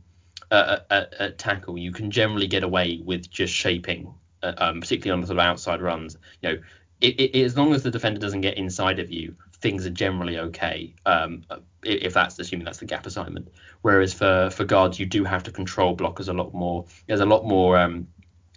at, 0.52 1.38
tackle 1.38 1.78
you 1.78 1.91
can 1.91 2.12
generally 2.12 2.48
get 2.48 2.63
away 2.63 3.02
with 3.04 3.30
just 3.30 3.54
shaping, 3.54 4.13
uh, 4.43 4.54
um, 4.58 4.82
particularly 4.82 5.15
on 5.15 5.21
the 5.21 5.28
sort 5.28 5.39
of 5.39 5.45
outside 5.45 5.82
runs. 5.82 6.17
You 6.41 6.50
know, 6.50 6.58
it, 7.02 7.19
it, 7.19 7.43
as 7.43 7.58
long 7.58 7.74
as 7.74 7.84
the 7.84 7.91
defender 7.91 8.19
doesn't 8.19 8.41
get 8.41 8.58
inside 8.58 9.00
of 9.00 9.12
you, 9.12 9.36
things 9.56 9.86
are 9.86 9.91
generally 9.91 10.38
okay. 10.38 10.93
Um, 11.06 11.43
if 11.84 12.13
that's 12.13 12.39
assuming 12.39 12.65
that's 12.65 12.80
the 12.80 12.86
gap 12.86 13.06
assignment. 13.06 13.50
Whereas 13.82 14.13
for 14.13 14.50
for 14.50 14.63
guards, 14.63 15.00
you 15.00 15.06
do 15.06 15.24
have 15.24 15.43
to 15.43 15.52
control 15.52 15.95
blockers 15.95 16.30
a 16.30 16.34
lot 16.34 16.54
more. 16.54 16.86
There's 17.08 17.19
a 17.19 17.26
lot 17.26 17.45
more. 17.45 17.78
Um, 17.78 18.08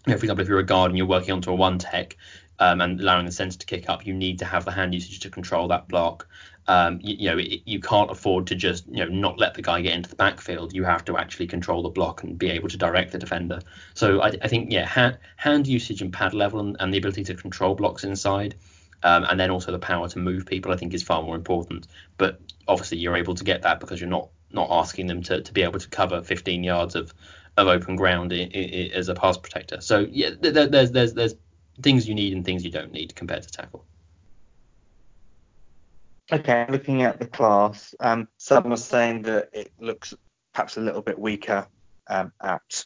you 0.06 0.12
know, 0.14 0.18
for 0.18 0.24
example, 0.24 0.42
if 0.42 0.48
you're 0.48 0.58
a 0.58 0.64
guard 0.64 0.90
and 0.90 0.96
you're 0.96 1.06
working 1.06 1.32
onto 1.32 1.50
a 1.50 1.54
one 1.54 1.78
tech, 1.78 2.16
um, 2.60 2.80
and 2.80 3.00
allowing 3.00 3.26
the 3.26 3.32
center 3.32 3.58
to 3.58 3.66
kick 3.66 3.88
up, 3.88 4.06
you 4.06 4.14
need 4.14 4.38
to 4.40 4.44
have 4.44 4.64
the 4.64 4.70
hand 4.70 4.94
usage 4.94 5.20
to 5.20 5.30
control 5.30 5.68
that 5.68 5.88
block. 5.88 6.26
Um, 6.66 6.98
you, 7.02 7.16
you, 7.16 7.30
know, 7.30 7.38
it, 7.38 7.62
you 7.64 7.80
can't 7.80 8.10
afford 8.10 8.46
to 8.48 8.54
just 8.54 8.86
you 8.88 9.04
know 9.04 9.10
not 9.10 9.38
let 9.38 9.54
the 9.54 9.62
guy 9.62 9.80
get 9.80 9.94
into 9.94 10.10
the 10.10 10.16
backfield. 10.16 10.74
You 10.74 10.84
have 10.84 11.04
to 11.06 11.16
actually 11.16 11.46
control 11.46 11.82
the 11.82 11.88
block 11.88 12.22
and 12.22 12.38
be 12.38 12.50
able 12.50 12.68
to 12.68 12.76
direct 12.76 13.12
the 13.12 13.18
defender. 13.18 13.60
So 13.94 14.20
I, 14.20 14.32
I 14.42 14.48
think 14.48 14.70
yeah, 14.70 14.86
hand, 14.86 15.18
hand 15.36 15.66
usage 15.66 16.02
and 16.02 16.12
pad 16.12 16.34
level 16.34 16.60
and, 16.60 16.76
and 16.80 16.92
the 16.92 16.98
ability 16.98 17.24
to 17.24 17.34
control 17.34 17.74
blocks 17.74 18.04
inside. 18.04 18.54
Um, 19.04 19.24
and 19.30 19.38
then 19.38 19.50
also 19.50 19.70
the 19.70 19.78
power 19.78 20.08
to 20.08 20.18
move 20.18 20.44
people, 20.44 20.72
I 20.72 20.76
think, 20.76 20.92
is 20.92 21.04
far 21.04 21.22
more 21.22 21.36
important. 21.36 21.86
But 22.16 22.40
obviously, 22.66 22.98
you're 22.98 23.16
able 23.16 23.36
to 23.36 23.44
get 23.44 23.62
that 23.62 23.78
because 23.78 24.00
you're 24.00 24.10
not 24.10 24.28
not 24.50 24.68
asking 24.70 25.06
them 25.06 25.22
to, 25.22 25.42
to 25.42 25.52
be 25.52 25.62
able 25.62 25.78
to 25.78 25.88
cover 25.88 26.22
15 26.22 26.64
yards 26.64 26.96
of 26.96 27.14
of 27.56 27.66
open 27.66 27.96
ground 27.96 28.32
as 28.32 29.08
a 29.08 29.14
pass 29.14 29.36
protector. 29.36 29.80
So 29.80 30.06
yeah, 30.10 30.30
there, 30.40 30.66
there's 30.66 30.90
there's 30.92 31.14
there's 31.14 31.34
things 31.82 32.08
you 32.08 32.14
need 32.14 32.32
and 32.32 32.44
things 32.44 32.64
you 32.64 32.70
don't 32.70 32.92
need 32.92 33.14
compared 33.14 33.42
to 33.42 33.50
tackle. 33.50 33.84
Okay, 36.30 36.66
looking 36.68 37.02
at 37.02 37.18
the 37.18 37.26
class, 37.26 37.94
um, 38.00 38.28
some 38.36 38.70
are 38.72 38.76
saying 38.76 39.22
that 39.22 39.48
it 39.52 39.72
looks 39.80 40.12
perhaps 40.52 40.76
a 40.76 40.80
little 40.80 41.00
bit 41.00 41.18
weaker 41.18 41.66
um, 42.08 42.32
at 42.42 42.84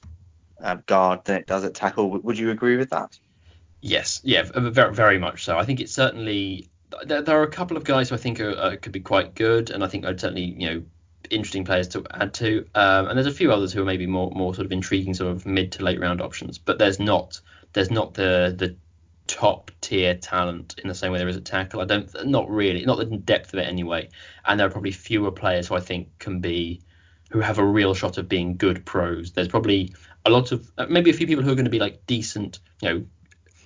um, 0.60 0.82
guard 0.86 1.24
than 1.24 1.36
it 1.36 1.46
does 1.46 1.64
at 1.64 1.74
tackle. 1.74 2.10
Would 2.10 2.38
you 2.38 2.50
agree 2.50 2.76
with 2.76 2.90
that? 2.90 3.18
Yes, 3.80 4.20
yeah, 4.22 4.44
very, 4.54 4.94
very 4.94 5.18
much 5.18 5.44
so. 5.44 5.58
I 5.58 5.64
think 5.64 5.80
it's 5.80 5.92
certainly 5.92 6.70
there, 7.04 7.22
there 7.22 7.40
are 7.40 7.42
a 7.42 7.50
couple 7.50 7.76
of 7.76 7.84
guys 7.84 8.10
who 8.10 8.14
I 8.14 8.18
think 8.18 8.40
are, 8.40 8.50
uh, 8.50 8.76
could 8.80 8.92
be 8.92 9.00
quite 9.00 9.34
good, 9.34 9.70
and 9.70 9.82
I 9.82 9.88
think 9.88 10.04
are 10.04 10.16
certainly 10.16 10.44
you 10.44 10.70
know 10.70 10.82
interesting 11.30 11.64
players 11.64 11.88
to 11.88 12.04
add 12.12 12.34
to. 12.34 12.66
Um, 12.74 13.08
and 13.08 13.16
there's 13.16 13.26
a 13.26 13.32
few 13.32 13.52
others 13.52 13.72
who 13.72 13.82
are 13.82 13.84
maybe 13.84 14.06
more 14.06 14.30
more 14.30 14.54
sort 14.54 14.66
of 14.66 14.72
intriguing, 14.72 15.14
sort 15.14 15.32
of 15.32 15.46
mid 15.46 15.72
to 15.72 15.84
late 15.84 16.00
round 16.00 16.20
options. 16.20 16.58
But 16.58 16.78
there's 16.78 17.00
not 17.00 17.40
there's 17.72 17.90
not 17.90 18.14
the 18.14 18.54
the 18.56 18.76
top 19.32 19.70
tier 19.80 20.14
talent 20.14 20.74
in 20.78 20.88
the 20.88 20.94
same 20.94 21.10
way 21.10 21.18
there 21.18 21.26
is 21.26 21.38
at 21.38 21.44
tackle. 21.46 21.80
I 21.80 21.86
don't, 21.86 22.26
not 22.26 22.50
really, 22.50 22.84
not 22.84 22.98
the 22.98 23.06
depth 23.06 23.54
of 23.54 23.60
it 23.60 23.66
anyway. 23.66 24.10
And 24.44 24.60
there 24.60 24.66
are 24.66 24.70
probably 24.70 24.92
fewer 24.92 25.32
players 25.32 25.68
who 25.68 25.74
I 25.74 25.80
think 25.80 26.18
can 26.18 26.40
be, 26.40 26.82
who 27.30 27.40
have 27.40 27.58
a 27.58 27.64
real 27.64 27.94
shot 27.94 28.18
of 28.18 28.28
being 28.28 28.58
good 28.58 28.84
pros. 28.84 29.32
There's 29.32 29.48
probably 29.48 29.94
a 30.26 30.30
lot 30.30 30.52
of, 30.52 30.70
uh, 30.76 30.86
maybe 30.86 31.08
a 31.08 31.14
few 31.14 31.26
people 31.26 31.42
who 31.42 31.50
are 31.50 31.54
going 31.54 31.64
to 31.64 31.70
be 31.70 31.78
like 31.78 32.06
decent, 32.06 32.60
you 32.82 32.88
know, 32.88 33.04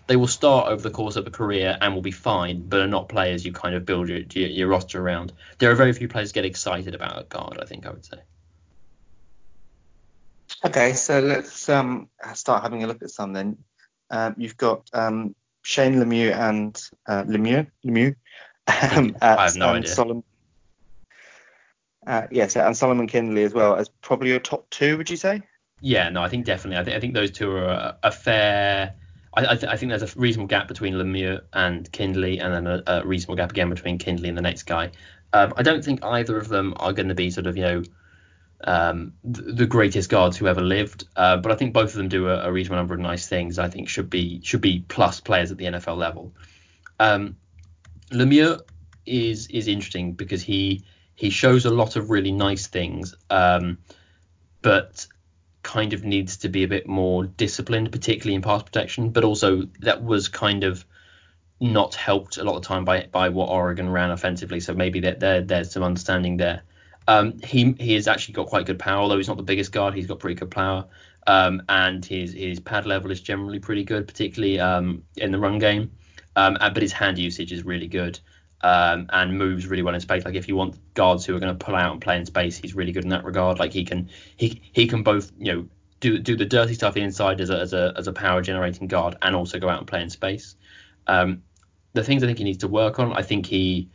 they 0.07 0.15
will 0.15 0.29
start 0.29 0.69
over 0.69 0.83
the 0.83 0.91
course 0.91 1.17
of 1.17 1.27
a 1.27 1.31
career 1.31 1.77
and 1.81 1.93
will 1.93 2.01
be 2.01 2.13
fine, 2.13 2.69
but 2.69 2.81
are 2.81 2.87
not 2.87 3.09
players 3.09 3.45
you 3.45 3.53
kind 3.53 3.75
of 3.75 3.85
build 3.85 4.09
your, 4.09 4.21
your, 4.35 4.49
your 4.49 4.69
roster 4.69 5.03
around. 5.03 5.33
There 5.59 5.69
are 5.73 5.75
very 5.75 5.93
few 5.93 6.07
players 6.07 6.31
get 6.31 6.45
excited 6.45 6.95
about 6.95 7.29
guard, 7.29 7.59
I 7.61 7.65
think 7.65 7.87
I 7.87 7.91
would 7.91 8.05
say. 8.05 8.19
Okay, 10.65 10.93
so 10.93 11.19
let's 11.19 11.69
um, 11.69 12.09
start 12.35 12.63
having 12.63 12.85
a 12.85 12.87
look 12.87 13.03
at 13.03 13.11
some 13.11 13.33
then. 13.33 13.59
Um, 14.09 14.37
you've 14.39 14.57
got 14.57 14.89
um, 14.93 15.35
Shane 15.67 15.97
Lemieux 15.97 16.33
and 16.33 16.81
uh, 17.09 17.25
Lemieux, 17.25 17.67
Lemieux 17.85 18.15
um, 18.69 19.17
I 19.21 19.47
have 19.47 19.57
no 19.57 19.71
idea. 19.71 19.91
Solomon, 19.91 20.23
uh, 22.07 22.29
yes, 22.31 22.55
and 22.55 22.77
Solomon 22.77 23.09
Kindley 23.09 23.43
as 23.43 23.53
well 23.53 23.75
as 23.75 23.89
probably 24.01 24.29
your 24.29 24.39
top 24.39 24.71
two, 24.71 24.97
would 24.97 25.11
you 25.11 25.17
say? 25.17 25.43
Yeah, 25.81 26.09
no, 26.09 26.23
I 26.23 26.29
think 26.29 26.47
definitely. 26.47 26.79
I 26.79 26.85
think 26.85 26.97
I 26.97 27.01
think 27.01 27.15
those 27.15 27.33
two 27.33 27.51
are 27.51 27.65
a, 27.65 27.99
a 28.05 28.13
fair. 28.13 28.95
I, 29.35 29.41
I, 29.41 29.57
th- 29.57 29.73
I, 29.73 29.77
think 29.77 29.91
there's 29.91 30.05
a 30.05 30.19
reasonable 30.19 30.47
gap 30.47 30.69
between 30.69 30.95
Lemieux 30.95 31.41
and 31.53 31.91
Kindley, 31.91 32.39
and 32.39 32.55
then 32.55 32.67
a, 32.69 32.83
a 32.87 33.05
reasonable 33.05 33.35
gap 33.35 33.51
again 33.51 33.69
between 33.69 33.99
Kindley 33.99 34.29
and 34.29 34.39
the 34.39 34.43
next 34.43 34.63
guy. 34.63 34.93
Um, 35.33 35.53
I 35.57 35.65
don't 35.65 35.85
think 35.85 36.05
either 36.05 36.39
of 36.39 36.49
them 36.49 36.75
are 36.77 36.93
going 36.93 37.09
to 37.09 37.17
be 37.17 37.29
sort 37.31 37.49
of 37.49 37.57
you 37.57 37.65
know 37.65 37.83
um, 38.67 39.13
the 39.23 39.67
greatest 39.67 40.11
guards 40.11 40.37
who 40.37 40.49
ever 40.49 40.61
lived. 40.61 41.07
Uh, 41.17 41.37
but 41.37 41.53
I 41.53 41.55
think 41.55 41.73
both 41.73 41.91
of 41.91 41.95
them 41.95 42.09
do 42.09 42.29
a, 42.29 42.49
a, 42.49 42.53
reasonable 42.53 42.79
number 42.79 42.95
of 42.95 43.01
nice 43.01 43.29
things. 43.29 43.59
I 43.59 43.69
think 43.69 43.89
should 43.89 44.11
be 44.11 44.41
should 44.43 44.61
be 44.61 44.85
plus 44.89 45.21
players 45.21 45.53
at 45.53 45.57
the 45.57 45.67
NFL 45.67 45.97
level. 45.97 46.33
Um, 46.99 47.37
Lemieux 48.11 48.61
is 49.07 49.47
is 49.49 49.69
interesting 49.69 50.13
because 50.13 50.43
he 50.43 50.85
he 51.15 51.31
shows 51.31 51.65
a 51.65 51.71
lot 51.71 51.97
of 51.97 52.11
really 52.11 52.33
nice 52.33 52.67
things, 52.67 53.15
um, 53.31 53.79
but 54.63 55.07
kind 55.63 55.93
of 55.93 56.05
needs 56.05 56.39
to 56.39 56.49
be 56.49 56.65
a 56.65 56.69
bit 56.69 56.87
more 56.87 57.25
disciplined, 57.25 57.91
particularly 57.93 58.35
in 58.35 58.43
pass 58.43 58.63
protection. 58.63 59.11
But 59.11 59.25
also 59.25 59.63
that 59.81 60.03
was 60.03 60.29
kind 60.29 60.65
of 60.65 60.85
not 61.61 61.95
helped 61.95 62.37
a 62.37 62.45
lot 62.45 62.57
of 62.57 62.63
time 62.63 62.85
by 62.85 63.09
by 63.13 63.29
what 63.29 63.49
Oregon 63.49 63.89
ran 63.89 64.11
offensively. 64.11 64.59
So 64.59 64.75
maybe 64.75 65.01
that 65.01 65.21
there 65.21 65.41
there's 65.41 65.71
some 65.71 65.85
understanding 65.85 66.37
there. 66.37 66.63
Um, 67.09 67.39
he 67.43 67.75
he 67.79 67.95
has 67.95 68.09
actually 68.09 68.35
got 68.35 68.49
quite 68.49 68.67
good 68.67 68.79
power, 68.79 69.01
although 69.01 69.17
he's 69.17 69.29
not 69.29 69.37
the 69.37 69.43
biggest 69.43 69.73
guard. 69.73 69.95
He's 69.95 70.07
got 70.07 70.19
pretty 70.19 70.35
good 70.35 70.51
power, 70.51 70.87
um, 71.27 71.63
and 71.69 72.05
his 72.05 72.33
his 72.33 72.61
pad 72.61 72.87
level 72.87 73.11
is 73.11 73.21
generally 73.21 73.61
pretty 73.61 73.85
good, 73.85 74.07
particularly 74.07 74.59
um, 74.59 75.05
in 75.17 75.31
the 75.31 75.39
run 75.39 75.59
game. 75.59 75.93
Um, 76.35 76.59
but 76.61 76.83
his 76.83 76.93
hand 76.93 77.19
usage 77.19 77.51
is 77.51 77.65
really 77.65 77.89
good 77.89 78.21
um, 78.63 79.07
and 79.11 79.39
moves 79.39 79.67
really 79.67 79.83
well 79.83 79.95
in 79.95 80.01
space. 80.01 80.25
Like 80.25 80.35
if 80.35 80.49
you 80.49 80.57
want 80.57 80.77
guards 80.95 81.25
who 81.25 81.37
are 81.37 81.39
going 81.39 81.57
to 81.57 81.65
pull 81.65 81.75
out 81.75 81.93
and 81.93 82.01
play 82.01 82.17
in 82.17 82.27
space, 82.27 82.57
he's 82.57 82.75
really 82.75 82.93
good 82.93 83.05
in 83.05 83.11
that 83.11 83.25
regard. 83.25 83.59
Like 83.59 83.73
he 83.73 83.85
can 83.85 84.09
he 84.37 84.61
he 84.73 84.87
can 84.87 85.03
both 85.03 85.33
you 85.39 85.53
know 85.53 85.69
do 86.01 86.19
do 86.19 86.37
the 86.37 86.45
dirty 86.45 86.75
stuff 86.75 86.97
inside 86.97 87.41
as 87.41 87.51
a 87.51 87.59
as 87.59 87.73
a 87.73 87.95
as 87.97 88.07
a 88.07 88.13
power 88.13 88.43
generating 88.43 88.89
guard 88.89 89.17
and 89.23 89.37
also 89.37 89.59
go 89.59 89.69
out 89.69 89.79
and 89.79 89.87
play 89.87 90.03
in 90.03 90.11
space. 90.11 90.57
Um, 91.07 91.43
the 91.93 92.03
things 92.03 92.23
I 92.23 92.27
think 92.27 92.39
he 92.39 92.45
needs 92.45 92.59
to 92.59 92.69
work 92.69 92.99
on, 92.99 93.13
I 93.13 93.23
think 93.23 93.47
he 93.47 93.91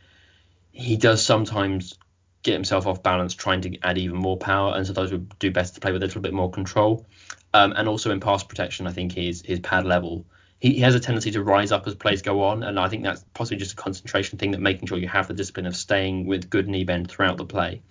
he 0.70 0.96
does 0.96 1.24
sometimes 1.24 1.98
get 2.42 2.54
himself 2.54 2.86
off 2.86 3.02
balance 3.02 3.34
trying 3.34 3.60
to 3.62 3.78
add 3.82 3.98
even 3.98 4.16
more 4.16 4.36
power, 4.36 4.74
and 4.74 4.86
sometimes 4.86 5.12
would 5.12 5.38
do 5.38 5.50
best 5.50 5.74
to 5.74 5.80
play 5.80 5.92
with 5.92 6.02
a 6.02 6.06
little 6.06 6.20
bit 6.20 6.32
more 6.32 6.50
control. 6.50 7.06
Um, 7.54 7.72
and 7.76 7.88
also 7.88 8.10
in 8.10 8.20
pass 8.20 8.42
protection, 8.42 8.86
I 8.86 8.92
think 8.92 9.12
his 9.12 9.42
his 9.42 9.60
pad 9.60 9.84
level. 9.84 10.26
He, 10.58 10.74
he 10.74 10.80
has 10.80 10.94
a 10.94 11.00
tendency 11.00 11.32
to 11.32 11.42
rise 11.42 11.72
up 11.72 11.86
as 11.86 11.94
plays 11.94 12.22
go 12.22 12.42
on, 12.42 12.62
and 12.62 12.78
I 12.78 12.88
think 12.88 13.02
that's 13.02 13.24
possibly 13.34 13.58
just 13.58 13.72
a 13.72 13.76
concentration 13.76 14.38
thing 14.38 14.52
that 14.52 14.60
making 14.60 14.86
sure 14.86 14.98
you 14.98 15.08
have 15.08 15.28
the 15.28 15.34
discipline 15.34 15.66
of 15.66 15.76
staying 15.76 16.26
with 16.26 16.50
good 16.50 16.68
knee 16.68 16.84
bend 16.84 17.10
throughout 17.10 17.36
the 17.36 17.44
play. 17.44 17.82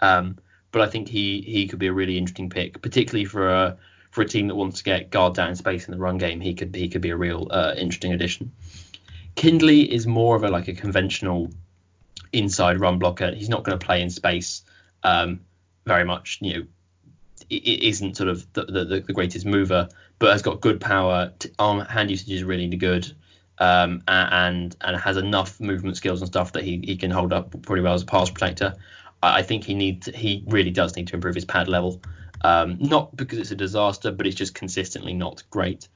Um, 0.00 0.38
but 0.72 0.82
I 0.82 0.86
think 0.88 1.08
he 1.08 1.40
he 1.40 1.66
could 1.68 1.78
be 1.78 1.86
a 1.86 1.92
really 1.92 2.18
interesting 2.18 2.50
pick, 2.50 2.82
particularly 2.82 3.24
for 3.24 3.48
a 3.48 3.78
for 4.10 4.22
a 4.22 4.26
team 4.26 4.48
that 4.48 4.54
wants 4.54 4.78
to 4.78 4.84
get 4.84 5.10
guard 5.10 5.34
down 5.34 5.54
space 5.56 5.86
in 5.86 5.92
the 5.92 5.98
run 5.98 6.18
game. 6.18 6.40
He 6.40 6.54
could 6.54 6.74
he 6.74 6.88
could 6.88 7.02
be 7.02 7.10
a 7.10 7.16
real 7.16 7.48
uh, 7.50 7.74
interesting 7.76 8.12
addition. 8.12 8.52
Kindley 9.34 9.92
is 9.92 10.06
more 10.06 10.36
of 10.36 10.44
a 10.44 10.48
like 10.48 10.68
a 10.68 10.74
conventional 10.74 11.50
inside 12.32 12.80
run 12.80 12.98
blocker. 12.98 13.32
He's 13.32 13.48
not 13.48 13.64
going 13.64 13.78
to 13.78 13.84
play 13.84 14.02
in 14.02 14.10
space 14.10 14.62
um, 15.02 15.40
very 15.84 16.04
much. 16.04 16.38
You 16.40 16.54
know, 16.54 16.66
it, 17.50 17.82
isn't 17.82 18.16
sort 18.16 18.28
of 18.28 18.52
the, 18.52 18.64
the, 18.64 18.84
the, 19.06 19.12
greatest 19.12 19.46
mover, 19.46 19.88
but 20.18 20.32
has 20.32 20.42
got 20.42 20.60
good 20.60 20.80
power. 20.80 21.32
Arm 21.58 21.80
hand 21.80 22.10
usage 22.10 22.30
is 22.30 22.44
really 22.44 22.68
good, 22.68 23.10
um, 23.58 24.02
and 24.08 24.76
and 24.80 24.96
has 24.96 25.16
enough 25.16 25.60
movement 25.60 25.96
skills 25.96 26.20
and 26.20 26.28
stuff 26.28 26.52
that 26.52 26.64
he, 26.64 26.80
he 26.84 26.96
can 26.96 27.10
hold 27.10 27.32
up 27.32 27.62
pretty 27.62 27.82
well 27.82 27.94
as 27.94 28.02
a 28.02 28.06
pass 28.06 28.30
protector. 28.30 28.74
I, 29.22 29.42
think 29.42 29.64
he 29.64 29.74
needs 29.74 30.06
he 30.14 30.44
really 30.46 30.70
does 30.70 30.94
need 30.94 31.08
to 31.08 31.14
improve 31.14 31.34
his 31.34 31.44
pad 31.44 31.68
level. 31.68 32.02
Um, 32.42 32.76
not 32.80 33.16
because 33.16 33.38
it's 33.38 33.50
a 33.50 33.56
disaster, 33.56 34.12
but 34.12 34.26
it's 34.26 34.36
just 34.36 34.54
consistently 34.54 35.14
not 35.14 35.42
great. 35.50 35.88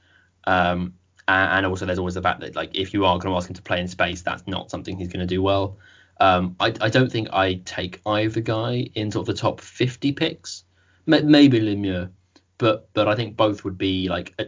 Um, 0.45 0.95
and 1.27 1.65
also 1.65 1.85
there's 1.85 1.99
always 1.99 2.15
the 2.15 2.21
fact 2.21 2.41
that 2.41 2.55
like 2.55 2.75
if 2.75 2.93
you 2.93 3.05
are 3.05 3.17
going 3.17 3.31
to 3.31 3.37
ask 3.37 3.49
him 3.49 3.55
to 3.55 3.61
play 3.61 3.79
in 3.79 3.87
space, 3.87 4.21
that's 4.21 4.45
not 4.47 4.69
something 4.69 4.97
he's 4.97 5.07
going 5.07 5.21
to 5.21 5.25
do 5.25 5.41
well. 5.41 5.77
Um, 6.21 6.55
I, 6.59 6.67
I, 6.79 6.89
don't 6.89 7.11
think 7.11 7.29
I 7.33 7.55
take 7.65 7.99
either 8.05 8.41
guy 8.41 8.87
in 8.93 9.09
sort 9.09 9.27
of 9.27 9.35
the 9.35 9.41
top 9.41 9.59
50 9.59 10.11
picks. 10.11 10.63
Maybe 11.07 11.59
Lemieux, 11.59 12.11
but 12.59 12.93
but 12.93 13.07
I 13.07 13.15
think 13.15 13.35
both 13.35 13.63
would 13.63 13.75
be 13.75 14.07
like 14.07 14.39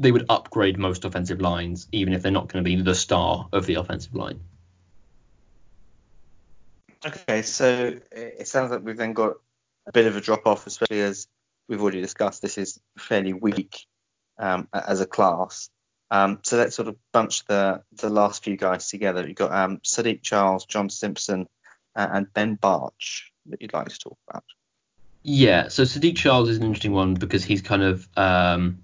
they 0.00 0.10
would 0.10 0.26
upgrade 0.28 0.78
most 0.78 1.04
offensive 1.04 1.40
lines, 1.40 1.86
even 1.92 2.12
if 2.12 2.22
they're 2.22 2.32
not 2.32 2.48
going 2.52 2.64
to 2.64 2.68
be 2.68 2.82
the 2.82 2.92
star 2.92 3.48
of 3.52 3.66
the 3.66 3.74
offensive 3.74 4.16
line. 4.16 4.40
Okay, 7.06 7.42
so 7.42 7.94
it 8.10 8.48
sounds 8.48 8.72
like 8.72 8.82
we've 8.82 8.96
then 8.96 9.12
got 9.12 9.34
a 9.86 9.92
bit 9.92 10.06
of 10.06 10.16
a 10.16 10.20
drop 10.20 10.44
off, 10.44 10.66
especially 10.66 11.02
as 11.02 11.28
we've 11.68 11.80
already 11.80 12.00
discussed. 12.00 12.42
This 12.42 12.58
is 12.58 12.80
fairly 12.98 13.32
weak 13.32 13.86
um, 14.40 14.66
as 14.72 15.00
a 15.00 15.06
class. 15.06 15.70
Um, 16.10 16.40
so 16.42 16.56
let's 16.56 16.76
sort 16.76 16.88
of 16.88 16.96
bunch 17.12 17.44
the 17.46 17.82
the 17.92 18.10
last 18.10 18.44
few 18.44 18.56
guys 18.56 18.88
together. 18.88 19.26
You've 19.26 19.36
got 19.36 19.52
um, 19.52 19.78
Saahdiq 19.78 20.22
Charles, 20.22 20.64
John 20.64 20.88
Simpson, 20.88 21.48
uh, 21.96 22.06
and 22.12 22.32
Ben 22.32 22.56
Bartch 22.56 23.22
that 23.46 23.60
you'd 23.60 23.72
like 23.72 23.88
to 23.88 23.98
talk 23.98 24.18
about. 24.28 24.44
Yeah, 25.22 25.68
so 25.68 25.82
Saahdiq 25.82 26.16
Charles 26.16 26.48
is 26.48 26.58
an 26.58 26.62
interesting 26.62 26.92
one 26.92 27.14
because 27.14 27.44
he's 27.44 27.62
kind 27.62 27.82
of 27.82 28.08
um, 28.16 28.78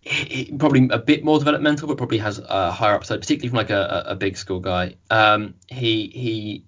he, 0.00 0.54
probably 0.56 0.88
a 0.90 0.98
bit 0.98 1.24
more 1.24 1.38
developmental, 1.38 1.88
but 1.88 1.96
probably 1.96 2.18
has 2.18 2.38
a 2.38 2.70
higher 2.70 2.94
upside, 2.94 3.20
particularly 3.20 3.48
from 3.48 3.56
like 3.56 3.70
a, 3.70 4.04
a 4.06 4.14
big 4.14 4.36
school 4.36 4.60
guy. 4.60 4.94
Um, 5.10 5.54
he 5.66 6.06
he 6.06 6.64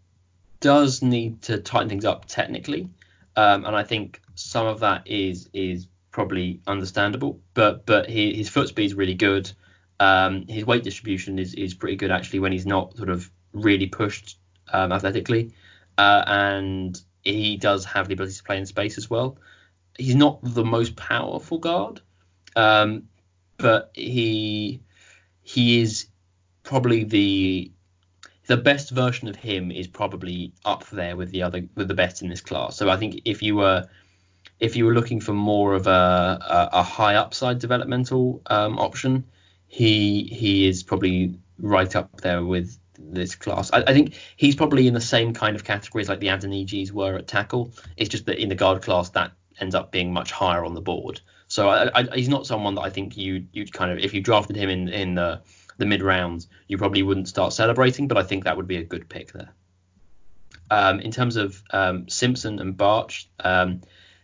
does 0.61 1.03
need 1.03 1.43
to 1.43 1.59
tighten 1.59 1.88
things 1.88 2.05
up 2.05 2.26
technically, 2.26 2.91
um, 3.36 3.64
and 3.64 3.76
I 3.76 3.84
think 3.84 4.20
some 4.34 4.66
of 4.66 4.80
that 4.80 5.07
is 5.07 5.49
is 5.53 5.86
probably 6.11 6.61
understandable. 6.67 7.41
But 7.55 7.87
but 7.87 8.09
he, 8.09 8.35
his 8.35 8.49
foot 8.49 8.69
speed 8.69 8.87
is 8.87 8.95
really 8.95 9.15
good. 9.15 9.51
Um, 9.99 10.47
his 10.47 10.65
weight 10.65 10.83
distribution 10.83 11.39
is 11.39 11.55
is 11.55 11.75
pretty 11.75 11.97
good 11.97 12.11
actually 12.11 12.41
when 12.41 12.53
he's 12.53 12.67
not 12.67 12.97
sort 12.97 13.11
of 13.11 13.31
really 13.53 13.87
pushed 13.87 14.39
um, 14.73 14.93
athletically, 14.93 15.53
uh, 15.99 16.25
and 16.27 17.01
he 17.23 17.57
does 17.57 17.85
have 17.85 18.09
the 18.09 18.15
ability 18.15 18.35
to 18.35 18.43
play 18.43 18.59
in 18.59 18.67
space 18.67 18.97
as 18.99 19.11
well. 19.11 19.39
He's 19.99 20.15
not 20.15 20.39
the 20.43 20.65
most 20.65 20.97
powerful 20.97 21.59
guard, 21.59 22.01
um, 22.57 23.05
but 23.57 23.91
he 23.95 24.81
he 25.43 25.81
is 25.81 26.07
probably 26.63 27.05
the 27.05 27.73
the 28.47 28.57
best 28.57 28.91
version 28.91 29.29
of 29.29 29.37
him 29.37 29.71
is 29.71 29.87
probably 29.87 30.53
up 30.65 30.85
there 30.91 31.17
with 31.17 31.31
the 31.31 31.43
other 31.43 31.63
with 31.77 31.89
the 31.89 31.95
best 31.95 32.23
in 32.23 32.29
this 32.29 32.41
class. 32.41 32.77
So 32.77 32.89
I 32.89 32.97
think 32.97 33.21
if 33.25 33.43
you 33.43 33.57
were 33.57 33.87
if 34.61 34.77
you 34.77 34.85
were 34.85 34.95
looking 34.95 35.21
for 35.21 35.33
more 35.33 35.75
of 35.75 35.87
a 35.87 35.91
a, 35.91 36.69
a 36.75 36.83
high 36.83 37.17
upside 37.17 37.59
developmental 37.59 38.43
um, 38.47 38.79
option, 38.79 39.25
he 39.67 40.25
he 40.25 40.69
is 40.69 40.83
probably 40.83 41.39
right 41.59 41.95
up 41.97 42.21
there 42.21 42.45
with 42.45 42.79
this 42.99 43.35
class. 43.35 43.71
I, 43.73 43.83
I, 43.87 43.93
think 43.93 44.15
he's 44.37 44.55
probably 44.55 44.87
in 44.87 44.95
the 44.95 45.01
same 45.01 45.33
kind 45.33 45.57
of 45.57 45.65
categories 45.65 46.09
like 46.09 46.21
the 46.21 46.29
Adenijis 46.29 46.93
were 46.93 47.17
at 47.17 47.27
tackle. 47.27 47.73
It's 47.97 48.11
just 48.11 48.27
that 48.27 48.39
in 48.39 48.51
the 48.51 48.55
guard 48.55 48.83
class 48.83 49.11
that 49.11 49.33
ends 49.59 49.75
up 49.75 49.91
being 49.91 50.13
much 50.13 50.33
higher 50.33 50.65
on 50.65 50.75
the 50.75 50.81
board. 50.81 51.21
So 51.49 51.69
I, 51.69 51.91
I, 51.95 52.03
he's 52.15 52.29
not 52.29 52.47
someone 52.47 52.75
that 52.77 52.83
I 52.83 52.91
think 52.91 53.17
you 53.17 53.47
you'd 53.53 53.73
kind 53.73 53.91
of 53.91 53.99
if 53.99 54.15
you 54.15 54.21
drafted 54.21 54.57
him 54.57 54.69
in 54.69 54.89
in 54.89 55.15
the 55.15 55.41
the 55.79 55.87
mid 55.87 56.03
rounds, 56.03 56.47
you 56.69 56.77
probably 56.77 57.03
wouldn't 57.03 57.29
start 57.29 57.53
celebrating. 57.53 58.07
But 58.07 58.19
I 58.19 58.23
think 58.23 58.45
that 58.45 58.57
would 58.57 58.69
be 58.69 58.77
a 58.77 58.85
good 58.85 59.09
pick 59.09 59.33
there. 59.33 59.51
Um, 60.71 61.01
in 61.01 61.11
terms 61.11 61.37
of 61.37 61.63
um, 61.71 62.09
Simpson 62.09 62.61
and 62.61 62.77
Bartch, 62.77 63.27
um, 63.41 63.81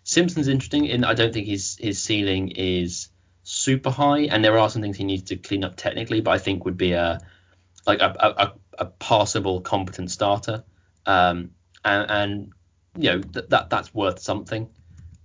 Simpson's 0.08 0.46
interesting 0.46 0.84
in 0.84 1.02
I 1.02 1.14
don't 1.14 1.34
think 1.34 1.48
his 1.48 1.76
his 1.80 2.00
ceiling 2.00 2.52
is 2.52 3.08
super 3.42 3.90
high, 3.90 4.20
and 4.20 4.44
there 4.44 4.56
are 4.56 4.70
some 4.70 4.80
things 4.80 4.96
he 4.96 5.02
needs 5.02 5.24
to 5.24 5.36
clean 5.36 5.64
up 5.64 5.74
technically, 5.74 6.20
but 6.20 6.30
I 6.30 6.38
think 6.38 6.64
would 6.64 6.76
be 6.76 6.92
a 6.92 7.18
like 7.88 7.98
a, 7.98 8.14
a, 8.20 8.52
a 8.78 8.86
passable, 8.86 9.60
competent 9.60 10.12
starter. 10.12 10.62
Um, 11.06 11.50
and, 11.84 12.10
and, 12.10 12.52
you 12.96 13.10
know 13.10 13.20
th- 13.20 13.46
that 13.48 13.68
that's 13.68 13.92
worth 13.92 14.20
something. 14.20 14.68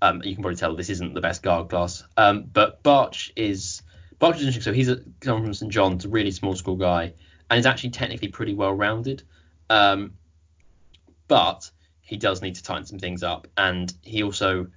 Um, 0.02 0.24
you 0.24 0.34
can 0.34 0.42
probably 0.42 0.58
tell 0.58 0.76
this 0.76 0.90
isn't 0.90 1.14
the 1.14 1.22
best 1.22 1.44
guard 1.44 1.70
class. 1.70 2.04
Um, 2.18 2.46
but 2.52 2.82
Bartch 2.82 3.32
is 3.36 3.84
Bartch 4.20 4.38
is 4.38 4.48
interesting. 4.48 4.64
So 4.64 4.74
he's 4.74 4.90
a, 4.90 4.98
come 5.20 5.44
from 5.44 5.54
St 5.54 5.72
John's, 5.72 6.06
a 6.06 6.10
really 6.10 6.32
small 6.32 6.56
school 6.56 6.76
guy, 6.76 7.14
and 7.52 7.60
is 7.60 7.68
actually 7.68 7.92
technically 7.92 8.30
pretty 8.30 8.56
well 8.56 8.74
rounded. 8.74 9.22
Um, 9.70 10.14
but 11.28 11.70
he 12.12 12.18
does 12.18 12.42
need 12.42 12.56
to 12.56 12.64
tighten 12.64 12.86
some 12.86 13.00
things 13.00 13.24
up, 13.24 13.48
and 13.58 13.92
he 14.04 14.22
also 14.22 14.68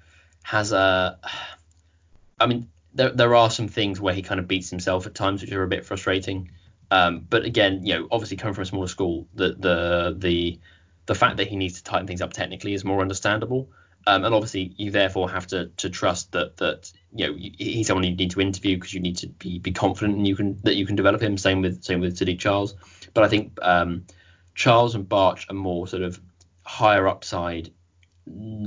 has 0.45 0.71
a. 0.71 1.19
I 2.41 2.47
mean, 2.47 2.71
there 2.95 3.11
there 3.11 3.35
are 3.35 3.51
some 3.51 3.67
things 3.67 4.01
where 4.01 4.15
he 4.15 4.23
kind 4.23 4.39
of 4.39 4.47
beats 4.47 4.71
himself 4.71 5.07
at 5.07 5.15
times, 5.15 5.43
which 5.43 5.53
are 5.53 5.65
a 5.65 5.69
bit 5.69 5.85
frustrating. 5.85 6.53
Um, 6.93 7.27
but 7.29 7.45
again, 7.45 7.85
you 7.85 7.95
know, 7.95 8.09
obviously 8.11 8.37
coming 8.37 8.55
from 8.55 8.63
a 8.63 8.67
smaller 8.67 8.87
school, 8.87 9.27
the 9.35 9.49
the 9.49 10.17
the 10.17 10.61
the 11.07 11.15
fact 11.17 11.39
that 11.39 11.49
he 11.49 11.57
needs 11.57 11.79
to 11.79 11.85
tighten 11.85 12.07
things 12.07 12.23
up 12.23 12.33
technically 12.33 12.73
is 12.73 12.85
more 12.85 13.01
understandable. 13.01 13.69
Um, 14.07 14.25
and 14.25 14.33
obviously, 14.33 14.75
you 14.77 14.93
therefore 14.93 15.29
have 15.29 15.49
to 15.49 15.71
to 15.79 15.91
trust 15.91 16.31
that 16.33 16.57
that 16.59 16.93
you 17.13 17.27
know 17.27 17.35
he's 17.37 17.89
someone 17.89 18.05
you 18.05 18.15
need 18.15 18.31
to 18.31 18.41
interview 18.41 18.77
because 18.77 18.95
you 18.95 19.01
need 19.01 19.17
to 19.19 19.27
be, 19.27 19.59
be 19.59 19.73
confident 19.73 20.19
and 20.19 20.27
you 20.29 20.37
can 20.37 20.61
that 20.63 20.77
you 20.77 20.87
can 20.87 20.95
develop 20.95 21.21
him. 21.21 21.37
Same 21.37 21.63
with 21.63 21.83
same 21.83 22.01
with 22.01 22.17
Saahdiq 22.17 22.39
Charles. 22.39 22.77
But 23.13 23.25
I 23.25 23.29
think 23.29 23.59
um, 23.61 24.07
Charles 24.55 24.95
and 24.95 25.09
Bartch 25.09 25.51
are 25.51 25.55
more 25.55 25.89
sort 25.89 26.03
of 26.03 26.21
higher 26.65 27.07
upside, 27.07 27.71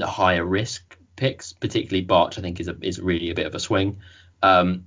higher 0.02 0.46
risk 0.46 0.98
picks. 1.16 1.54
Particularly 1.54 2.06
Bartch, 2.06 2.38
I 2.38 2.42
think 2.42 2.60
is 2.60 2.68
a, 2.68 2.76
is 2.82 3.00
really 3.00 3.30
a 3.30 3.36
bit 3.36 3.48
of 3.48 3.56
a 3.56 3.60
swing. 3.60 4.00
Um, 4.42 4.86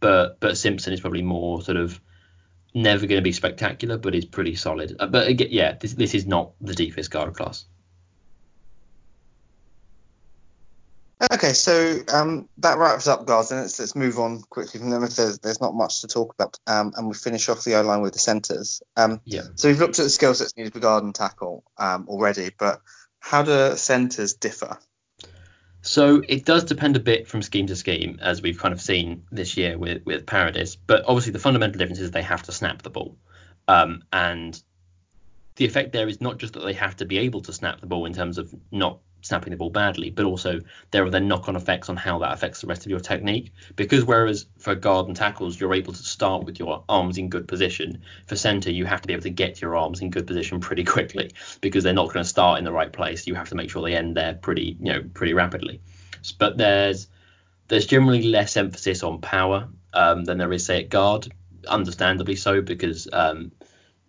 but 0.00 0.40
but 0.40 0.56
Simpson 0.56 0.92
is 0.92 1.00
probably 1.00 1.22
more 1.22 1.62
sort 1.62 1.76
of 1.76 2.00
never 2.74 3.06
going 3.06 3.18
to 3.18 3.22
be 3.22 3.32
spectacular, 3.32 3.98
but 3.98 4.14
is 4.14 4.24
pretty 4.24 4.54
solid. 4.54 4.96
Uh, 4.98 5.06
but 5.06 5.28
again, 5.28 5.48
yeah, 5.50 5.72
this, 5.72 5.94
this 5.94 6.14
is 6.14 6.26
not 6.26 6.52
the 6.60 6.74
deepest 6.74 7.10
guard 7.10 7.34
class. 7.34 7.64
Okay, 11.32 11.52
so 11.52 11.98
um, 12.14 12.48
that 12.58 12.78
wraps 12.78 13.06
up 13.06 13.26
guards, 13.26 13.50
and 13.50 13.60
let's, 13.60 13.78
let's 13.78 13.94
move 13.94 14.18
on 14.18 14.40
quickly 14.48 14.80
from 14.80 14.88
them 14.88 15.04
if 15.04 15.16
there's, 15.16 15.38
there's 15.40 15.60
not 15.60 15.74
much 15.74 16.00
to 16.00 16.06
talk 16.06 16.32
about. 16.32 16.58
Um, 16.66 16.92
and 16.96 17.08
we 17.08 17.14
finish 17.14 17.48
off 17.50 17.62
the 17.62 17.74
O 17.74 17.82
line 17.82 18.00
with 18.00 18.14
the 18.14 18.18
centres. 18.18 18.82
Um, 18.96 19.20
yeah. 19.24 19.42
So 19.54 19.68
we've 19.68 19.78
looked 19.78 19.98
at 19.98 20.04
the 20.04 20.10
skill 20.10 20.34
sets 20.34 20.56
needed 20.56 20.72
for 20.72 20.80
guard 20.80 21.04
and 21.04 21.14
tackle 21.14 21.62
um, 21.76 22.06
already, 22.08 22.50
but 22.58 22.80
how 23.18 23.42
do 23.42 23.76
centres 23.76 24.34
differ? 24.34 24.78
So 25.82 26.22
it 26.26 26.44
does 26.44 26.64
depend 26.64 26.96
a 26.96 27.00
bit 27.00 27.28
from 27.28 27.42
scheme 27.42 27.66
to 27.66 27.76
scheme, 27.76 28.18
as 28.22 28.40
we've 28.40 28.58
kind 28.58 28.72
of 28.72 28.80
seen 28.80 29.24
this 29.30 29.56
year 29.56 29.78
with 29.78 30.04
with 30.04 30.26
Paradis. 30.26 30.76
But 30.76 31.04
obviously, 31.06 31.32
the 31.32 31.38
fundamental 31.38 31.78
difference 31.78 32.00
is 32.00 32.10
they 32.10 32.22
have 32.22 32.42
to 32.44 32.52
snap 32.52 32.82
the 32.82 32.90
ball, 32.90 33.16
um, 33.68 34.02
and 34.12 34.60
the 35.56 35.64
effect 35.64 35.92
there 35.92 36.08
is 36.08 36.20
not 36.20 36.38
just 36.38 36.54
that 36.54 36.64
they 36.64 36.74
have 36.74 36.96
to 36.96 37.04
be 37.04 37.18
able 37.18 37.42
to 37.42 37.52
snap 37.52 37.80
the 37.80 37.86
ball 37.86 38.06
in 38.06 38.12
terms 38.12 38.38
of 38.38 38.54
not 38.70 39.00
snapping 39.30 39.52
the 39.52 39.56
ball 39.56 39.70
badly, 39.70 40.10
but 40.10 40.26
also 40.26 40.60
there 40.90 41.04
are 41.04 41.10
then 41.10 41.26
knock-on 41.26 41.56
effects 41.56 41.88
on 41.88 41.96
how 41.96 42.18
that 42.18 42.32
affects 42.32 42.60
the 42.60 42.66
rest 42.66 42.84
of 42.84 42.90
your 42.90 43.00
technique. 43.00 43.52
Because 43.76 44.04
whereas 44.04 44.46
for 44.58 44.74
guard 44.74 45.06
and 45.06 45.16
tackles 45.16 45.58
you're 45.58 45.74
able 45.74 45.92
to 45.92 46.02
start 46.02 46.44
with 46.44 46.58
your 46.58 46.84
arms 46.88 47.16
in 47.16 47.30
good 47.30 47.48
position, 47.48 48.02
for 48.26 48.36
center 48.36 48.70
you 48.70 48.84
have 48.84 49.00
to 49.00 49.06
be 49.06 49.14
able 49.14 49.22
to 49.22 49.30
get 49.30 49.60
your 49.60 49.76
arms 49.76 50.00
in 50.00 50.10
good 50.10 50.26
position 50.26 50.60
pretty 50.60 50.84
quickly 50.84 51.32
because 51.60 51.82
they're 51.84 51.92
not 51.94 52.08
going 52.08 52.22
to 52.22 52.28
start 52.28 52.58
in 52.58 52.64
the 52.64 52.72
right 52.72 52.92
place. 52.92 53.26
You 53.26 53.34
have 53.36 53.48
to 53.48 53.54
make 53.54 53.70
sure 53.70 53.82
they 53.82 53.96
end 53.96 54.16
there 54.16 54.34
pretty 54.34 54.76
you 54.78 54.92
know 54.92 55.02
pretty 55.14 55.32
rapidly. 55.32 55.80
But 56.38 56.58
there's 56.58 57.08
there's 57.68 57.86
generally 57.86 58.24
less 58.24 58.56
emphasis 58.56 59.02
on 59.02 59.20
power 59.20 59.68
um, 59.94 60.24
than 60.24 60.38
there 60.38 60.52
is 60.52 60.66
say 60.66 60.82
at 60.82 60.90
guard, 60.90 61.32
understandably 61.68 62.36
so 62.36 62.60
because 62.60 63.08
um, 63.12 63.52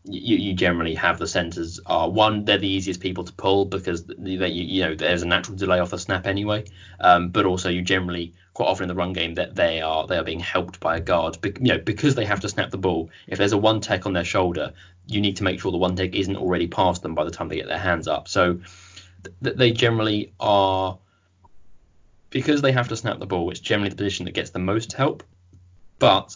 you, 0.04 0.38
you 0.38 0.54
generally 0.54 0.96
have 0.96 1.20
the 1.20 1.28
centers 1.28 1.80
are 1.86 2.10
one 2.10 2.44
they're 2.44 2.58
the 2.58 2.68
easiest 2.68 3.00
people 3.00 3.24
to 3.24 3.34
pull 3.34 3.66
because 3.66 4.04
they, 4.06 4.32
you, 4.32 4.64
you 4.64 4.84
know 4.84 4.96
there's 4.96 5.22
a 5.22 5.28
natural 5.28 5.56
delay 5.56 5.80
off 5.80 5.92
the 5.92 6.00
snap 6.00 6.26
anyway. 6.26 6.66
Um, 7.00 7.30
but 7.30 7.46
also 7.46 7.70
you 7.70 7.82
generally 7.82 8.34
quite 8.54 8.66
often 8.66 8.84
in 8.86 8.88
the 8.90 8.96
run 8.96 9.14
game 9.14 9.36
that 9.36 9.56
they 9.56 9.80
are 9.82 10.08
they 10.08 10.18
are 10.18 10.24
being 10.24 10.40
helped 10.40 10.80
by 10.80 10.98
a 10.98 11.00
guard. 11.00 11.40
Be, 11.42 11.54
you 11.60 11.74
know 11.74 11.78
because 11.78 12.16
they 12.16 12.26
have 12.26 12.40
to 12.40 12.50
snap 12.50 12.72
the 12.72 12.78
ball 12.78 13.10
if 13.28 13.38
there's 13.38 13.54
a 13.54 13.58
one 13.58 13.80
tech 13.80 14.06
on 14.06 14.14
their 14.14 14.26
shoulder 14.26 14.74
you 15.08 15.22
need 15.22 15.38
to 15.38 15.44
make 15.44 15.60
sure 15.60 15.72
the 15.72 15.78
one 15.78 15.96
tech 15.96 16.16
isn't 16.16 16.38
already 16.38 16.68
past 16.68 17.04
them 17.04 17.14
by 17.14 17.24
the 17.24 17.32
time 17.32 17.48
they 17.48 17.58
get 17.58 17.68
their 17.68 17.78
hands 17.78 18.08
up. 18.08 18.28
So 18.28 18.60
th- 19.44 19.56
they 19.56 19.72
generally 19.72 20.34
are 20.40 20.98
because 22.32 22.62
they 22.62 22.72
have 22.72 22.88
to 22.88 22.96
snap 22.96 23.20
the 23.20 23.26
ball 23.28 23.52
it's 23.52 23.60
generally 23.60 23.90
the 23.90 23.96
position 23.96 24.26
that 24.26 24.34
gets 24.34 24.50
the 24.50 24.60
most 24.60 24.94
help. 24.94 25.22
But 26.00 26.36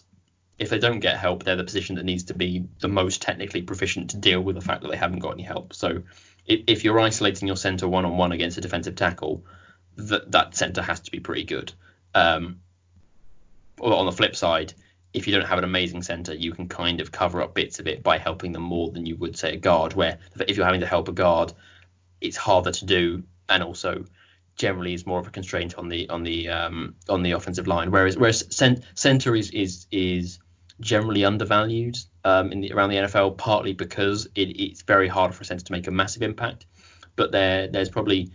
if 0.57 0.69
they 0.69 0.79
don't 0.79 0.99
get 0.99 1.17
help, 1.17 1.43
they're 1.43 1.55
the 1.55 1.63
position 1.63 1.95
that 1.95 2.05
needs 2.05 2.25
to 2.25 2.33
be 2.33 2.65
the 2.79 2.87
most 2.87 3.21
technically 3.21 3.61
proficient 3.61 4.11
to 4.11 4.17
deal 4.17 4.41
with 4.41 4.55
the 4.55 4.61
fact 4.61 4.81
that 4.81 4.91
they 4.91 4.97
haven't 4.97 5.19
got 5.19 5.33
any 5.33 5.43
help. 5.43 5.73
So 5.73 6.03
if, 6.45 6.61
if 6.67 6.83
you're 6.83 6.99
isolating 6.99 7.47
your 7.47 7.57
center 7.57 7.87
one 7.87 8.05
on 8.05 8.17
one 8.17 8.31
against 8.31 8.57
a 8.57 8.61
defensive 8.61 8.95
tackle, 8.95 9.43
that 9.97 10.31
that 10.31 10.55
center 10.55 10.81
has 10.81 11.01
to 11.01 11.11
be 11.11 11.19
pretty 11.19 11.43
good. 11.43 11.73
Um, 12.13 12.61
on 13.81 14.05
the 14.05 14.11
flip 14.11 14.35
side, 14.35 14.73
if 15.13 15.27
you 15.27 15.33
don't 15.33 15.45
have 15.45 15.57
an 15.57 15.63
amazing 15.63 16.03
center, 16.03 16.33
you 16.33 16.53
can 16.53 16.67
kind 16.67 17.01
of 17.01 17.11
cover 17.11 17.41
up 17.41 17.53
bits 17.53 17.79
of 17.79 17.87
it 17.87 18.03
by 18.03 18.17
helping 18.17 18.51
them 18.51 18.63
more 18.63 18.91
than 18.91 19.05
you 19.05 19.15
would 19.17 19.37
say 19.37 19.53
a 19.53 19.57
guard. 19.57 19.93
Where 19.93 20.19
if 20.47 20.55
you're 20.55 20.65
having 20.65 20.81
to 20.81 20.87
help 20.87 21.09
a 21.09 21.13
guard, 21.13 21.53
it's 22.21 22.37
harder 22.37 22.71
to 22.71 22.85
do, 22.85 23.23
and 23.49 23.63
also 23.63 24.05
generally 24.55 24.93
is 24.93 25.05
more 25.05 25.19
of 25.19 25.27
a 25.27 25.31
constraint 25.31 25.75
on 25.75 25.89
the 25.89 26.09
on 26.09 26.23
the 26.23 26.49
um, 26.49 26.95
on 27.09 27.23
the 27.23 27.31
offensive 27.31 27.67
line. 27.67 27.91
Whereas 27.91 28.17
whereas 28.17 28.45
center 28.49 29.35
is 29.35 29.51
is 29.51 29.87
is 29.91 30.39
generally 30.79 31.23
undervalued 31.23 31.97
um, 32.23 32.51
in 32.51 32.61
the, 32.61 32.73
around 32.73 32.89
the 32.89 32.97
NFL, 32.97 33.37
partly 33.37 33.73
because 33.73 34.25
it, 34.35 34.49
it's 34.49 34.81
very 34.81 35.07
hard 35.07 35.33
for 35.33 35.43
a 35.43 35.45
centre 35.45 35.65
to 35.65 35.71
make 35.71 35.87
a 35.87 35.91
massive 35.91 36.21
impact. 36.21 36.65
But 37.15 37.31
there, 37.31 37.67
there's 37.67 37.89
probably 37.89 38.31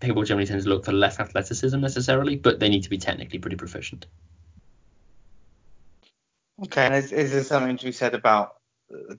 people 0.00 0.22
generally 0.24 0.46
tend 0.46 0.62
to 0.62 0.68
look 0.68 0.84
for 0.84 0.92
less 0.92 1.20
athleticism 1.20 1.78
necessarily, 1.80 2.36
but 2.36 2.60
they 2.60 2.68
need 2.68 2.82
to 2.84 2.90
be 2.90 2.98
technically 2.98 3.38
pretty 3.38 3.56
proficient. 3.56 4.06
Okay, 6.64 6.86
and 6.86 6.94
is, 6.94 7.12
is 7.12 7.32
there 7.32 7.44
something 7.44 7.76
to 7.76 7.84
be 7.84 7.92
said 7.92 8.14
about 8.14 8.56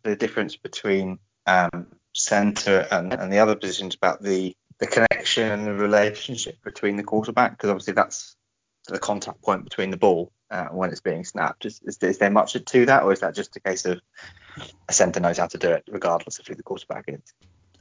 the 0.03 0.15
difference 0.15 0.55
between 0.55 1.19
um, 1.45 1.87
centre 2.15 2.87
and, 2.89 3.13
and 3.13 3.31
the 3.31 3.39
other 3.39 3.55
positions 3.55 3.95
about 3.95 4.21
the 4.21 4.55
the 4.79 4.87
connection 4.87 5.51
and 5.51 5.65
the 5.65 5.73
relationship 5.73 6.63
between 6.63 6.97
the 6.97 7.03
quarterback? 7.03 7.51
Because 7.51 7.69
obviously 7.69 7.93
that's 7.93 8.35
the 8.87 8.99
contact 8.99 9.41
point 9.41 9.63
between 9.63 9.91
the 9.91 9.97
ball 9.97 10.31
uh, 10.49 10.67
when 10.67 10.91
it's 10.91 11.01
being 11.01 11.23
snapped. 11.23 11.65
Is, 11.65 11.81
is, 11.83 11.97
is, 11.97 12.17
there 12.17 12.29
much 12.29 12.53
to 12.53 12.85
that, 12.85 13.03
or 13.03 13.13
is 13.13 13.19
that 13.21 13.35
just 13.35 13.55
a 13.55 13.59
case 13.59 13.85
of 13.85 13.99
a 14.87 14.93
centre 14.93 15.19
knows 15.19 15.37
how 15.37 15.47
to 15.47 15.57
do 15.57 15.71
it 15.71 15.83
regardless 15.89 16.39
of 16.39 16.47
who 16.47 16.55
the 16.55 16.63
quarterback 16.63 17.05
is? 17.07 17.33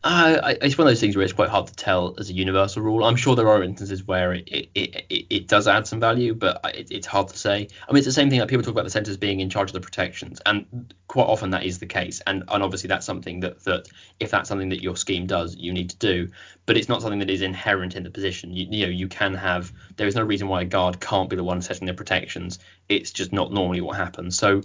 Uh, 0.04 0.54
it's 0.62 0.78
one 0.78 0.86
of 0.86 0.90
those 0.90 1.00
things 1.00 1.16
where 1.16 1.24
it's 1.24 1.32
quite 1.32 1.48
hard 1.48 1.66
to 1.66 1.74
tell 1.74 2.14
as 2.18 2.30
a 2.30 2.32
universal 2.32 2.80
rule. 2.80 3.04
I'm 3.04 3.16
sure 3.16 3.34
there 3.34 3.48
are 3.48 3.62
instances 3.62 4.04
where 4.04 4.34
it 4.34 4.48
it, 4.48 4.70
it, 4.74 5.26
it 5.30 5.48
does 5.48 5.66
add 5.66 5.88
some 5.88 5.98
value, 5.98 6.32
but 6.32 6.60
it, 6.74 6.92
it's 6.92 7.08
hard 7.08 7.28
to 7.28 7.36
say. 7.36 7.68
I 7.88 7.92
mean, 7.92 7.98
it's 7.98 8.06
the 8.06 8.12
same 8.12 8.30
thing 8.30 8.38
that 8.38 8.48
people 8.48 8.62
talk 8.62 8.72
about 8.72 8.84
the 8.84 8.90
centres 8.90 9.16
being 9.16 9.40
in 9.40 9.50
charge 9.50 9.70
of 9.70 9.72
the 9.72 9.80
protections, 9.80 10.40
and 10.46 10.94
quite 11.08 11.24
often 11.24 11.50
that 11.50 11.64
is 11.64 11.80
the 11.80 11.86
case. 11.86 12.20
And, 12.24 12.44
and 12.48 12.62
obviously 12.62 12.88
that's 12.88 13.04
something 13.04 13.40
that, 13.40 13.64
that 13.64 13.88
if 14.20 14.30
that's 14.30 14.48
something 14.48 14.68
that 14.68 14.82
your 14.82 14.96
scheme 14.96 15.26
does, 15.26 15.56
you 15.56 15.72
need 15.72 15.90
to 15.90 15.96
do. 15.96 16.30
But 16.66 16.76
it's 16.76 16.88
not 16.88 17.02
something 17.02 17.18
that 17.20 17.30
is 17.30 17.42
inherent 17.42 17.96
in 17.96 18.04
the 18.04 18.10
position. 18.10 18.52
You, 18.52 18.66
you 18.70 18.86
know, 18.86 18.92
you 18.92 19.08
can 19.08 19.34
have. 19.34 19.72
There 19.96 20.06
is 20.06 20.14
no 20.14 20.22
reason 20.22 20.46
why 20.46 20.62
a 20.62 20.66
guard 20.66 21.00
can't 21.00 21.28
be 21.28 21.34
the 21.34 21.44
one 21.44 21.62
setting 21.62 21.86
the 21.86 21.94
protections. 21.94 22.60
It's 22.88 23.10
just 23.10 23.32
not 23.32 23.52
normally 23.52 23.80
what 23.80 23.96
happens. 23.96 24.38
So 24.38 24.62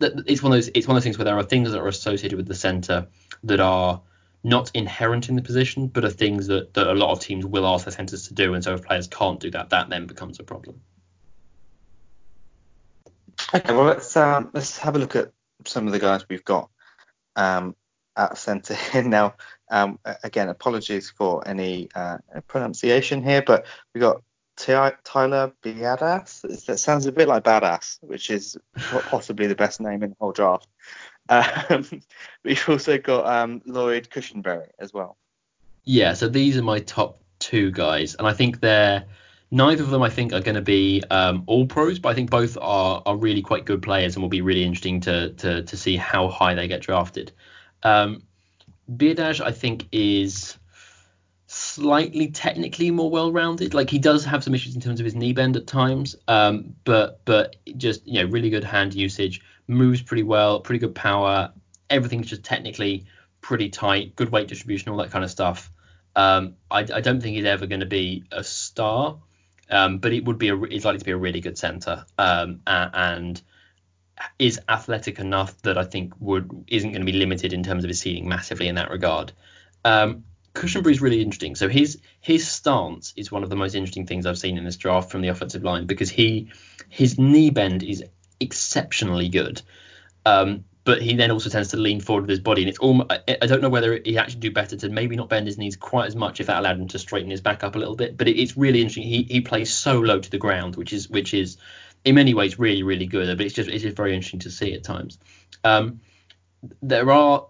it's 0.00 0.42
one 0.42 0.52
of 0.52 0.56
those. 0.56 0.70
It's 0.74 0.88
one 0.88 0.96
of 0.96 1.02
those 1.02 1.04
things 1.04 1.18
where 1.18 1.26
there 1.26 1.36
are 1.36 1.42
things 1.42 1.72
that 1.72 1.78
are 1.78 1.88
associated 1.88 2.36
with 2.36 2.46
the 2.46 2.54
centre 2.54 3.06
that 3.44 3.60
are 3.60 4.00
not 4.44 4.70
inherent 4.74 5.28
in 5.28 5.36
the 5.36 5.42
position, 5.42 5.88
but 5.88 6.04
are 6.04 6.10
things 6.10 6.46
that, 6.46 6.74
that 6.74 6.86
a 6.86 6.94
lot 6.94 7.12
of 7.12 7.20
teams 7.20 7.44
will 7.44 7.66
ask 7.66 7.84
their 7.84 7.92
centres 7.92 8.28
to 8.28 8.34
do. 8.34 8.54
And 8.54 8.62
so 8.62 8.74
if 8.74 8.84
players 8.84 9.08
can't 9.08 9.40
do 9.40 9.50
that, 9.50 9.70
that 9.70 9.88
then 9.88 10.06
becomes 10.06 10.38
a 10.38 10.44
problem. 10.44 10.80
Okay, 13.54 13.72
well 13.72 13.84
let's 13.84 14.16
um, 14.16 14.50
let's 14.52 14.78
have 14.78 14.96
a 14.96 14.98
look 14.98 15.16
at 15.16 15.32
some 15.64 15.86
of 15.86 15.92
the 15.92 15.98
guys 15.98 16.28
we've 16.28 16.44
got 16.44 16.70
um, 17.36 17.74
at 18.16 18.36
centre 18.36 18.74
here 18.92 19.02
now. 19.02 19.34
Um, 19.70 19.98
again, 20.22 20.48
apologies 20.48 21.10
for 21.10 21.46
any 21.46 21.88
uh, 21.94 22.18
pronunciation 22.46 23.22
here, 23.22 23.42
but 23.42 23.66
we've 23.94 24.02
got 24.02 24.22
Tyler 24.56 25.52
Biadasz. 25.62 26.66
That 26.66 26.78
sounds 26.78 27.06
a 27.06 27.12
bit 27.12 27.28
like 27.28 27.44
badass, 27.44 27.98
which 28.00 28.30
is 28.30 28.56
possibly 28.76 29.46
the 29.46 29.54
best 29.54 29.80
name 29.80 30.02
in 30.02 30.10
the 30.10 30.16
whole 30.18 30.32
draft. 30.32 30.66
Um, 31.28 32.02
we've 32.44 32.68
also 32.68 32.98
got 32.98 33.26
um, 33.26 33.62
Lloyd 33.66 34.08
Cushenberry 34.10 34.68
as 34.78 34.92
well. 34.92 35.16
Yeah, 35.84 36.14
so 36.14 36.28
these 36.28 36.56
are 36.56 36.62
my 36.62 36.80
top 36.80 37.20
two 37.38 37.70
guys, 37.70 38.14
and 38.14 38.26
I 38.26 38.32
think 38.32 38.60
they're 38.60 39.04
neither 39.50 39.82
of 39.82 39.90
them 39.90 40.02
I 40.02 40.10
think 40.10 40.32
are 40.32 40.40
going 40.40 40.56
to 40.56 40.62
be 40.62 41.02
um, 41.10 41.44
all 41.46 41.66
pros, 41.66 41.98
but 41.98 42.10
I 42.10 42.14
think 42.14 42.30
both 42.30 42.58
are 42.60 43.02
are 43.06 43.16
really 43.16 43.42
quite 43.42 43.64
good 43.64 43.82
players 43.82 44.14
and 44.14 44.22
will 44.22 44.28
be 44.28 44.40
really 44.40 44.64
interesting 44.64 45.00
to 45.02 45.30
to 45.34 45.62
to 45.62 45.76
see 45.76 45.96
how 45.96 46.28
high 46.28 46.54
they 46.54 46.68
get 46.68 46.82
drafted. 46.82 47.32
Um, 47.82 48.22
Biadasz 48.90 49.40
I 49.40 49.52
think 49.52 49.86
is 49.92 50.58
slightly 51.46 52.28
technically 52.28 52.90
more 52.90 53.10
well-rounded. 53.10 53.72
Like 53.72 53.88
he 53.88 53.98
does 53.98 54.24
have 54.24 54.44
some 54.44 54.54
issues 54.54 54.74
in 54.74 54.82
terms 54.82 55.00
of 55.00 55.04
his 55.04 55.14
knee 55.14 55.32
bend 55.32 55.56
at 55.56 55.66
times, 55.66 56.14
um, 56.28 56.74
but 56.84 57.24
but 57.24 57.56
just 57.76 58.06
you 58.06 58.22
know 58.22 58.28
really 58.28 58.50
good 58.50 58.64
hand 58.64 58.94
usage, 58.94 59.40
moves 59.68 60.02
pretty 60.02 60.22
well, 60.22 60.60
pretty 60.60 60.80
good 60.80 60.94
power. 60.94 61.52
Everything's 61.88 62.26
just 62.26 62.42
technically 62.42 63.06
pretty 63.40 63.68
tight, 63.68 64.16
good 64.16 64.30
weight 64.30 64.48
distribution, 64.48 64.90
all 64.90 64.98
that 64.98 65.10
kind 65.10 65.24
of 65.24 65.30
stuff. 65.30 65.70
Um, 66.16 66.56
I, 66.70 66.80
I, 66.80 67.00
don't 67.00 67.20
think 67.20 67.36
he's 67.36 67.44
ever 67.44 67.66
going 67.66 67.80
to 67.80 67.86
be 67.86 68.24
a 68.32 68.42
star, 68.42 69.18
um, 69.70 69.98
but 69.98 70.12
it 70.12 70.24
would 70.24 70.38
be 70.38 70.48
a, 70.48 70.56
he's 70.56 70.84
likely 70.84 70.98
to 70.98 71.04
be 71.04 71.12
a 71.12 71.16
really 71.16 71.40
good 71.40 71.56
centre 71.56 72.04
um, 72.16 72.60
and 72.66 73.40
is 74.38 74.58
athletic 74.68 75.20
enough 75.20 75.60
that 75.62 75.78
I 75.78 75.84
think 75.84 76.14
would 76.18 76.64
isn't 76.66 76.90
going 76.90 77.02
to 77.02 77.12
be 77.12 77.16
limited 77.16 77.52
in 77.52 77.62
terms 77.62 77.84
of 77.84 77.88
his 77.88 78.00
ceiling 78.00 78.28
massively 78.28 78.66
in 78.66 78.74
that 78.74 78.90
regard. 78.90 79.32
Um, 79.84 80.24
is 80.60 81.00
really 81.00 81.20
interesting. 81.20 81.54
So 81.54 81.68
his 81.68 81.98
his 82.20 82.48
stance 82.48 83.12
is 83.16 83.30
one 83.30 83.44
of 83.44 83.50
the 83.50 83.54
most 83.54 83.74
interesting 83.74 84.06
things 84.06 84.26
I've 84.26 84.38
seen 84.38 84.58
in 84.58 84.64
this 84.64 84.76
draft 84.76 85.10
from 85.10 85.20
the 85.20 85.28
offensive 85.28 85.62
line 85.62 85.86
because 85.86 86.10
he 86.10 86.50
his 86.88 87.16
knee 87.16 87.50
bend 87.50 87.84
is 87.84 88.02
exceptionally 88.40 89.28
good. 89.28 89.62
Um, 90.24 90.64
but 90.84 91.02
he 91.02 91.14
then 91.16 91.30
also 91.30 91.50
tends 91.50 91.68
to 91.68 91.76
lean 91.76 92.00
forward 92.00 92.22
with 92.22 92.30
his 92.30 92.40
body, 92.40 92.62
and 92.62 92.68
it's 92.70 92.78
almost, 92.78 93.10
I 93.28 93.46
don't 93.46 93.60
know 93.60 93.68
whether 93.68 94.00
he 94.02 94.16
actually 94.16 94.40
do 94.40 94.50
better 94.50 94.74
to 94.74 94.88
maybe 94.88 95.16
not 95.16 95.28
bend 95.28 95.46
his 95.46 95.58
knees 95.58 95.76
quite 95.76 96.06
as 96.06 96.16
much 96.16 96.40
if 96.40 96.46
that 96.46 96.60
allowed 96.60 96.78
him 96.78 96.88
to 96.88 96.98
straighten 96.98 97.30
his 97.30 97.42
back 97.42 97.62
up 97.62 97.76
a 97.76 97.78
little 97.78 97.94
bit. 97.94 98.16
But 98.16 98.26
it, 98.26 98.40
it's 98.40 98.56
really 98.56 98.80
interesting. 98.80 99.02
He 99.02 99.24
he 99.24 99.42
plays 99.42 99.70
so 99.72 100.00
low 100.00 100.18
to 100.18 100.30
the 100.30 100.38
ground, 100.38 100.76
which 100.76 100.94
is 100.94 101.10
which 101.10 101.34
is 101.34 101.58
in 102.06 102.14
many 102.14 102.32
ways 102.32 102.58
really 102.58 102.82
really 102.82 103.04
good. 103.04 103.36
But 103.36 103.44
it's 103.44 103.54
just 103.54 103.68
it's 103.68 103.82
just 103.82 103.96
very 103.96 104.14
interesting 104.14 104.40
to 104.40 104.50
see 104.50 104.72
at 104.72 104.82
times. 104.82 105.18
Um, 105.62 106.00
there 106.80 107.10
are 107.10 107.48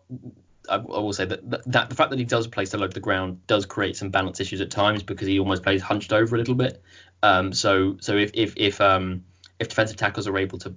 I, 0.69 0.79
will 0.79 1.13
say 1.13 1.25
that, 1.25 1.71
that 1.71 1.89
the 1.89 1.95
fact 1.95 2.11
that 2.11 2.19
he 2.19 2.25
does 2.25 2.47
play 2.47 2.65
so 2.65 2.79
low 2.79 2.89
to 2.89 2.93
the 2.93 3.01
ground 3.01 3.47
does 3.47 3.67
create 3.67 3.97
some 3.97 4.11
balance 4.11 4.41
issues 4.41 4.61
at 4.61 4.71
times 4.71 5.03
because 5.03 5.29
he 5.29 5.39
almost 5.39 5.63
plays 5.63 5.81
hunched 5.81 6.13
over 6.13 6.35
a 6.35 6.39
little 6.39 6.57
bit. 6.57 6.83
Um, 7.23 7.53
so 7.53 7.99
so 8.01 8.17
if 8.17 8.33
if 8.35 8.55
if 8.57 8.81
um 8.81 9.25
if 9.59 9.69
defensive 9.69 9.97
tackles 9.97 10.27
are 10.27 10.39
able 10.39 10.59
to, 10.59 10.75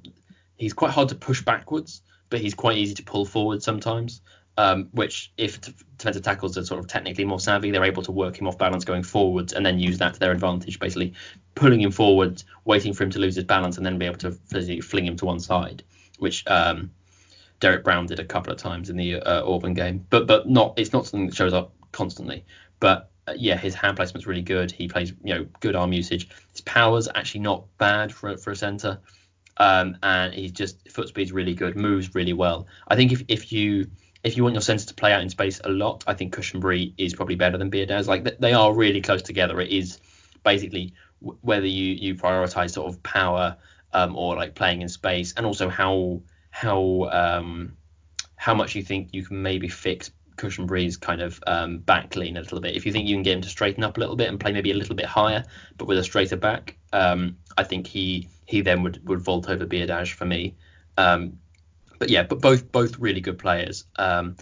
he's 0.55 0.73
quite 0.73 0.91
hard 0.91 1.09
to 1.09 1.15
push 1.15 1.41
backwards, 1.41 2.01
but 2.29 2.39
he's 2.39 2.53
quite 2.53 2.77
easy 2.77 2.93
to 2.95 3.03
pull 3.03 3.25
forward 3.25 3.61
sometimes. 3.63 4.21
Um, 4.57 4.89
which 4.91 5.31
if 5.37 5.61
defensive 5.97 6.23
tackles 6.23 6.57
are 6.57 6.65
sort 6.65 6.81
of 6.81 6.87
technically 6.87 7.23
more 7.23 7.39
savvy, 7.39 7.71
they're 7.71 7.85
able 7.85 8.03
to 8.03 8.11
work 8.11 8.39
him 8.39 8.47
off 8.47 8.57
balance 8.57 8.83
going 8.83 9.01
forwards 9.01 9.53
and 9.53 9.65
then 9.65 9.79
use 9.79 9.97
that 9.99 10.13
to 10.13 10.19
their 10.19 10.33
advantage, 10.33 10.77
basically 10.77 11.13
pulling 11.55 11.79
him 11.79 11.89
forward, 11.89 12.43
waiting 12.65 12.93
for 12.93 13.03
him 13.03 13.09
to 13.11 13.19
lose 13.19 13.35
his 13.35 13.45
balance, 13.45 13.77
and 13.77 13.85
then 13.85 13.97
be 13.97 14.05
able 14.05 14.17
to 14.17 14.31
fling 14.81 15.05
him 15.05 15.15
to 15.15 15.25
one 15.25 15.39
side, 15.39 15.83
which 16.19 16.45
um, 16.47 16.91
Derrick 17.61 17.83
Brown 17.83 18.07
did 18.07 18.19
a 18.19 18.25
couple 18.25 18.51
of 18.51 18.59
times 18.59 18.89
in 18.89 18.97
the 18.97 19.15
uh, 19.21 19.49
Auburn 19.49 19.73
game, 19.73 20.05
but 20.09 20.27
but 20.27 20.49
not 20.49 20.73
it's 20.77 20.91
not 20.91 21.05
something 21.05 21.27
that 21.27 21.35
shows 21.35 21.53
up 21.53 21.71
constantly. 21.93 22.43
But 22.79 23.09
uh, 23.27 23.33
yeah, 23.37 23.55
his 23.55 23.73
hand 23.73 23.95
placement's 23.95 24.27
really 24.27 24.41
good. 24.41 24.71
He 24.71 24.87
plays 24.87 25.13
you 25.23 25.33
know 25.33 25.47
good 25.59 25.75
arm 25.75 25.93
usage. 25.93 26.27
His 26.61 26.73
power's 26.73 27.07
actually 27.15 27.41
not 27.41 27.65
bad 27.79 28.13
for 28.13 28.37
for 28.37 28.51
a 28.51 28.55
center, 28.55 28.99
um, 29.57 29.97
and 30.03 30.31
he's 30.31 30.51
just 30.51 30.91
foot 30.91 31.07
speed's 31.07 31.31
really 31.31 31.55
good, 31.55 31.75
moves 31.75 32.13
really 32.13 32.33
well. 32.33 32.67
I 32.87 32.95
think 32.95 33.11
if 33.11 33.23
if 33.27 33.51
you 33.51 33.89
if 34.23 34.37
you 34.37 34.43
want 34.43 34.53
your 34.53 34.61
center 34.61 34.85
to 34.85 34.93
play 34.93 35.11
out 35.11 35.23
in 35.23 35.29
space 35.29 35.59
a 35.63 35.69
lot, 35.69 36.03
I 36.05 36.13
think 36.13 36.35
Cushenberry 36.35 36.93
is 36.99 37.15
probably 37.15 37.33
better 37.33 37.57
than 37.57 37.71
Biadasz. 37.71 38.05
Like 38.05 38.37
they 38.37 38.53
are 38.53 38.75
really 38.75 39.01
close 39.01 39.23
together. 39.23 39.59
It 39.59 39.71
is 39.71 39.99
basically 40.43 40.93
whether 41.19 41.65
you 41.65 41.95
you 41.95 42.13
prioritize 42.13 42.71
sort 42.73 42.93
of 42.93 43.01
power 43.01 43.57
um, 43.93 44.15
or 44.15 44.35
like 44.35 44.53
playing 44.53 44.83
in 44.83 44.89
space, 44.89 45.33
and 45.35 45.47
also 45.47 45.67
how 45.67 46.21
how 46.51 47.09
um, 47.11 47.75
how 48.35 48.53
much 48.53 48.75
you 48.75 48.83
think 48.83 49.09
you 49.13 49.25
can 49.25 49.41
maybe 49.41 49.67
fix 49.67 50.11
Cushenberry's 50.41 50.97
kind 50.97 51.21
of 51.21 51.41
um, 51.45 51.77
back 51.79 52.15
lean 52.15 52.37
a 52.37 52.41
little 52.41 52.59
bit. 52.59 52.75
If 52.75 52.85
you 52.85 52.91
think 52.91 53.07
you 53.07 53.15
can 53.15 53.23
get 53.23 53.35
him 53.35 53.41
to 53.41 53.49
straighten 53.49 53.83
up 53.83 53.97
a 53.97 53.99
little 53.99 54.15
bit 54.15 54.29
and 54.29 54.39
play 54.39 54.51
maybe 54.51 54.71
a 54.71 54.75
little 54.75 54.95
bit 54.95 55.05
higher, 55.05 55.43
but 55.77 55.87
with 55.87 55.97
a 55.97 56.03
straighter 56.03 56.35
back, 56.35 56.77
um, 56.93 57.37
I 57.57 57.63
think 57.63 57.87
he 57.87 58.27
he 58.45 58.61
then 58.61 58.83
would 58.83 59.07
would 59.07 59.21
vault 59.21 59.49
over 59.49 59.65
Biadasz 59.65 60.11
for 60.11 60.25
me. 60.25 60.55
Um, 60.97 61.39
but 61.99 62.09
yeah, 62.09 62.23
but 62.23 62.41
both 62.41 62.71
both 62.71 62.97
really 62.97 63.21
good 63.21 63.37
players. 63.37 63.85
Um, 63.97 64.37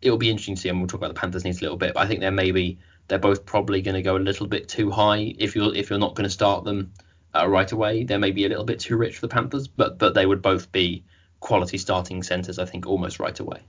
it'll 0.00 0.18
be 0.18 0.30
interesting 0.30 0.54
to 0.54 0.60
see, 0.60 0.68
and 0.68 0.78
we'll 0.78 0.88
talk 0.88 1.00
about 1.00 1.14
the 1.14 1.20
Panthers 1.20 1.44
needs 1.44 1.58
a 1.58 1.62
little 1.62 1.76
bit. 1.76 1.94
But 1.94 2.00
I 2.00 2.06
think 2.06 2.20
they're 2.20 2.30
maybe 2.30 2.78
they're 3.08 3.18
both 3.18 3.44
probably 3.44 3.82
going 3.82 3.96
to 3.96 4.02
go 4.02 4.16
a 4.16 4.18
little 4.18 4.46
bit 4.46 4.68
too 4.68 4.90
high 4.90 5.34
if 5.38 5.56
you're 5.56 5.74
if 5.74 5.90
you're 5.90 5.98
not 5.98 6.14
going 6.14 6.28
to 6.28 6.30
start 6.30 6.64
them 6.64 6.92
uh, 7.34 7.48
right 7.48 7.70
away. 7.72 8.04
They're 8.04 8.18
maybe 8.18 8.44
a 8.44 8.48
little 8.48 8.64
bit 8.64 8.80
too 8.80 8.96
rich 8.96 9.16
for 9.16 9.22
the 9.22 9.34
Panthers, 9.34 9.68
but 9.68 9.98
but 9.98 10.14
they 10.14 10.26
would 10.26 10.42
both 10.42 10.70
be 10.70 11.04
quality 11.40 11.78
starting 11.78 12.22
centres, 12.22 12.58
I 12.58 12.66
think, 12.66 12.86
almost 12.86 13.18
right 13.18 13.38
away. 13.38 13.60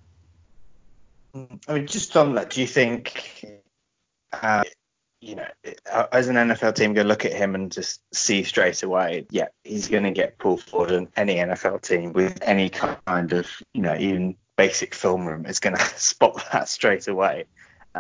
I 1.34 1.74
mean, 1.74 1.88
just 1.88 2.16
on 2.18 2.36
that, 2.36 2.50
do 2.50 2.62
you 2.62 2.68
think, 2.68 3.64
uh, 4.34 4.64
you 5.22 5.36
know, 5.36 5.48
as 6.12 6.28
an 6.28 6.36
NFL 6.36 6.76
team, 6.76 6.96
to 6.96 7.04
look 7.04 7.26
at 7.26 7.34
him 7.34 7.56
and 7.56 7.72
just 7.72 8.02
see 8.14 8.44
straight 8.44 8.84
away, 8.84 9.26
yeah, 9.30 9.48
he's 9.64 9.88
going 9.88 10.04
to 10.04 10.12
get 10.12 10.38
pulled 10.40 10.64
forward, 10.64 10.92
and 10.92 11.08
any 11.16 11.36
NFL 11.36 11.82
team 11.82 12.12
with 12.14 12.40
any 12.42 12.70
kind 12.70 13.34
of, 13.34 13.48
you 13.74 13.82
know, 13.82 13.96
even 13.98 14.36
basic 14.58 14.94
film 14.94 15.26
room 15.26 15.46
is 15.46 15.60
going 15.60 15.76
to 15.78 15.84
spot 16.00 16.44
that 16.52 16.68
straight 16.68 17.08
away 17.08 17.46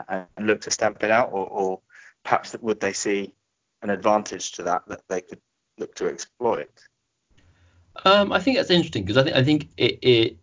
and 0.10 0.28
look 0.40 0.62
to 0.62 0.72
stamp 0.72 1.04
it 1.04 1.12
out, 1.12 1.30
or, 1.32 1.48
or 1.48 1.80
perhaps 2.24 2.56
would 2.62 2.80
they 2.80 2.94
see 2.94 3.34
an 3.82 3.90
advantage 3.90 4.54
to 4.54 4.64
that 4.64 4.84
that 4.88 5.02
they 5.10 5.22
could 5.22 5.40
look 5.78 5.96
to 5.96 6.08
exploit? 6.08 6.70
Um, 8.06 8.32
I 8.32 8.40
think 8.40 8.58
that's 8.58 8.70
interesting 8.70 9.04
because 9.04 9.18
I 9.18 9.24
think 9.24 9.36
I 9.36 9.44
think 9.44 9.70
it, 9.78 10.00
it 10.02 10.38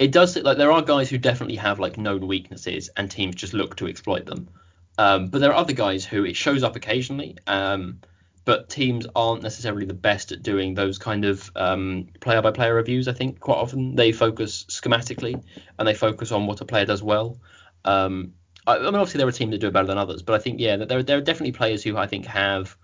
it 0.00 0.12
does 0.12 0.34
like 0.34 0.56
there 0.56 0.72
are 0.72 0.80
guys 0.80 1.10
who 1.10 1.18
definitely 1.18 1.56
have 1.56 1.78
like 1.78 1.98
known 1.98 2.26
weaknesses 2.26 2.88
and 2.96 3.10
teams 3.10 3.36
just 3.36 3.52
look 3.52 3.76
to 3.76 3.86
exploit 3.86 4.24
them. 4.24 4.48
Um, 4.96 5.28
but 5.28 5.40
there 5.40 5.50
are 5.50 5.56
other 5.56 5.74
guys 5.74 6.06
who 6.06 6.24
it 6.24 6.36
shows 6.36 6.62
up 6.62 6.74
occasionally, 6.74 7.36
um, 7.46 8.00
but 8.46 8.70
teams 8.70 9.06
aren't 9.14 9.42
necessarily 9.42 9.84
the 9.84 9.94
best 9.94 10.32
at 10.32 10.42
doing 10.42 10.72
those 10.72 10.96
kind 10.96 11.26
of 11.26 11.52
player 11.54 12.40
by 12.40 12.50
player 12.50 12.74
reviews. 12.74 13.08
I 13.08 13.12
think 13.12 13.40
quite 13.40 13.58
often 13.58 13.94
they 13.94 14.10
focus 14.10 14.64
schematically 14.70 15.42
and 15.78 15.86
they 15.86 15.94
focus 15.94 16.32
on 16.32 16.46
what 16.46 16.62
a 16.62 16.64
player 16.64 16.86
does 16.86 17.02
well. 17.02 17.38
Um, 17.84 18.32
I, 18.66 18.76
I 18.76 18.78
mean, 18.78 18.94
obviously 18.94 19.18
there 19.18 19.28
are 19.28 19.32
teams 19.32 19.52
that 19.52 19.58
do 19.58 19.68
it 19.68 19.74
better 19.74 19.86
than 19.86 19.98
others, 19.98 20.22
but 20.22 20.34
I 20.34 20.38
think 20.38 20.60
yeah, 20.60 20.76
there 20.76 21.02
there 21.02 21.18
are 21.18 21.22
definitely 21.22 21.52
players 21.52 21.82
who 21.82 21.98
I 21.98 22.06
think 22.06 22.24
have 22.24 22.74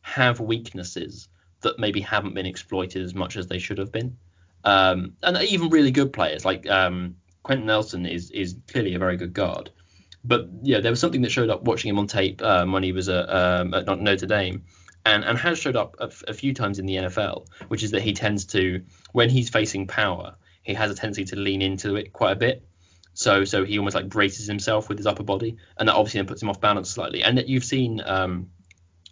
have 0.00 0.40
weaknesses 0.40 1.28
that 1.60 1.78
maybe 1.78 2.00
haven't 2.00 2.32
been 2.32 2.46
exploited 2.46 3.02
as 3.02 3.14
much 3.14 3.36
as 3.36 3.48
they 3.48 3.58
should 3.58 3.76
have 3.76 3.92
been. 3.92 4.16
Um, 4.64 5.14
and 5.22 5.36
even 5.42 5.70
really 5.70 5.90
good 5.90 6.12
players 6.12 6.44
like 6.44 6.68
um, 6.68 7.16
Quenton 7.42 7.66
Nelson 7.66 8.06
is 8.06 8.30
is 8.30 8.56
clearly 8.68 8.94
a 8.94 8.98
very 8.98 9.16
good 9.16 9.32
guard. 9.32 9.70
But 10.24 10.48
yeah, 10.62 10.80
there 10.80 10.92
was 10.92 11.00
something 11.00 11.22
that 11.22 11.30
showed 11.30 11.50
up 11.50 11.62
watching 11.62 11.88
him 11.88 11.98
on 11.98 12.06
tape 12.06 12.42
um, 12.42 12.72
when 12.72 12.82
he 12.82 12.92
was 12.92 13.08
at, 13.08 13.28
um, 13.30 13.72
at 13.72 13.86
Notre 13.86 14.26
Dame, 14.26 14.64
and 15.06 15.24
and 15.24 15.38
has 15.38 15.58
showed 15.58 15.76
up 15.76 15.96
a, 15.98 16.10
a 16.26 16.34
few 16.34 16.52
times 16.52 16.78
in 16.78 16.86
the 16.86 16.96
NFL, 16.96 17.46
which 17.68 17.82
is 17.82 17.92
that 17.92 18.02
he 18.02 18.12
tends 18.12 18.44
to 18.46 18.82
when 19.12 19.30
he's 19.30 19.48
facing 19.48 19.86
power, 19.86 20.36
he 20.62 20.74
has 20.74 20.90
a 20.90 20.94
tendency 20.94 21.24
to 21.26 21.36
lean 21.36 21.62
into 21.62 21.96
it 21.96 22.12
quite 22.12 22.32
a 22.32 22.36
bit. 22.36 22.64
So 23.14 23.44
so 23.44 23.64
he 23.64 23.78
almost 23.78 23.96
like 23.96 24.08
braces 24.08 24.46
himself 24.46 24.88
with 24.88 24.98
his 24.98 25.06
upper 25.06 25.22
body, 25.22 25.56
and 25.78 25.88
that 25.88 25.94
obviously 25.94 26.18
then 26.18 26.26
puts 26.26 26.42
him 26.42 26.50
off 26.50 26.60
balance 26.60 26.90
slightly. 26.90 27.22
And 27.22 27.38
that 27.38 27.48
you've 27.48 27.64
seen 27.64 28.02
um, 28.04 28.50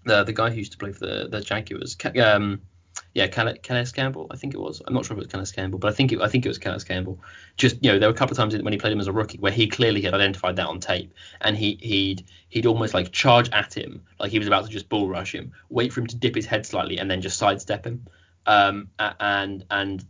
the 0.05 0.25
the 0.25 0.33
guy 0.33 0.51
who 0.51 0.57
used 0.57 0.73
to 0.73 0.79
play 0.79 0.93
for 0.93 1.07
the 1.07 1.29
the 1.31 1.41
Jaguars, 1.41 1.97
um, 2.23 2.61
yeah, 3.17 3.29
Calais, 3.29 3.87
Campbell, 3.95 4.27
I 4.31 4.37
think 4.37 4.53
it 4.53 4.61
was. 4.61 4.83
I'm 4.87 4.93
not 4.93 5.07
sure 5.07 5.17
if 5.17 5.19
it 5.23 5.25
was 5.25 5.33
Calais 5.33 5.47
Campbell, 5.55 5.79
but 5.79 5.89
I 5.89 5.95
think 5.95 6.13
it, 6.13 6.21
I 6.21 6.29
think 6.29 6.45
it 6.45 6.51
was 6.51 6.59
Calais 6.59 6.85
Campbell. 6.87 7.19
Just 7.57 7.83
you 7.83 7.91
know, 7.91 7.99
there 7.99 8.11
were 8.11 8.15
a 8.15 8.19
couple 8.19 8.35
of 8.35 8.37
times 8.37 8.55
when 8.55 8.75
he 8.75 8.79
played 8.79 8.93
him 8.93 9.01
as 9.01 9.07
a 9.07 9.13
rookie 9.13 9.39
where 9.39 9.51
he 9.51 9.69
clearly 9.69 10.03
had 10.03 10.13
identified 10.13 10.57
that 10.57 10.67
on 10.67 10.81
tape, 10.81 11.15
and 11.41 11.57
he 11.57 11.79
he'd 11.81 12.27
he'd 12.51 12.67
almost 12.67 12.93
like 12.93 13.13
charge 13.13 13.49
at 13.53 13.73
him 13.73 14.03
like 14.21 14.33
he 14.33 14.39
was 14.39 14.47
about 14.47 14.67
to 14.67 14.71
just 14.71 14.91
bull 14.91 15.09
rush 15.09 15.35
him, 15.35 15.51
wait 15.71 15.95
for 15.95 16.01
him 16.01 16.07
to 16.09 16.17
dip 16.17 16.35
his 16.35 16.45
head 16.45 16.67
slightly, 16.67 16.99
and 16.99 17.11
then 17.11 17.23
just 17.23 17.39
sidestep 17.39 17.87
him. 17.87 18.05
Um, 18.45 18.91
and 18.99 19.65
and 19.71 20.05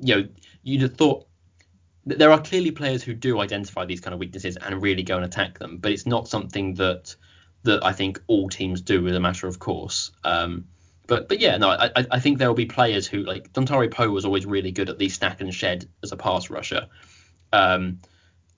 you 0.00 0.14
know, 0.14 0.28
you'd 0.62 0.82
have 0.82 0.94
thought 0.94 1.26
that 2.06 2.20
there 2.20 2.30
are 2.30 2.40
clearly 2.40 2.70
players 2.70 3.02
who 3.02 3.12
do 3.12 3.40
identify 3.40 3.84
these 3.84 4.00
kind 4.00 4.14
of 4.14 4.20
weaknesses 4.20 4.56
and 4.56 4.80
really 4.80 5.02
go 5.02 5.16
and 5.16 5.24
attack 5.24 5.58
them, 5.58 5.78
but 5.78 5.90
it's 5.90 6.06
not 6.06 6.28
something 6.28 6.74
that 6.74 7.16
that 7.64 7.84
I 7.84 7.92
think 7.92 8.22
all 8.28 8.48
teams 8.48 8.80
do 8.80 9.08
as 9.08 9.16
a 9.16 9.20
matter 9.20 9.48
of 9.48 9.58
course. 9.58 10.12
Um, 10.22 10.66
but 11.10 11.28
but 11.28 11.40
yeah, 11.40 11.56
no, 11.56 11.70
I 11.70 11.90
I 12.12 12.20
think 12.20 12.38
there 12.38 12.46
will 12.46 12.54
be 12.54 12.66
players 12.66 13.04
who 13.04 13.24
like 13.24 13.52
Dontari 13.52 13.90
Poe 13.90 14.08
was 14.10 14.24
always 14.24 14.46
really 14.46 14.70
good 14.70 14.88
at 14.88 14.96
the 14.96 15.08
stack 15.08 15.40
and 15.40 15.52
shed 15.52 15.88
as 16.04 16.12
a 16.12 16.16
pass 16.16 16.48
rusher. 16.50 16.86
Um, 17.52 17.98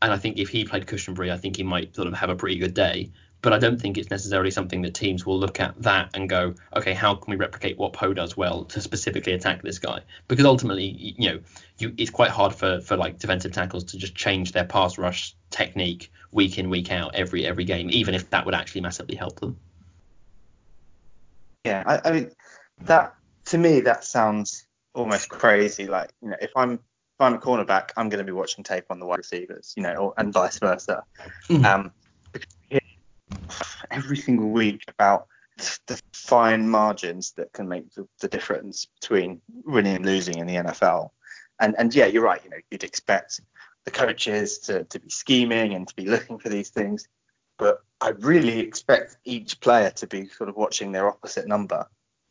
and 0.02 0.12
I 0.12 0.18
think 0.18 0.36
if 0.36 0.50
he 0.50 0.66
played 0.66 0.86
Cushenberry, 0.86 1.32
I 1.32 1.38
think 1.38 1.56
he 1.56 1.62
might 1.62 1.96
sort 1.96 2.08
of 2.08 2.14
have 2.14 2.28
a 2.28 2.36
pretty 2.36 2.58
good 2.58 2.74
day. 2.74 3.10
But 3.40 3.54
I 3.54 3.58
don't 3.58 3.80
think 3.80 3.96
it's 3.96 4.10
necessarily 4.10 4.50
something 4.50 4.82
that 4.82 4.92
teams 4.94 5.24
will 5.24 5.38
look 5.38 5.60
at 5.60 5.80
that 5.82 6.10
and 6.14 6.28
go, 6.28 6.54
okay, 6.76 6.92
how 6.92 7.14
can 7.14 7.30
we 7.30 7.36
replicate 7.36 7.78
what 7.78 7.94
Poe 7.94 8.12
does 8.12 8.36
well 8.36 8.64
to 8.66 8.82
specifically 8.82 9.32
attack 9.32 9.62
this 9.62 9.78
guy? 9.78 10.00
Because 10.28 10.44
ultimately, 10.44 10.84
you 10.84 11.30
know, 11.30 11.40
you, 11.78 11.94
it's 11.96 12.10
quite 12.10 12.30
hard 12.30 12.54
for 12.54 12.82
for 12.82 12.98
like 12.98 13.18
defensive 13.18 13.52
tackles 13.52 13.84
to 13.84 13.96
just 13.96 14.14
change 14.14 14.52
their 14.52 14.66
pass 14.66 14.98
rush 14.98 15.34
technique 15.48 16.12
week 16.32 16.58
in 16.58 16.68
week 16.68 16.92
out 16.92 17.14
every 17.14 17.46
every 17.46 17.64
game, 17.64 17.88
even 17.90 18.14
if 18.14 18.28
that 18.28 18.44
would 18.44 18.54
actually 18.54 18.82
massively 18.82 19.16
help 19.16 19.40
them. 19.40 19.56
Yeah, 21.64 21.82
I, 21.86 22.08
I 22.08 22.12
mean 22.12 22.30
that 22.82 23.14
to 23.46 23.58
me 23.58 23.80
that 23.80 24.04
sounds 24.04 24.66
almost 24.94 25.28
crazy. 25.28 25.86
Like 25.86 26.10
you 26.22 26.30
know, 26.30 26.36
if 26.40 26.50
I'm 26.56 26.74
if 26.74 27.20
I'm 27.20 27.34
a 27.34 27.38
cornerback, 27.38 27.90
I'm 27.96 28.08
going 28.08 28.18
to 28.18 28.24
be 28.24 28.32
watching 28.32 28.64
tape 28.64 28.86
on 28.90 28.98
the 28.98 29.06
wide 29.06 29.18
receivers, 29.18 29.74
you 29.76 29.82
know, 29.82 29.94
or, 29.94 30.14
and 30.16 30.32
vice 30.32 30.58
versa. 30.58 31.04
Mm. 31.48 31.64
Um, 31.64 31.92
every 33.90 34.16
single 34.16 34.48
week 34.48 34.82
about 34.88 35.26
the 35.86 36.00
fine 36.12 36.68
margins 36.68 37.32
that 37.32 37.52
can 37.52 37.68
make 37.68 37.92
the, 37.94 38.08
the, 38.20 38.28
difference 38.28 38.86
between 39.00 39.40
winning 39.64 39.96
and 39.96 40.06
losing 40.06 40.38
in 40.38 40.46
the 40.46 40.56
NFL. 40.56 41.10
And 41.60 41.74
and 41.78 41.94
yeah, 41.94 42.06
you're 42.06 42.22
right. 42.22 42.42
You 42.42 42.50
know, 42.50 42.56
you'd 42.70 42.84
expect 42.84 43.40
the 43.84 43.90
coaches 43.90 44.58
to, 44.60 44.84
to 44.84 44.98
be 44.98 45.10
scheming 45.10 45.74
and 45.74 45.86
to 45.86 45.94
be 45.94 46.06
looking 46.06 46.38
for 46.38 46.48
these 46.48 46.70
things, 46.70 47.06
but 47.62 47.84
I 48.00 48.08
really 48.08 48.58
expect 48.58 49.18
each 49.24 49.60
player 49.60 49.90
to 49.90 50.08
be 50.08 50.26
sort 50.26 50.48
of 50.48 50.56
watching 50.56 50.90
their 50.90 51.06
opposite 51.06 51.46
number 51.46 51.86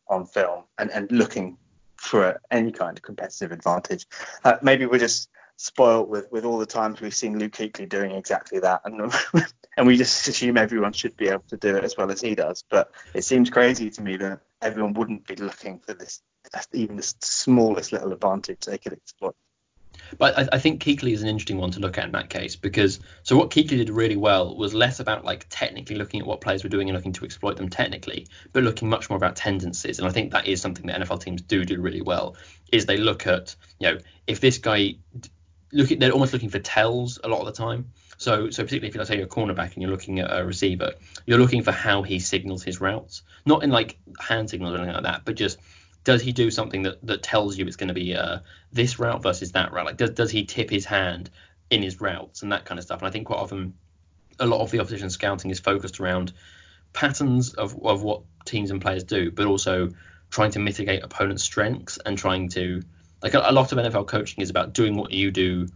on 0.10 0.26
film 0.26 0.66
and, 0.78 0.92
and 0.92 1.10
looking 1.10 1.58
for 1.96 2.42
any 2.52 2.74
kind 2.74 2.98
of 2.98 3.02
competitive 3.02 3.54
advantage. 3.54 4.08
Uh, 4.44 4.58
maybe 4.62 4.86
we're 4.86 5.00
just 5.00 5.30
spoiled 5.56 6.10
with, 6.10 6.30
with 6.34 6.44
all 6.44 6.58
the 6.58 6.66
times 6.66 7.00
we've 7.00 7.16
seen 7.16 7.40
Luke 7.40 7.54
Kuechly 7.54 7.88
doing 7.88 8.12
exactly 8.12 8.60
that, 8.60 8.82
and 8.84 9.14
and 9.78 9.88
we 9.88 9.96
just 9.96 10.28
assume 10.28 10.58
everyone 10.58 10.92
should 10.92 11.16
be 11.16 11.30
able 11.30 11.46
to 11.48 11.56
do 11.56 11.78
it 11.78 11.86
as 11.86 11.96
well 11.96 12.12
as 12.12 12.20
he 12.20 12.36
does. 12.36 12.66
But 12.70 12.92
it 13.14 13.24
seems 13.24 13.50
crazy 13.50 13.90
to 13.90 14.02
me 14.02 14.18
that 14.18 14.42
everyone 14.62 14.92
wouldn't 14.96 15.26
be 15.26 15.38
looking 15.38 15.80
for 15.80 15.94
this 15.94 16.22
even 16.74 16.98
the 16.98 17.14
smallest 17.22 17.94
little 17.94 18.12
advantage 18.12 18.66
they 18.66 18.78
could 18.78 18.92
exploit. 18.92 19.36
But 20.18 20.38
I, 20.38 20.48
I, 20.54 20.60
think 20.60 20.84
Kuechly 20.84 21.14
is 21.14 21.22
an 21.22 21.28
interesting 21.28 21.58
one 21.58 21.72
to 21.72 21.80
look 21.80 21.98
at 21.98 22.06
in 22.06 22.12
that 22.12 22.30
case 22.30 22.56
because 22.56 23.00
so 23.24 23.38
what 23.38 23.50
Kuechly 23.50 23.78
did 23.78 23.90
really 23.90 24.18
well 24.18 24.56
was 24.56 24.74
less 24.74 25.00
about 25.00 25.26
like 25.26 25.46
technically 25.50 25.96
looking 25.96 26.20
at 26.20 26.28
what 26.28 26.42
players 26.42 26.64
were 26.64 26.70
doing 26.70 26.90
and 26.90 26.96
looking 26.96 27.14
to 27.14 27.26
exploit 27.26 27.58
them 27.58 27.70
technically, 27.70 28.28
but 28.54 28.64
looking 28.64 28.90
much 28.90 29.10
more 29.10 29.18
about 29.18 29.36
tendencies. 29.36 30.00
And 30.00 30.08
I 30.08 30.12
think 30.12 30.32
that 30.32 30.48
is 30.48 30.62
something 30.62 30.86
that 30.88 31.02
NFL 31.02 31.22
teams 31.22 31.42
do 31.42 31.66
do 31.66 31.82
really 31.82 32.02
well. 32.02 32.36
Is 32.72 32.86
they 32.86 32.98
look 32.98 33.28
at 33.28 33.56
you 33.80 33.92
know 33.92 33.98
if 34.28 34.40
this 34.40 34.58
guy 34.58 34.96
look 35.72 35.92
at 35.92 36.00
they're 36.00 36.12
almost 36.12 36.34
looking 36.34 36.50
for 36.50 36.60
tells 36.60 37.20
a 37.24 37.28
lot 37.28 37.40
of 37.40 37.46
the 37.46 37.54
time. 37.54 37.92
So 38.18 38.50
so 38.50 38.64
particularly 38.64 38.90
if 38.90 38.96
you 38.96 39.06
say 39.06 39.16
you're 39.18 39.26
a 39.26 39.30
cornerback 39.30 39.74
and 39.74 39.82
you're 39.82 39.92
looking 39.92 40.20
at 40.20 40.38
a 40.38 40.46
receiver, 40.46 40.94
you're 41.26 41.40
looking 41.40 41.64
for 41.64 41.72
how 41.72 42.04
he 42.04 42.20
signals 42.20 42.64
his 42.64 42.80
routes, 42.80 43.24
not 43.46 43.64
in 43.64 43.72
like 43.72 43.98
hand 44.20 44.50
signals 44.50 44.74
or 44.74 44.78
anything 44.78 44.94
like 44.94 45.04
that, 45.04 45.26
but 45.26 45.36
just 45.36 45.58
does 46.04 46.22
he 46.22 46.32
do 46.32 46.50
something 46.50 46.84
that, 46.84 47.06
that 47.06 47.24
tells 47.24 47.58
you 47.58 47.66
it's 47.66 47.76
going 47.76 47.90
to 47.90 47.94
be 47.94 48.16
uh, 48.16 48.40
this 48.72 49.00
route 49.00 49.22
versus 49.22 49.52
that 49.52 49.72
route? 49.72 49.86
Like, 49.86 49.98
does, 49.98 50.12
does 50.12 50.32
he 50.32 50.46
tip 50.46 50.70
his 50.70 50.86
hand 50.86 51.30
in 51.70 51.84
his 51.84 52.02
routes 52.02 52.42
and 52.42 52.52
that 52.52 52.66
kind 52.66 52.80
of 52.80 52.86
stuff? 52.86 53.00
And 53.00 53.08
I 53.08 53.12
think 53.12 53.28
quite 53.28 53.40
often 53.40 53.74
a 54.40 54.46
lot 54.46 54.62
of 54.62 54.72
the 54.72 54.80
opposition 54.80 55.10
scouting 55.10 55.52
is 55.52 55.60
focused 55.60 56.00
around 56.00 56.34
patterns 56.94 57.54
of, 57.54 57.76
of 57.86 58.02
what 58.02 58.22
teams 58.46 58.72
and 58.72 58.82
players 58.82 59.04
do, 59.04 59.32
but 59.32 59.46
also 59.46 59.90
trying 60.30 60.52
to 60.52 60.60
mitigate 60.60 61.04
opponents' 61.04 61.44
strengths 61.44 62.00
and 62.06 62.18
trying 62.18 62.50
to 62.50 62.82
like 63.22 63.34
a, 63.34 63.40
a 63.46 63.52
lot 63.52 63.72
of 63.72 63.78
NFL 63.78 64.08
coaching 64.08 64.42
is 64.42 64.50
about 64.50 64.74
doing 64.74 64.96
what 64.96 65.12
you 65.12 65.30
do 65.32 65.68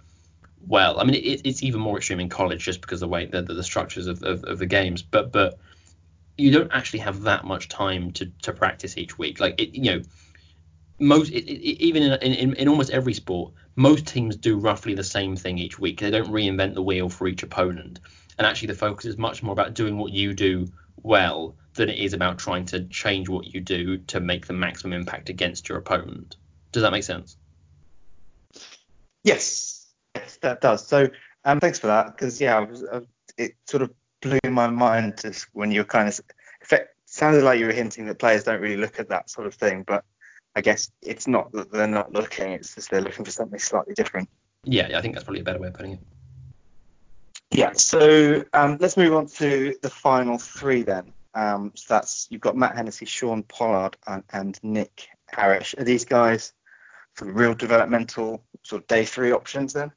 well. 0.67 0.99
I 0.99 1.03
mean, 1.03 1.15
it, 1.15 1.41
it's 1.43 1.61
even 1.61 1.79
more 1.79 1.97
extreme 1.97 2.19
in 2.19 2.29
college 2.29 2.63
just 2.63 2.81
because 2.81 3.01
of 3.01 3.09
the 3.09 3.13
way 3.13 3.25
the, 3.25 3.43
the, 3.43 3.53
the 3.53 3.63
structures 3.63 4.07
of, 4.07 4.23
of, 4.23 4.43
of 4.43 4.57
the 4.57 4.65
games, 4.65 5.03
but 5.03 5.31
but 5.31 5.59
you 6.37 6.51
don't 6.51 6.71
actually 6.71 6.99
have 6.99 7.21
that 7.21 7.45
much 7.45 7.69
time 7.69 8.11
to, 8.13 8.25
to 8.41 8.53
practice 8.53 8.97
each 8.97 9.17
week. 9.17 9.39
Like 9.39 9.59
it, 9.59 9.75
you 9.75 9.83
know, 9.83 10.01
most 10.99 11.31
it, 11.31 11.45
it, 11.49 11.83
even 11.83 12.03
in, 12.03 12.33
in 12.33 12.53
in 12.53 12.67
almost 12.67 12.91
every 12.91 13.13
sport, 13.13 13.53
most 13.75 14.07
teams 14.07 14.35
do 14.35 14.57
roughly 14.57 14.93
the 14.93 15.03
same 15.03 15.35
thing 15.35 15.57
each 15.57 15.79
week. 15.79 15.99
They 15.99 16.11
don't 16.11 16.31
reinvent 16.31 16.73
the 16.73 16.83
wheel 16.83 17.09
for 17.09 17.27
each 17.27 17.43
opponent, 17.43 17.99
and 18.37 18.47
actually 18.47 18.67
the 18.67 18.75
focus 18.75 19.05
is 19.05 19.17
much 19.17 19.43
more 19.43 19.53
about 19.53 19.73
doing 19.73 19.97
what 19.97 20.11
you 20.11 20.33
do 20.33 20.67
well 20.97 21.55
than 21.75 21.89
it 21.89 21.99
is 21.99 22.13
about 22.13 22.39
trying 22.39 22.65
to 22.65 22.85
change 22.85 23.29
what 23.29 23.45
you 23.45 23.59
do 23.59 23.97
to 23.97 24.19
make 24.19 24.47
the 24.47 24.53
maximum 24.53 24.93
impact 24.93 25.29
against 25.29 25.67
your 25.67 25.77
opponent. 25.77 26.37
Does 26.71 26.83
that 26.83 26.91
make 26.91 27.03
sense? 27.03 27.37
Yes, 29.23 29.87
yes, 30.15 30.37
that 30.41 30.61
does. 30.61 30.87
So, 30.87 31.09
um, 31.43 31.59
thanks 31.59 31.79
for 31.79 31.87
that 31.87 32.15
because 32.15 32.39
yeah, 32.39 32.57
I 32.57 32.59
was, 32.61 32.83
uh, 32.83 33.01
it 33.37 33.55
sort 33.67 33.83
of 33.83 33.91
blew 34.25 34.51
my 34.51 34.67
mind 34.67 35.19
just 35.21 35.47
when 35.53 35.71
you 35.71 35.81
were 35.81 35.85
kind 35.85 36.09
of 36.09 36.19
it 36.71 36.89
sounded 37.05 37.43
like 37.43 37.59
you 37.59 37.67
were 37.67 37.71
hinting 37.71 38.07
that 38.07 38.19
players 38.19 38.43
don't 38.43 38.59
really 38.59 38.77
look 38.77 38.99
at 38.99 39.09
that 39.09 39.29
sort 39.29 39.47
of 39.47 39.53
thing, 39.53 39.83
but 39.83 40.03
I 40.55 40.61
guess 40.61 40.91
it's 41.01 41.27
not 41.27 41.51
that 41.51 41.71
they're 41.71 41.87
not 41.87 42.11
looking; 42.11 42.53
it's 42.53 42.75
just 42.75 42.89
they're 42.89 43.01
looking 43.01 43.23
for 43.23 43.31
something 43.31 43.59
slightly 43.59 43.93
different. 43.93 44.29
Yeah, 44.63 44.87
yeah 44.89 44.97
I 44.97 45.01
think 45.01 45.13
that's 45.13 45.23
probably 45.23 45.41
a 45.41 45.43
better 45.43 45.59
way 45.59 45.67
of 45.67 45.73
putting 45.75 45.93
it. 45.93 45.99
Yeah, 47.51 47.73
so 47.73 48.43
um, 48.53 48.77
let's 48.79 48.97
move 48.97 49.13
on 49.13 49.27
to 49.27 49.75
the 49.81 49.89
final 49.89 50.37
three 50.37 50.81
then. 50.81 51.13
Um, 51.35 51.71
so 51.75 51.93
that's 51.93 52.27
you've 52.29 52.41
got 52.41 52.57
Matt 52.57 52.75
Hennessy, 52.75 53.05
Sean 53.05 53.43
Pollard, 53.43 53.97
and, 54.07 54.23
and 54.31 54.59
Nick 54.63 55.07
Harris. 55.27 55.75
Are 55.77 55.83
these 55.83 56.05
guys 56.05 56.53
for 57.13 57.31
real 57.31 57.53
developmental 57.53 58.43
sort 58.63 58.81
of 58.81 58.87
day 58.87 59.05
three 59.05 59.31
options 59.31 59.73
then? 59.73 59.91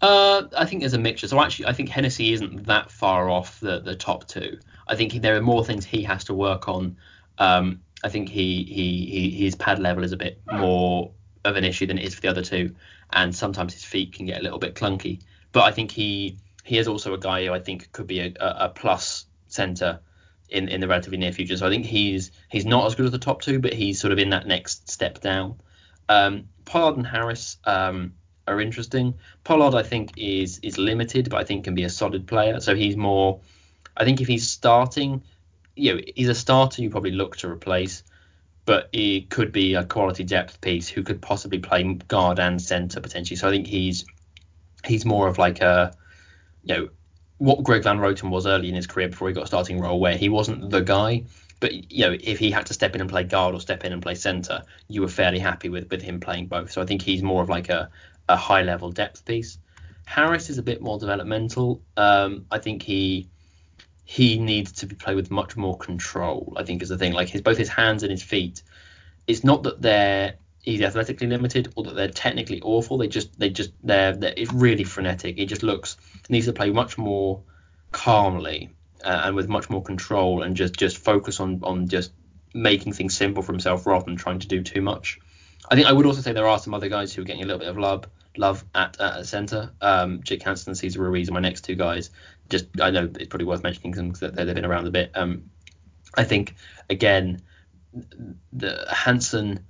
Uh, 0.00 0.44
I 0.56 0.64
think 0.64 0.80
there's 0.80 0.94
a 0.94 0.98
mixture. 0.98 1.28
So 1.28 1.40
actually, 1.40 1.66
I 1.66 1.72
think 1.72 1.88
Hennessy 1.88 2.32
isn't 2.32 2.66
that 2.66 2.90
far 2.90 3.28
off 3.28 3.58
the 3.60 3.80
the 3.80 3.96
top 3.96 4.26
two. 4.28 4.58
I 4.86 4.96
think 4.96 5.12
there 5.20 5.36
are 5.36 5.42
more 5.42 5.64
things 5.64 5.84
he 5.84 6.02
has 6.04 6.24
to 6.24 6.34
work 6.34 6.68
on. 6.68 6.96
Um, 7.38 7.80
I 8.04 8.08
think 8.08 8.28
he, 8.28 8.62
he 8.64 9.06
he 9.06 9.44
his 9.44 9.54
pad 9.54 9.78
level 9.78 10.04
is 10.04 10.12
a 10.12 10.16
bit 10.16 10.40
more 10.52 11.10
of 11.44 11.56
an 11.56 11.64
issue 11.64 11.86
than 11.86 11.98
it 11.98 12.04
is 12.04 12.14
for 12.14 12.20
the 12.20 12.28
other 12.28 12.42
two, 12.42 12.74
and 13.12 13.34
sometimes 13.34 13.74
his 13.74 13.84
feet 13.84 14.12
can 14.12 14.26
get 14.26 14.40
a 14.40 14.42
little 14.42 14.58
bit 14.58 14.74
clunky. 14.74 15.20
But 15.52 15.64
I 15.64 15.72
think 15.72 15.90
he 15.90 16.38
he 16.62 16.78
is 16.78 16.86
also 16.86 17.14
a 17.14 17.18
guy 17.18 17.46
who 17.46 17.52
I 17.52 17.60
think 17.60 17.90
could 17.92 18.06
be 18.06 18.20
a, 18.20 18.32
a 18.38 18.68
plus 18.68 19.26
center 19.48 20.00
in 20.48 20.68
in 20.68 20.80
the 20.80 20.88
relatively 20.88 21.18
near 21.18 21.32
future. 21.32 21.56
So 21.56 21.66
I 21.66 21.70
think 21.70 21.86
he's 21.86 22.30
he's 22.48 22.66
not 22.66 22.86
as 22.86 22.94
good 22.94 23.06
as 23.06 23.12
the 23.12 23.18
top 23.18 23.42
two, 23.42 23.58
but 23.58 23.72
he's 23.72 24.00
sort 24.00 24.12
of 24.12 24.18
in 24.18 24.30
that 24.30 24.46
next 24.46 24.88
step 24.88 25.20
down. 25.20 25.60
Um, 26.08 26.48
Pollard 26.64 26.96
and 26.96 27.06
Harris. 27.06 27.56
Um, 27.64 28.14
are 28.48 28.60
interesting. 28.60 29.14
Pollard, 29.44 29.74
I 29.74 29.82
think, 29.82 30.12
is 30.16 30.58
is 30.62 30.78
limited, 30.78 31.30
but 31.30 31.38
I 31.38 31.44
think 31.44 31.64
can 31.64 31.74
be 31.74 31.84
a 31.84 31.90
solid 31.90 32.26
player. 32.26 32.60
So 32.60 32.74
he's 32.74 32.96
more. 32.96 33.40
I 33.96 34.04
think 34.04 34.20
if 34.20 34.28
he's 34.28 34.48
starting, 34.48 35.22
you 35.76 35.94
know, 35.94 36.00
he's 36.14 36.28
a 36.28 36.34
starter 36.34 36.82
you 36.82 36.90
probably 36.90 37.10
look 37.12 37.36
to 37.38 37.48
replace, 37.48 38.02
but 38.64 38.88
he 38.92 39.22
could 39.22 39.52
be 39.52 39.74
a 39.74 39.84
quality 39.84 40.24
depth 40.24 40.60
piece 40.60 40.88
who 40.88 41.02
could 41.02 41.20
possibly 41.22 41.58
play 41.58 41.82
guard 42.08 42.38
and 42.38 42.60
center 42.60 43.00
potentially. 43.00 43.36
So 43.36 43.48
I 43.48 43.50
think 43.50 43.66
he's 43.66 44.04
he's 44.84 45.04
more 45.04 45.26
of 45.28 45.38
like 45.38 45.60
a, 45.60 45.96
you 46.62 46.74
know, 46.74 46.88
what 47.38 47.62
Greg 47.62 47.82
Van 47.84 47.98
Roten 47.98 48.30
was 48.30 48.46
early 48.46 48.68
in 48.68 48.74
his 48.74 48.86
career 48.86 49.08
before 49.08 49.28
he 49.28 49.34
got 49.34 49.44
a 49.44 49.46
starting 49.46 49.80
role, 49.80 50.00
where 50.00 50.16
he 50.16 50.28
wasn't 50.28 50.70
the 50.70 50.80
guy, 50.80 51.24
but 51.60 51.92
you 51.92 52.06
know, 52.06 52.16
if 52.20 52.38
he 52.38 52.50
had 52.50 52.66
to 52.66 52.74
step 52.74 52.94
in 52.94 53.00
and 53.00 53.10
play 53.10 53.24
guard 53.24 53.54
or 53.54 53.60
step 53.60 53.84
in 53.84 53.92
and 53.92 54.02
play 54.02 54.14
center, 54.14 54.62
you 54.88 55.00
were 55.00 55.08
fairly 55.08 55.38
happy 55.38 55.68
with 55.68 55.90
with 55.90 56.02
him 56.02 56.20
playing 56.20 56.46
both. 56.46 56.70
So 56.70 56.82
I 56.82 56.86
think 56.86 57.02
he's 57.02 57.22
more 57.22 57.42
of 57.42 57.48
like 57.48 57.68
a 57.68 57.90
a 58.28 58.36
high 58.36 58.62
level 58.62 58.90
depth 58.90 59.24
piece. 59.24 59.58
Harris 60.06 60.48
is 60.48 60.58
a 60.58 60.62
bit 60.62 60.80
more 60.80 60.98
developmental. 60.98 61.82
Um, 61.96 62.46
I 62.50 62.58
think 62.58 62.82
he 62.82 63.28
he 64.04 64.38
needs 64.38 64.72
to 64.72 64.86
be 64.86 64.94
played 64.94 65.16
with 65.16 65.30
much 65.30 65.56
more 65.56 65.76
control. 65.76 66.54
I 66.56 66.64
think 66.64 66.82
is 66.82 66.88
the 66.88 66.96
thing. 66.96 67.12
Like 67.12 67.28
his 67.28 67.42
both 67.42 67.58
his 67.58 67.68
hands 67.68 68.02
and 68.02 68.10
his 68.10 68.22
feet. 68.22 68.62
It's 69.26 69.44
not 69.44 69.64
that 69.64 69.82
they're 69.82 70.34
he's 70.62 70.82
athletically 70.82 71.26
limited 71.26 71.72
or 71.76 71.84
that 71.84 71.94
they're 71.94 72.08
technically 72.08 72.60
awful. 72.62 72.98
They 72.98 73.08
just 73.08 73.38
they 73.38 73.50
just 73.50 73.72
they're, 73.82 74.14
they're 74.14 74.34
it's 74.36 74.52
really 74.52 74.84
frenetic. 74.84 75.36
He 75.36 75.46
just 75.46 75.62
looks 75.62 75.96
needs 76.28 76.46
to 76.46 76.52
play 76.52 76.70
much 76.70 76.96
more 76.96 77.42
calmly 77.92 78.70
uh, 79.04 79.22
and 79.24 79.36
with 79.36 79.48
much 79.48 79.70
more 79.70 79.82
control 79.82 80.42
and 80.42 80.56
just 80.56 80.74
just 80.74 80.98
focus 80.98 81.40
on 81.40 81.60
on 81.62 81.88
just 81.88 82.12
making 82.54 82.92
things 82.92 83.16
simple 83.16 83.42
for 83.42 83.52
himself 83.52 83.86
rather 83.86 84.04
than 84.04 84.16
trying 84.16 84.38
to 84.38 84.48
do 84.48 84.62
too 84.62 84.80
much. 84.80 85.18
I 85.70 85.74
think 85.74 85.86
I 85.86 85.92
would 85.92 86.06
also 86.06 86.22
say 86.22 86.32
there 86.32 86.48
are 86.48 86.58
some 86.58 86.74
other 86.74 86.88
guys 86.88 87.12
who 87.12 87.22
are 87.22 87.24
getting 87.24 87.42
a 87.42 87.46
little 87.46 87.60
bit 87.60 87.68
of 87.68 87.76
love 87.76 88.04
love 88.38 88.64
at 88.74 89.00
uh, 89.00 89.22
centre. 89.24 89.72
Um, 89.80 90.22
Jake 90.22 90.42
Hanson 90.42 90.70
and 90.70 90.78
Cesar 90.78 91.02
Ruiz 91.02 91.28
are 91.28 91.32
my 91.32 91.40
next 91.40 91.62
two 91.62 91.74
guys. 91.74 92.10
Just 92.48 92.66
I 92.80 92.90
know 92.90 93.04
it's 93.04 93.28
probably 93.28 93.46
worth 93.46 93.62
mentioning 93.62 93.92
them 93.92 94.10
because 94.10 94.32
they've 94.32 94.54
been 94.54 94.64
around 94.64 94.86
a 94.86 94.90
bit. 94.90 95.12
Um, 95.14 95.50
I 96.16 96.24
think 96.24 96.54
again 96.88 97.42
the 98.52 98.86
Hansen 98.90 99.60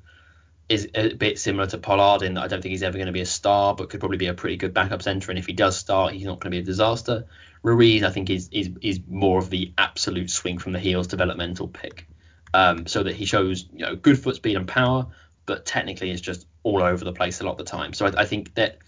is 0.69 0.89
a 0.95 1.15
bit 1.15 1.39
similar 1.39 1.67
to 1.67 1.79
Pollard 1.79 2.23
in 2.23 2.35
that 2.35 2.43
I 2.43 2.49
don't 2.49 2.61
think 2.61 2.73
he's 2.73 2.83
ever 2.83 2.99
going 2.99 3.07
to 3.07 3.13
be 3.13 3.23
a 3.23 3.27
star, 3.27 3.75
but 3.75 3.89
could 3.89 4.01
probably 4.01 4.19
be 4.19 4.27
a 4.27 4.35
pretty 4.35 4.57
good 4.57 4.75
backup 4.75 5.03
center. 5.03 5.31
And 5.31 5.39
if 5.39 5.47
he 5.47 5.55
does 5.55 5.79
start, 5.79 6.13
he's 6.13 6.27
not 6.27 6.41
going 6.41 6.51
to 6.51 6.57
be 6.57 6.59
a 6.59 6.63
disaster. 6.63 7.27
Ruiz, 7.63 8.03
I 8.03 8.11
think, 8.11 8.31
is 8.31 8.49
is 8.53 8.71
is 8.83 9.01
more 9.09 9.39
of 9.39 9.51
the 9.51 9.73
absolute 9.79 10.31
swing 10.31 10.59
from 10.59 10.73
the 10.73 10.79
heels 10.79 11.07
developmental 11.07 11.69
pick, 11.69 12.07
um, 12.55 12.87
so 12.87 13.03
that 13.03 13.17
he 13.17 13.25
shows 13.25 13.67
you 13.73 13.85
know 13.85 13.97
good 13.97 14.19
foot 14.19 14.37
speed 14.37 14.57
and 14.57 14.69
power, 14.69 15.09
but 15.49 15.65
technically 15.65 16.11
is 16.11 16.21
just 16.21 16.47
all 16.63 16.83
over 16.83 17.05
the 17.05 17.13
place 17.13 17.41
a 17.41 17.45
lot 17.45 17.53
of 17.53 17.59
the 17.59 17.65
time. 17.65 17.95
So 17.95 18.07
I, 18.07 18.21
I 18.21 18.25
think 18.27 18.55
that 18.55 18.79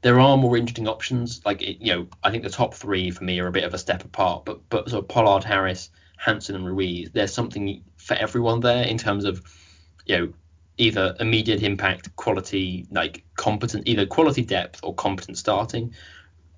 there 0.00 0.18
are 0.18 0.36
more 0.36 0.56
interesting 0.56 0.88
options. 0.88 1.42
Like 1.44 1.60
it, 1.62 1.80
you 1.80 1.94
know, 1.94 2.06
I 2.24 2.30
think 2.30 2.42
the 2.42 2.50
top 2.50 2.74
three 2.74 3.10
for 3.10 3.22
me 3.22 3.38
are 3.38 3.46
a 3.46 3.52
bit 3.52 3.64
of 3.64 3.74
a 3.74 3.78
step 3.78 4.04
apart, 4.04 4.44
but 4.44 4.68
but 4.70 4.88
sort 4.88 5.04
of 5.04 5.08
Pollard, 5.08 5.44
Harris, 5.44 5.90
Hanson, 6.16 6.56
and 6.56 6.66
Ruiz, 6.66 7.10
there's 7.12 7.32
something 7.32 7.84
for 7.98 8.14
everyone 8.14 8.60
there 8.60 8.84
in 8.84 8.96
terms 8.96 9.24
of 9.24 9.42
you 10.06 10.16
know 10.16 10.32
either 10.78 11.14
immediate 11.20 11.62
impact, 11.62 12.16
quality, 12.16 12.86
like 12.90 13.24
competent, 13.36 13.86
either 13.86 14.06
quality 14.06 14.42
depth 14.42 14.80
or 14.82 14.94
competent 14.94 15.36
starting, 15.36 15.94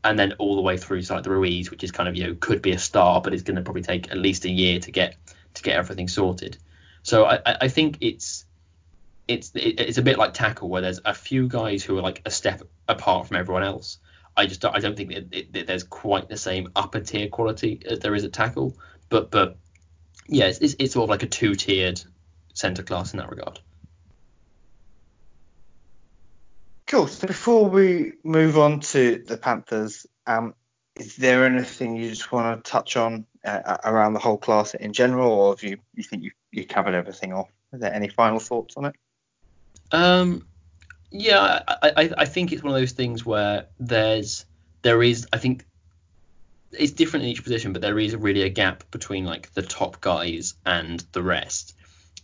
and 0.05 0.16
then 0.16 0.32
all 0.34 0.55
the 0.55 0.62
way 0.62 0.76
through 0.76 1.03
to 1.03 1.12
like 1.14 1.24
the 1.24 1.30
Ruiz, 1.30 1.72
which 1.72 1.82
is 1.82 1.90
kind 1.90 2.09
of 2.09 2.14
you 2.14 2.28
know 2.28 2.36
could 2.38 2.62
be 2.62 2.70
a 2.70 2.78
star, 2.78 3.20
but 3.20 3.34
it's 3.34 3.42
going 3.42 3.57
to 3.57 3.62
probably 3.62 3.82
take 3.82 4.12
at 4.12 4.16
least 4.16 4.44
a 4.44 4.51
year 4.51 4.78
to 4.78 4.92
get 4.92 5.16
to 5.55 5.62
get 5.64 5.76
everything 5.76 6.07
sorted. 6.07 6.57
So 7.03 7.24
I, 7.24 7.40
I 7.62 7.68
think 7.68 7.98
it's 8.01 8.44
it's 9.30 9.52
it's 9.54 9.98
a 9.98 10.02
bit 10.02 10.18
like 10.18 10.34
tackle 10.34 10.68
where 10.68 10.82
there's 10.82 11.00
a 11.04 11.14
few 11.14 11.48
guys 11.48 11.84
who 11.84 11.96
are 11.98 12.02
like 12.02 12.22
a 12.26 12.30
step 12.30 12.62
apart 12.88 13.28
from 13.28 13.36
everyone 13.36 13.62
else. 13.62 13.98
I 14.36 14.46
just 14.46 14.60
don't, 14.60 14.74
I 14.74 14.80
don't 14.80 14.96
think 14.96 15.14
that, 15.14 15.52
that 15.52 15.66
there's 15.66 15.84
quite 15.84 16.28
the 16.28 16.36
same 16.36 16.70
upper 16.74 17.00
tier 17.00 17.28
quality 17.28 17.82
as 17.88 18.00
there 18.00 18.14
is 18.14 18.24
at 18.24 18.32
tackle, 18.32 18.76
but 19.08 19.30
but 19.30 19.56
yeah, 20.26 20.46
it's, 20.46 20.58
it's, 20.58 20.76
it's 20.78 20.94
sort 20.94 21.04
of 21.04 21.10
like 21.10 21.22
a 21.22 21.26
two 21.26 21.54
tiered 21.54 22.02
centre 22.54 22.82
class 22.82 23.12
in 23.12 23.18
that 23.18 23.30
regard. 23.30 23.60
Cool. 26.86 27.06
So 27.06 27.28
before 27.28 27.68
we 27.68 28.14
move 28.24 28.58
on 28.58 28.80
to 28.80 29.22
the 29.24 29.36
Panthers, 29.36 30.06
um, 30.26 30.54
is 30.96 31.14
there 31.16 31.44
anything 31.44 31.94
you 31.94 32.10
just 32.10 32.32
want 32.32 32.64
to 32.64 32.70
touch 32.70 32.96
on 32.96 33.26
uh, 33.44 33.76
around 33.84 34.14
the 34.14 34.18
whole 34.18 34.38
class 34.38 34.74
in 34.74 34.92
general, 34.92 35.30
or 35.30 35.52
have 35.52 35.62
you 35.62 35.78
you 35.94 36.02
think 36.02 36.24
you 36.24 36.32
you 36.50 36.66
covered 36.66 36.94
everything 36.94 37.32
off? 37.32 37.48
Are 37.72 37.78
there 37.78 37.94
any 37.94 38.08
final 38.08 38.40
thoughts 38.40 38.76
on 38.76 38.86
it? 38.86 38.96
Um, 39.93 40.47
yeah, 41.11 41.62
I, 41.66 41.93
I 41.97 42.11
I 42.18 42.24
think 42.24 42.53
it's 42.53 42.62
one 42.62 42.72
of 42.72 42.80
those 42.80 42.93
things 42.93 43.26
where 43.26 43.66
there's 43.78 44.45
there 44.82 45.03
is 45.03 45.26
I 45.32 45.38
think 45.38 45.66
it's 46.72 46.93
different 46.93 47.24
in 47.24 47.30
each 47.30 47.43
position, 47.43 47.72
but 47.72 47.82
there 47.82 47.99
is 47.99 48.14
really 48.14 48.43
a 48.43 48.49
gap 48.49 48.84
between 48.91 49.24
like 49.24 49.53
the 49.55 49.62
top 49.62 50.01
guys 50.01 50.55
and 50.64 51.05
the 51.12 51.22
rest, 51.22 51.74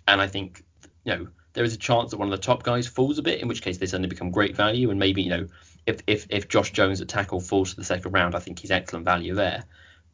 and 0.07 0.21
I 0.21 0.29
think 0.29 0.65
you 1.05 1.17
know 1.17 1.29
there 1.57 1.65
is 1.65 1.73
a 1.73 1.79
chance 1.79 2.11
that 2.11 2.19
one 2.19 2.31
of 2.31 2.39
the 2.39 2.47
top 2.47 2.63
guys 2.63 2.87
falls 2.87 3.19
a 3.19 3.23
bit, 3.23 3.41
in 3.41 3.49
which 3.49 3.63
case 3.63 3.79
they 3.79 3.87
suddenly 3.87 4.11
become 4.11 4.31
great 4.31 4.55
value. 4.55 4.91
And 4.91 5.01
maybe, 5.01 5.23
you 5.23 5.31
know, 5.31 5.47
if 5.87 6.01
if, 6.07 6.27
if 6.29 6.49
Josh 6.49 6.71
Jones 6.71 7.01
at 7.01 7.09
tackle 7.09 7.41
falls 7.41 7.71
to 7.71 7.77
the 7.77 7.85
second 7.85 8.13
round, 8.13 8.35
I 8.35 8.41
think 8.41 8.59
he's 8.59 8.71
excellent 8.71 9.07
value 9.07 9.35
there. 9.35 9.65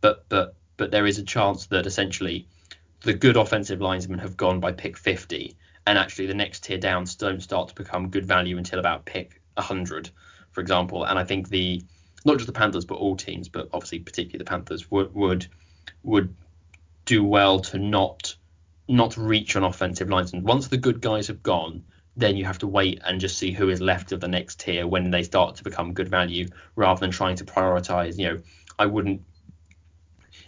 But 0.00 0.24
but 0.28 0.54
but 0.76 0.92
there 0.92 1.04
is 1.04 1.18
a 1.18 1.24
chance 1.24 1.66
that 1.66 1.84
essentially 1.84 2.46
the 3.00 3.12
good 3.12 3.36
offensive 3.36 3.80
linesmen 3.80 4.20
have 4.20 4.36
gone 4.36 4.60
by 4.60 4.70
pick 4.70 4.96
50, 4.96 5.56
and 5.86 5.98
actually 5.98 6.26
the 6.26 6.34
next 6.34 6.64
tier 6.64 6.78
down 6.78 7.06
don't 7.18 7.42
start 7.42 7.68
to 7.68 7.74
become 7.74 8.10
good 8.10 8.24
value 8.24 8.56
until 8.56 8.78
about 8.78 9.04
pick 9.04 9.40
100, 9.54 10.10
for 10.52 10.60
example. 10.60 11.04
And 11.04 11.18
I 11.18 11.24
think 11.24 11.48
the 11.48 11.82
not 12.24 12.36
just 12.36 12.46
the 12.46 12.52
Panthers, 12.52 12.84
but 12.84 12.96
all 12.96 13.16
teams, 13.16 13.48
but 13.48 13.68
obviously 13.72 13.98
particularly 13.98 14.38
the 14.38 14.48
Panthers 14.48 14.90
would 14.90 15.14
would 15.14 15.46
would 16.02 16.34
do 17.04 17.24
well 17.24 17.60
to 17.60 17.78
not 17.78 18.36
not 18.88 19.16
reach 19.16 19.56
on 19.56 19.64
offensive 19.64 20.08
lines. 20.08 20.32
And 20.32 20.44
once 20.44 20.68
the 20.68 20.76
good 20.76 21.00
guys 21.00 21.28
have 21.28 21.42
gone, 21.42 21.84
then 22.16 22.36
you 22.36 22.44
have 22.44 22.58
to 22.58 22.66
wait 22.66 23.00
and 23.04 23.20
just 23.20 23.38
see 23.38 23.52
who 23.52 23.68
is 23.70 23.80
left 23.80 24.12
of 24.12 24.20
the 24.20 24.28
next 24.28 24.60
tier 24.60 24.86
when 24.86 25.10
they 25.10 25.22
start 25.22 25.56
to 25.56 25.64
become 25.64 25.94
good 25.94 26.08
value, 26.08 26.46
rather 26.76 27.00
than 27.00 27.10
trying 27.10 27.36
to 27.36 27.44
prioritize. 27.44 28.18
You 28.18 28.26
know, 28.26 28.42
I 28.78 28.86
wouldn't. 28.86 29.22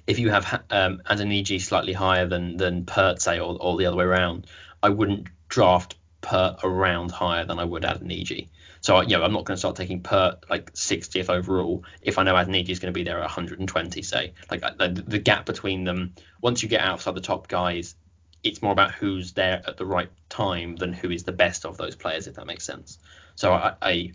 If 0.06 0.18
you 0.18 0.30
have 0.30 0.62
um, 0.70 1.00
Adeniji 1.06 1.60
slightly 1.60 1.94
higher 1.94 2.26
than 2.26 2.56
than 2.56 2.86
say, 3.18 3.40
or, 3.40 3.56
or 3.58 3.78
the 3.78 3.86
other 3.86 3.96
way 3.96 4.04
around, 4.04 4.46
I 4.84 4.90
wouldn't 4.90 5.28
draft 5.48 5.96
Peart 6.20 6.60
around 6.62 7.10
higher 7.10 7.46
than 7.46 7.58
I 7.58 7.64
would 7.64 7.84
Adeniji. 7.84 8.48
So 8.82 9.00
you 9.00 9.16
know, 9.16 9.24
I'm 9.24 9.32
not 9.32 9.46
going 9.46 9.56
to 9.56 9.58
start 9.58 9.76
taking 9.76 10.02
Peart 10.02 10.44
like 10.50 10.74
60th 10.74 11.30
overall 11.30 11.84
if 12.02 12.18
I 12.18 12.22
know 12.22 12.34
Adeniji 12.34 12.68
is 12.68 12.80
going 12.80 12.92
to 12.92 12.98
be 12.98 13.02
there 13.02 13.16
at 13.16 13.22
120. 13.22 14.02
Say, 14.02 14.34
like 14.50 14.60
the, 14.60 14.88
the 14.88 15.18
gap 15.18 15.46
between 15.46 15.84
them. 15.84 16.14
Once 16.42 16.62
you 16.62 16.68
get 16.68 16.82
outside 16.82 17.14
the 17.14 17.22
top 17.22 17.48
guys, 17.48 17.94
it's 18.42 18.60
more 18.60 18.72
about 18.72 18.92
who's 18.92 19.32
there 19.32 19.62
at 19.66 19.78
the 19.78 19.86
right 19.86 20.10
time 20.28 20.76
than 20.76 20.92
who 20.92 21.10
is 21.10 21.24
the 21.24 21.32
best 21.32 21.64
of 21.64 21.78
those 21.78 21.96
players, 21.96 22.26
if 22.26 22.34
that 22.34 22.46
makes 22.46 22.64
sense. 22.64 22.98
So 23.36 23.54
I, 23.54 23.74
I 23.80 24.12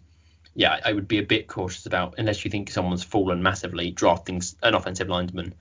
yeah, 0.53 0.79
I 0.85 0.93
would 0.93 1.07
be 1.07 1.17
a 1.17 1.23
bit 1.23 1.47
cautious 1.47 1.87
about 1.87 2.15
unless 2.19 2.45
you 2.45 2.51
think 2.51 2.69
someone's 2.69 3.03
fallen 3.03 3.41
massively, 3.41 3.89
drafting 3.89 4.39
an 4.61 4.75
offensive 4.75 5.09
lineman 5.09 5.55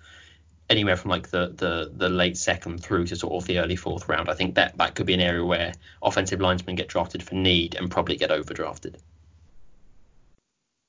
anywhere 0.70 0.96
from 0.96 1.10
like 1.10 1.28
the, 1.28 1.52
the 1.56 1.90
the 1.94 2.08
late 2.08 2.36
second 2.36 2.82
through 2.82 3.06
to 3.06 3.16
sort 3.16 3.34
of 3.34 3.46
the 3.46 3.58
early 3.58 3.76
fourth 3.76 4.08
round. 4.08 4.28
I 4.28 4.34
think 4.34 4.54
that 4.56 4.76
that 4.78 4.94
could 4.94 5.06
be 5.06 5.14
an 5.14 5.20
area 5.20 5.44
where 5.44 5.72
offensive 6.02 6.40
linemen 6.40 6.76
get 6.76 6.88
drafted 6.88 7.22
for 7.22 7.34
need 7.34 7.74
and 7.74 7.90
probably 7.90 8.16
get 8.16 8.30
overdrafted. 8.30 8.96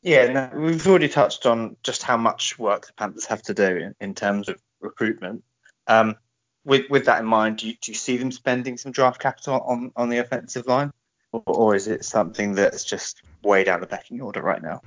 Yeah, 0.02 0.32
no, 0.32 0.50
we've 0.58 0.88
already 0.88 1.10
touched 1.10 1.46
on 1.46 1.76
just 1.84 2.04
how 2.04 2.16
much 2.16 2.58
work 2.58 2.88
the 2.88 2.94
Panthers 2.94 3.26
have 3.26 3.42
to 3.44 3.54
do 3.54 3.64
in, 3.64 3.96
in 4.00 4.16
terms 4.16 4.48
of 4.48 4.62
recruitment. 4.80 5.44
Um, 5.88 6.16
with 6.64 6.90
with 6.90 7.06
that 7.06 7.20
in 7.20 7.26
mind, 7.26 7.58
do 7.58 7.68
you, 7.68 7.76
do 7.82 7.92
you 7.92 7.98
see 7.98 8.18
them 8.18 8.32
spending 8.32 8.78
some 8.78 8.92
draft 8.92 9.22
capital 9.22 9.60
on 9.62 9.92
on 9.96 10.10
the 10.10 10.20
offensive 10.20 10.68
line, 10.68 10.92
or, 11.32 11.44
or 11.46 11.76
is 11.76 11.88
it 11.88 12.06
something 12.06 12.56
that's 12.56 12.84
just 12.84 13.24
way 13.44 13.64
down 13.64 13.82
the 13.82 13.88
pecking 13.88 14.22
order 14.22 14.42
right 14.42 14.62
now? 14.62 14.82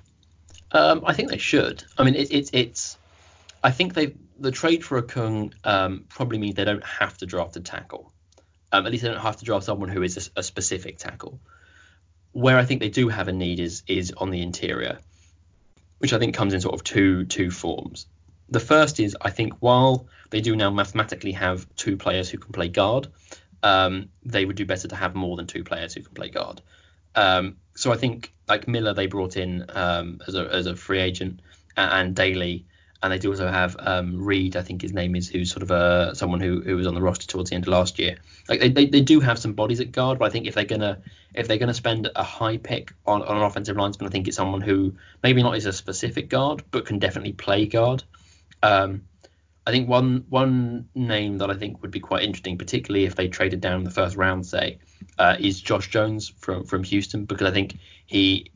Um, 0.72 1.02
I 1.06 1.12
think 1.12 1.30
they 1.30 1.38
should. 1.38 1.84
I 1.98 2.04
mean, 2.04 2.14
it's 2.14 2.30
it, 2.30 2.50
it's. 2.52 2.98
I 3.64 3.70
think 3.70 3.94
they 3.94 4.14
the 4.42 4.50
trade 4.50 4.84
for 4.84 5.00
Okung 5.00 5.54
um, 5.64 6.04
probably 6.08 6.38
means 6.38 6.56
they 6.56 6.64
don't 6.64 6.84
have 6.84 7.16
to 7.18 7.26
draft 7.26 7.56
a 7.56 7.60
tackle. 7.60 8.12
Um, 8.72 8.84
at 8.84 8.92
least 8.92 9.04
they 9.04 9.10
don't 9.10 9.20
have 9.20 9.36
to 9.36 9.44
draft 9.44 9.64
someone 9.64 9.88
who 9.88 10.02
is 10.02 10.30
a, 10.36 10.40
a, 10.40 10.42
specific 10.42 10.98
tackle. 10.98 11.40
Where 12.32 12.58
I 12.58 12.64
think 12.64 12.80
they 12.80 12.88
do 12.88 13.08
have 13.08 13.28
a 13.28 13.32
need 13.32 13.60
is 13.60 13.82
is 13.86 14.12
on 14.12 14.30
the 14.30 14.42
interior, 14.42 14.98
which 15.98 16.12
I 16.12 16.18
think 16.18 16.34
comes 16.34 16.54
in 16.54 16.60
sort 16.60 16.74
of 16.74 16.82
two 16.82 17.24
two 17.24 17.50
forms. 17.50 18.06
The 18.48 18.60
first 18.60 18.98
is 18.98 19.16
I 19.20 19.30
think 19.30 19.54
while 19.60 20.08
they 20.30 20.40
do 20.40 20.56
now 20.56 20.70
mathematically 20.70 21.32
have 21.32 21.66
two 21.76 21.96
players 21.96 22.28
who 22.28 22.38
can 22.38 22.52
play 22.52 22.68
guard, 22.68 23.08
um, 23.62 24.08
they 24.24 24.44
would 24.44 24.56
do 24.56 24.66
better 24.66 24.88
to 24.88 24.96
have 24.96 25.14
more 25.14 25.36
than 25.36 25.46
two 25.46 25.62
players 25.62 25.94
who 25.94 26.02
can 26.02 26.14
play 26.14 26.30
guard. 26.30 26.62
Um, 27.14 27.58
so 27.76 27.92
I 27.92 27.96
think 27.96 28.32
like 28.48 28.66
Miller 28.66 28.94
they 28.94 29.06
brought 29.06 29.36
in 29.36 29.66
um, 29.68 30.20
as 30.26 30.34
a 30.34 30.48
as 30.52 30.66
a 30.66 30.74
free 30.74 31.00
agent 31.00 31.40
and 31.76 32.16
Daley, 32.16 32.66
and 33.02 33.12
they 33.12 33.18
do 33.18 33.30
also 33.30 33.48
have 33.48 33.76
um, 33.80 34.22
Reed 34.22 34.56
I 34.56 34.62
think 34.62 34.82
his 34.82 34.92
name 34.92 35.16
is 35.16 35.28
who's 35.28 35.50
sort 35.50 35.62
of 35.62 35.70
a 35.70 36.14
someone 36.14 36.40
who, 36.40 36.60
who 36.60 36.76
was 36.76 36.86
on 36.86 36.94
the 36.94 37.02
roster 37.02 37.26
towards 37.26 37.50
the 37.50 37.56
end 37.56 37.64
of 37.64 37.68
last 37.68 37.98
year. 37.98 38.16
Like 38.48 38.60
they, 38.60 38.68
they, 38.68 38.86
they 38.86 39.00
do 39.00 39.20
have 39.20 39.38
some 39.38 39.54
bodies 39.54 39.80
at 39.80 39.92
guard, 39.92 40.18
but 40.18 40.26
I 40.26 40.30
think 40.30 40.46
if 40.46 40.54
they're 40.54 40.64
gonna 40.64 41.02
if 41.34 41.48
they're 41.48 41.58
gonna 41.58 41.74
spend 41.74 42.08
a 42.14 42.22
high 42.22 42.58
pick 42.58 42.92
on, 43.06 43.22
on 43.22 43.36
an 43.36 43.42
offensive 43.42 43.76
lineman, 43.76 44.06
I 44.06 44.10
think 44.10 44.28
it's 44.28 44.36
someone 44.36 44.60
who 44.60 44.94
maybe 45.22 45.42
not 45.42 45.56
is 45.56 45.66
a 45.66 45.72
specific 45.72 46.28
guard 46.28 46.62
but 46.70 46.86
can 46.86 46.98
definitely 46.98 47.32
play 47.32 47.66
guard. 47.66 48.04
Um, 48.62 49.02
I 49.66 49.70
think 49.70 49.88
one 49.88 50.24
one 50.28 50.88
name 50.94 51.38
that 51.38 51.50
I 51.50 51.54
think 51.54 51.82
would 51.82 51.92
be 51.92 52.00
quite 52.00 52.24
interesting, 52.24 52.58
particularly 52.58 53.06
if 53.06 53.14
they 53.14 53.28
traded 53.28 53.60
down 53.60 53.78
in 53.78 53.84
the 53.84 53.90
first 53.90 54.16
round, 54.16 54.44
say, 54.44 54.78
uh, 55.18 55.36
is 55.38 55.60
Josh 55.60 55.88
Jones 55.88 56.28
from 56.28 56.64
from 56.64 56.82
Houston, 56.84 57.26
because 57.26 57.46
I 57.46 57.52
think 57.52 57.78
he 58.06 58.50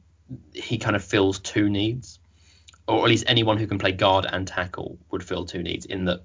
he 0.52 0.78
kind 0.78 0.96
of 0.96 1.04
fills 1.04 1.38
two 1.38 1.68
needs, 1.68 2.15
or 2.88 3.04
at 3.04 3.08
least 3.08 3.24
anyone 3.26 3.58
who 3.58 3.66
can 3.66 3.78
play 3.78 3.92
guard 3.92 4.26
and 4.30 4.46
tackle 4.46 4.98
would 5.10 5.24
fill 5.24 5.44
two 5.44 5.62
needs. 5.62 5.86
In 5.86 6.04
that 6.04 6.22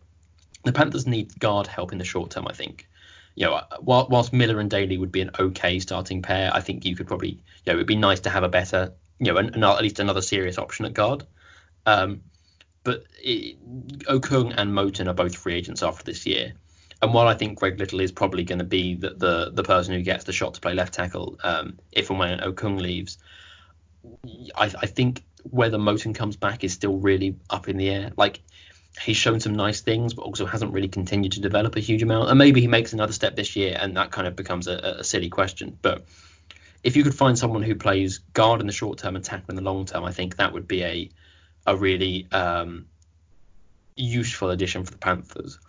the 0.63 0.71
Panthers 0.71 1.07
need 1.07 1.37
guard 1.39 1.67
help 1.67 1.91
in 1.91 1.97
the 1.97 2.05
short 2.05 2.31
term. 2.31 2.47
I 2.47 2.53
think. 2.53 2.87
You 3.35 3.45
know, 3.45 3.61
whilst 3.81 4.33
Miller 4.33 4.59
and 4.59 4.69
Daley 4.69 4.97
would 4.97 5.11
be 5.11 5.21
an 5.21 5.31
okay 5.39 5.79
starting 5.79 6.21
pair, 6.21 6.51
I 6.53 6.59
think 6.59 6.83
you 6.83 6.97
could 6.97 7.07
probably, 7.07 7.29
you 7.29 7.37
know, 7.67 7.73
it 7.73 7.77
would 7.77 7.87
be 7.87 7.95
nice 7.95 8.19
to 8.21 8.29
have 8.29 8.43
a 8.43 8.49
better, 8.49 8.91
you 9.19 9.31
know, 9.31 9.37
an, 9.37 9.53
an, 9.53 9.63
at 9.63 9.81
least 9.81 9.99
another 9.99 10.21
serious 10.21 10.57
option 10.57 10.83
at 10.83 10.93
guard. 10.93 11.25
Um, 11.85 12.21
but 12.83 13.05
it, 13.23 13.57
Okung 14.05 14.53
and 14.57 14.73
Moton 14.73 15.07
are 15.07 15.13
both 15.13 15.35
free 15.35 15.53
agents 15.53 15.81
after 15.81 16.03
this 16.03 16.25
year. 16.25 16.53
And 17.01 17.13
while 17.13 17.27
I 17.27 17.33
think 17.33 17.57
Greg 17.57 17.79
Little 17.79 18.01
is 18.01 18.11
probably 18.11 18.43
going 18.43 18.59
to 18.59 18.65
be 18.65 18.95
the, 18.95 19.11
the, 19.11 19.51
the 19.53 19.63
person 19.63 19.93
who 19.93 20.01
gets 20.01 20.25
the 20.25 20.33
shot 20.33 20.53
to 20.55 20.61
play 20.61 20.73
left 20.73 20.93
tackle 20.93 21.39
um, 21.43 21.79
if 21.93 22.09
and 22.09 22.19
when 22.19 22.39
Okung 22.39 22.79
leaves, 22.79 23.17
I, 24.55 24.65
I 24.65 24.87
think 24.87 25.23
whether 25.43 25.77
Moton 25.77 26.15
comes 26.15 26.35
back 26.35 26.63
is 26.63 26.73
still 26.73 26.97
really 26.97 27.35
up 27.49 27.67
in 27.67 27.77
the 27.77 27.89
air. 27.89 28.11
Like 28.17 28.41
he's 29.01 29.17
shown 29.17 29.39
some 29.39 29.55
nice 29.55 29.81
things, 29.81 30.13
but 30.13 30.23
also 30.23 30.45
hasn't 30.45 30.73
really 30.73 30.87
continued 30.87 31.33
to 31.33 31.41
develop 31.41 31.75
a 31.75 31.79
huge 31.79 32.03
amount. 32.03 32.29
And 32.29 32.37
maybe 32.37 32.61
he 32.61 32.67
makes 32.67 32.93
another 32.93 33.13
step 33.13 33.35
this 33.35 33.55
year, 33.55 33.77
and 33.79 33.95
that 33.97 34.11
kind 34.11 34.27
of 34.27 34.35
becomes 34.35 34.67
a, 34.67 34.97
a 34.99 35.03
silly 35.03 35.29
question. 35.29 35.77
But 35.81 36.05
if 36.83 36.95
you 36.95 37.03
could 37.03 37.15
find 37.15 37.37
someone 37.37 37.63
who 37.63 37.75
plays 37.75 38.19
guard 38.33 38.61
in 38.61 38.67
the 38.67 38.73
short 38.73 38.97
term 38.97 39.15
and 39.15 39.23
tackle 39.23 39.49
in 39.49 39.55
the 39.55 39.61
long 39.61 39.85
term, 39.85 40.03
I 40.03 40.11
think 40.11 40.37
that 40.37 40.53
would 40.53 40.67
be 40.67 40.83
a 40.83 41.09
a 41.67 41.75
really 41.75 42.27
um, 42.31 42.87
useful 43.95 44.49
addition 44.49 44.83
for 44.83 44.91
the 44.91 44.97
Panthers. 44.97 45.59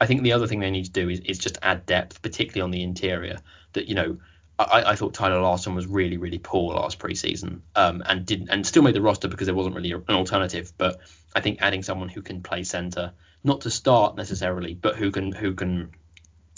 I 0.00 0.06
think 0.06 0.22
the 0.22 0.32
other 0.32 0.46
thing 0.46 0.60
they 0.60 0.70
need 0.70 0.84
to 0.84 0.90
do 0.90 1.08
is, 1.08 1.20
is 1.20 1.38
just 1.38 1.58
add 1.62 1.86
depth, 1.86 2.22
particularly 2.22 2.62
on 2.62 2.70
the 2.70 2.82
interior. 2.82 3.38
That 3.72 3.88
you 3.88 3.94
know, 3.94 4.18
I, 4.58 4.90
I 4.90 4.96
thought 4.96 5.14
Tyler 5.14 5.40
Larsen 5.40 5.74
was 5.74 5.86
really 5.86 6.16
really 6.16 6.38
poor 6.38 6.74
last 6.74 6.98
preseason, 6.98 7.60
um, 7.76 8.02
and 8.04 8.26
didn't 8.26 8.48
and 8.48 8.66
still 8.66 8.82
made 8.82 8.94
the 8.94 9.02
roster 9.02 9.28
because 9.28 9.46
there 9.46 9.54
wasn't 9.54 9.76
really 9.76 9.92
an 9.92 10.02
alternative. 10.10 10.72
But 10.76 11.00
I 11.34 11.40
think 11.40 11.58
adding 11.60 11.82
someone 11.82 12.08
who 12.08 12.22
can 12.22 12.42
play 12.42 12.64
center, 12.64 13.12
not 13.44 13.62
to 13.62 13.70
start 13.70 14.16
necessarily, 14.16 14.74
but 14.74 14.96
who 14.96 15.10
can 15.10 15.32
who 15.32 15.54
can 15.54 15.90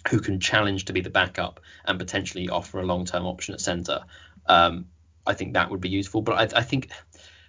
who 0.08 0.20
can 0.20 0.40
challenge 0.40 0.86
to 0.86 0.92
be 0.92 1.02
the 1.02 1.10
backup 1.10 1.60
and 1.84 1.98
potentially 1.98 2.48
offer 2.48 2.80
a 2.80 2.86
long 2.86 3.04
term 3.04 3.26
option 3.26 3.54
at 3.54 3.60
center. 3.60 4.00
Um, 4.46 4.86
I 5.26 5.34
think 5.34 5.54
that 5.54 5.70
would 5.70 5.80
be 5.80 5.90
useful. 5.90 6.22
But 6.22 6.54
I, 6.54 6.60
I 6.60 6.62
think 6.62 6.88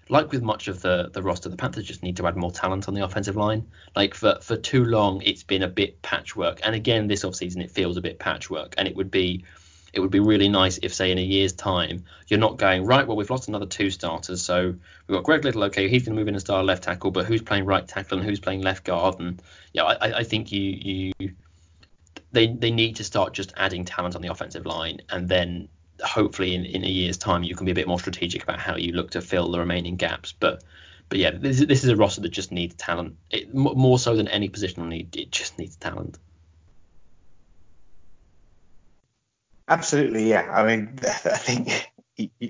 like 0.10 0.32
with 0.32 0.42
much 0.42 0.68
of 0.68 0.82
the 0.82 1.10
the 1.14 1.24
roster, 1.24 1.48
the 1.48 1.56
Panthers 1.56 1.86
just 1.86 2.04
need 2.04 2.18
to 2.18 2.28
add 2.28 2.36
more 2.36 2.52
talent 2.52 2.90
on 2.90 2.94
the 2.94 3.06
offensive 3.06 3.38
line. 3.38 3.68
Like 3.96 4.14
for 4.14 4.38
for 4.42 4.58
too 4.58 4.84
long, 4.84 5.22
it's 5.22 5.44
been 5.44 5.64
a 5.64 5.70
bit 5.70 6.02
patchwork, 6.02 6.60
and 6.64 6.76
again 6.76 7.08
this 7.08 7.24
offseason 7.24 7.64
it 7.64 7.72
feels 7.72 7.96
a 7.96 8.02
bit 8.02 8.20
patchwork, 8.20 8.76
and 8.78 8.88
it 8.88 8.96
would 8.96 9.10
be 9.10 9.46
it 9.94 10.00
would 10.00 10.12
be 10.12 10.20
really 10.20 10.48
nice 10.48 10.80
if, 10.82 10.94
say, 10.94 11.12
in 11.12 11.18
a 11.18 11.22
year's 11.22 11.54
time, 11.54 12.06
you're 12.28 12.40
not 12.40 12.58
going 12.58 12.86
right. 12.86 13.06
Well, 13.06 13.18
we've 13.18 13.30
lost 13.30 13.48
another 13.48 13.66
two 13.66 13.90
starters, 13.90 14.42
so 14.42 14.74
we've 15.08 15.16
got 15.16 15.24
Greg 15.24 15.44
Little. 15.44 15.64
Okay, 15.66 15.90
he's 15.90 16.04
going 16.04 16.16
to 16.16 16.20
move 16.20 16.28
in 16.28 16.36
and 16.36 16.42
start 16.42 16.66
left 16.66 16.84
tackle, 16.84 17.12
but 17.12 17.26
who's 17.26 17.42
playing 17.42 17.66
right 17.66 17.88
tackle 17.88 18.18
and 18.18 18.28
who's 18.28 18.40
playing 18.40 18.62
left 18.62 18.86
guard? 18.86 19.20
And 19.20 19.42
yeah, 19.74 19.84
I, 19.84 20.20
I 20.20 20.24
think 20.24 20.52
you 20.52 21.12
you 21.20 21.34
they 22.32 22.48
they 22.48 22.72
need 22.72 22.98
to 22.98 23.04
start 23.04 23.34
just 23.34 23.54
adding 23.58 23.86
talent 23.86 24.16
on 24.16 24.22
the 24.22 24.30
offensive 24.30 24.66
line, 24.66 25.02
and 25.10 25.28
then 25.28 25.68
hopefully 26.02 26.56
in, 26.56 26.66
in 26.66 26.84
a 26.84 26.90
year's 26.90 27.18
time 27.18 27.44
you 27.44 27.56
can 27.56 27.66
be 27.66 27.72
a 27.72 27.76
bit 27.76 27.88
more 27.88 28.00
strategic 28.00 28.44
about 28.44 28.60
how 28.60 28.76
you 28.76 28.94
look 28.94 29.12
to 29.12 29.22
fill 29.22 29.52
the 29.52 29.60
remaining 29.60 29.98
gaps. 29.98 30.34
But 30.40 30.64
but 31.10 31.20
yeah, 31.20 31.32
this, 31.32 31.60
this 31.60 31.84
is 31.84 31.90
a 31.90 31.96
roster 31.98 32.22
that 32.22 32.30
just 32.30 32.54
needs 32.54 32.74
talent. 32.76 33.18
It, 33.30 33.54
more 33.54 34.00
so 34.00 34.16
than 34.16 34.30
any 34.30 34.48
positional 34.48 34.88
need, 34.88 35.16
it 35.18 35.30
just 35.30 35.60
needs 35.60 35.76
talent. 35.76 36.18
Absolutely, 39.72 40.30
yeah. 40.30 40.52
I 40.52 40.66
mean, 40.66 41.00
I 41.04 41.38
think 41.38 41.90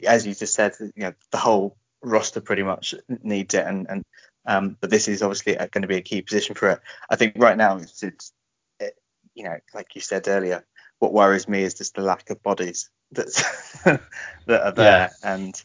as 0.04 0.26
you 0.26 0.34
just 0.34 0.56
said, 0.56 0.74
you 0.80 0.92
know, 0.98 1.14
the 1.30 1.38
whole 1.38 1.78
roster 2.02 2.42
pretty 2.42 2.64
much 2.64 2.96
needs 3.22 3.54
it, 3.54 3.66
and 3.66 3.88
and 3.88 4.04
um, 4.48 4.78
but 4.82 4.90
this 4.90 5.08
is 5.08 5.22
obviously 5.22 5.54
going 5.56 5.84
to 5.84 5.88
be 5.88 5.98
a 5.98 6.02
key 6.02 6.24
position 6.24 6.56
for 6.56 6.72
it. 6.72 6.80
I 7.10 7.16
think 7.16 7.36
right 7.38 7.56
now 7.56 7.78
it's, 7.78 8.02
it's 8.02 8.34
it, 8.80 8.96
you 9.36 9.44
know, 9.44 9.58
like 9.74 9.94
you 9.94 10.02
said 10.02 10.28
earlier, 10.28 10.66
what 10.98 11.14
worries 11.14 11.48
me 11.48 11.62
is 11.62 11.76
just 11.76 11.94
the 11.94 12.02
lack 12.02 12.32
of 12.32 12.42
bodies 12.42 12.90
that's 13.12 13.44
that 13.84 14.02
are 14.50 14.72
there, 14.72 15.12
yeah. 15.24 15.36
and 15.36 15.64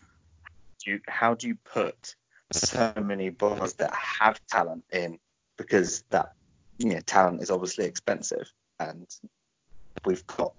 you, 0.84 1.00
how 1.08 1.32
do 1.34 1.48
you 1.48 1.56
put 1.64 2.14
so 2.52 2.92
many 3.02 3.30
bodies 3.30 3.72
that 3.74 3.94
have 3.94 4.38
talent 4.46 4.84
in 4.92 5.18
because 5.56 6.04
that 6.10 6.34
you 6.76 6.90
know 6.90 7.00
talent 7.00 7.42
is 7.42 7.50
obviously 7.50 7.86
expensive 7.86 8.52
and 8.78 9.06
we've 10.04 10.26
got 10.26 10.52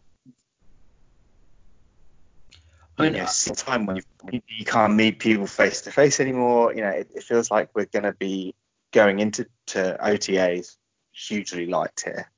I 2.97 3.03
mean, 3.03 3.13
you 3.13 3.19
know, 3.19 3.53
time 3.55 3.85
when 3.85 3.97
you, 3.97 4.41
you 4.47 4.65
can't 4.65 4.95
meet 4.95 5.19
people 5.19 5.45
face 5.45 5.81
to 5.81 5.91
face 5.91 6.19
anymore. 6.19 6.73
You 6.73 6.81
know, 6.81 6.89
it, 6.89 7.09
it 7.15 7.23
feels 7.23 7.51
like 7.51 7.69
we're 7.75 7.85
going 7.85 8.03
to 8.03 8.13
be 8.13 8.55
going 8.91 9.19
into 9.19 9.45
to 9.67 9.97
OTAs 10.01 10.77
hugely 11.11 11.67
light 11.67 12.01
here 12.03 12.31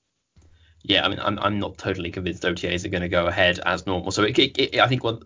yeah, 0.83 1.05
I 1.05 1.09
mean, 1.09 1.19
I'm 1.19 1.37
I'm 1.39 1.59
not 1.59 1.77
totally 1.77 2.11
convinced 2.11 2.43
OTAs 2.43 2.85
are 2.85 2.89
going 2.89 3.01
to 3.01 3.09
go 3.09 3.27
ahead 3.27 3.59
as 3.65 3.85
normal. 3.85 4.11
So 4.11 4.23
it, 4.23 4.37
it, 4.37 4.79
I 4.79 4.87
think 4.87 5.03
well, 5.03 5.21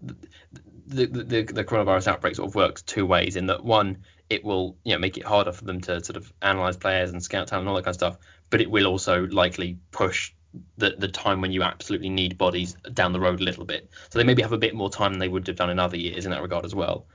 the, 0.88 1.06
the 1.06 1.44
the 1.44 1.64
coronavirus 1.64 2.08
outbreak 2.08 2.36
sort 2.36 2.50
of 2.50 2.56
works 2.56 2.82
two 2.82 3.06
ways. 3.06 3.36
In 3.36 3.46
that 3.48 3.64
one, 3.64 4.00
it 4.30 4.44
will 4.44 4.78
you 4.84 4.94
know 4.94 5.00
make 5.00 5.18
it 5.18 5.26
harder 5.26 5.52
for 5.52 5.64
them 5.66 5.82
to 5.82 6.04
sort 6.04 6.18
of 6.18 6.34
analyze 6.42 6.78
players 6.78 7.12
and 7.12 7.22
scout 7.22 7.48
talent 7.48 7.64
and 7.64 7.70
all 7.70 7.76
that 7.76 7.84
kind 7.84 7.92
of 7.92 7.96
stuff. 7.96 8.18
But 8.50 8.62
it 8.62 8.72
will 8.72 8.88
also 8.88 9.28
likely 9.28 9.78
push 9.92 10.34
the 10.78 10.96
the 10.98 11.08
time 11.08 11.42
when 11.42 11.52
you 11.52 11.64
absolutely 11.64 12.10
need 12.10 12.38
bodies 12.38 12.76
down 12.94 13.14
the 13.14 13.20
road 13.20 13.40
a 13.40 13.44
little 13.44 13.66
bit. 13.66 13.90
So 14.10 14.20
they 14.20 14.26
maybe 14.26 14.42
have 14.42 14.54
a 14.54 14.58
bit 14.58 14.76
more 14.76 14.90
time 14.90 15.14
than 15.14 15.20
they 15.20 15.28
would 15.28 15.48
have 15.48 15.56
done 15.56 15.70
in 15.70 15.80
other 15.80 15.98
years 15.98 16.26
in 16.26 16.32
that 16.32 16.42
regard 16.42 16.66
as 16.66 16.76
well. 16.76 17.06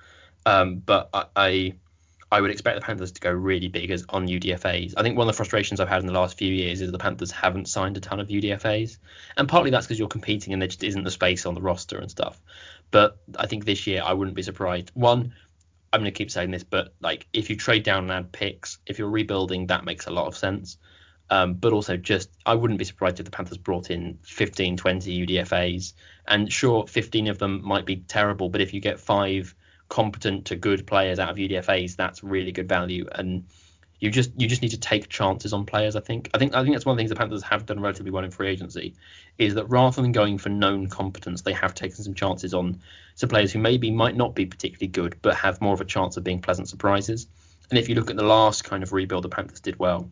Um, 0.47 0.77
but 0.79 1.09
I, 1.13 1.25
I 1.37 1.75
I 2.31 2.41
would 2.41 2.51
expect 2.51 2.79
the 2.79 2.85
Panthers 2.85 3.13
to 3.13 3.21
go 3.21 3.31
really 3.31 3.69
big 3.69 3.91
as 3.91 4.05
on 4.11 4.29
UDFA's. 4.29 4.95
I 4.97 5.03
think 5.03 5.17
one 5.17 5.27
of 5.27 5.35
the 5.35 5.37
frustrations 5.37 5.81
I've 5.81 5.89
had 5.89 6.01
in 6.01 6.07
the 6.07 6.13
last 6.13 6.37
few 6.37 6.53
years 6.53 6.81
is 6.83 6.93
the 6.93 6.99
Panthers 6.99 7.31
haven't 7.31 7.69
signed 7.69 7.97
a 7.97 8.01
ton 8.01 8.21
of 8.21 8.29
UDFA's, 8.29 8.99
and 9.37 9.49
partly 9.49 9.71
that's 9.71 9.87
because 9.87 9.99
you're 9.99 10.09
competing 10.09 10.53
and 10.53 10.61
there 10.61 10.69
just 10.69 10.85
isn't 10.85 11.05
the 11.05 11.11
space 11.11 11.47
on 11.47 11.55
the 11.55 11.63
roster 11.63 11.99
and 11.99 12.11
stuff. 12.11 12.41
But 12.91 13.19
I 13.39 13.47
think 13.47 13.65
this 13.65 13.87
year 13.87 14.03
I 14.05 14.13
wouldn't 14.13 14.37
be 14.37 14.43
surprised. 14.43 14.91
One, 14.95 15.33
I'm 15.93 16.01
going 16.01 16.13
to 16.13 16.17
keep 16.17 16.31
saying 16.31 16.51
this, 16.51 16.65
but 16.65 16.95
like 17.01 17.27
if 17.33 17.49
you 17.49 17.57
trade 17.57 17.83
down 17.83 18.05
and 18.05 18.13
add 18.13 18.33
picks, 18.33 18.79
if 18.87 18.99
you're 18.99 19.09
rebuilding, 19.09 19.67
that 19.69 19.85
makes 19.85 20.07
a 20.07 20.11
lot 20.11 20.27
of 20.27 20.37
sense. 20.37 20.77
Um, 21.31 21.55
but 21.55 21.75
also 21.75 21.97
just 21.97 22.31
I 22.47 22.55
wouldn't 22.55 22.79
be 22.79 22.87
surprised 22.87 23.21
if 23.21 23.25
the 23.25 23.31
Panthers 23.31 23.59
brought 23.59 23.91
in 23.91 24.19
15, 24.23 24.79
20 24.79 25.27
UDFA's, 25.27 25.93
and 26.27 26.51
sure, 26.51 26.87
15 26.87 27.29
of 27.29 27.39
them 27.39 27.61
might 27.63 27.85
be 27.85 27.97
terrible, 27.97 28.49
but 28.49 28.63
if 28.63 28.73
you 28.73 28.81
get 28.81 28.99
five 28.99 29.55
competent 29.89 30.47
to 30.47 30.57
good 30.57 30.87
players 30.87 31.19
out 31.19 31.31
of 31.31 31.37
UDFA's, 31.37 31.97
that's 31.97 32.23
really 32.23 32.53
good 32.53 32.69
value. 32.69 33.07
And 33.13 33.45
you 34.01 34.11
just 34.11 34.31
you 34.41 34.47
just 34.47 34.63
need 34.63 34.71
to 34.71 34.79
take 34.79 35.09
chances 35.09 35.53
on 35.53 35.67
players. 35.67 35.97
I 35.97 36.01
think 36.01 36.31
I 36.33 36.39
think 36.39 36.55
I 36.55 36.63
think 36.63 36.75
that's 36.75 36.87
one 36.87 36.93
of 36.93 36.97
the 36.97 37.01
things 37.01 37.11
the 37.11 37.17
Panthers 37.17 37.43
have 37.43 37.67
done 37.67 37.81
relatively 37.81 38.11
well 38.11 38.25
in 38.25 38.31
free 38.31 38.49
agency, 38.49 38.95
is 39.39 39.55
that 39.55 39.67
rather 39.67 40.01
than 40.01 40.13
going 40.13 40.39
for 40.39 40.51
known 40.51 40.87
competence, 40.87 41.43
they 41.43 41.53
have 41.53 41.75
taken 41.75 42.05
some 42.05 42.15
chances 42.15 42.55
on 42.55 42.81
some 43.17 43.29
players 43.29 43.53
who 43.53 43.59
maybe 43.59 43.91
might 43.91 44.17
not 44.17 44.35
be 44.35 44.47
particularly 44.47 44.89
good, 44.89 45.17
but 45.21 45.35
have 45.35 45.61
more 45.61 45.75
of 45.75 45.81
a 45.81 45.85
chance 45.85 46.17
of 46.17 46.25
being 46.25 46.41
pleasant 46.41 46.69
surprises. 46.69 47.27
And 47.71 47.79
if 47.79 47.89
you 47.89 47.97
look 47.97 48.11
at 48.11 48.17
the 48.17 48.25
last 48.25 48.65
kind 48.65 48.83
of 48.83 48.93
rebuild 48.93 49.25
the 49.25 49.29
Panthers 49.29 49.61
did 49.61 49.79
well, 49.79 50.11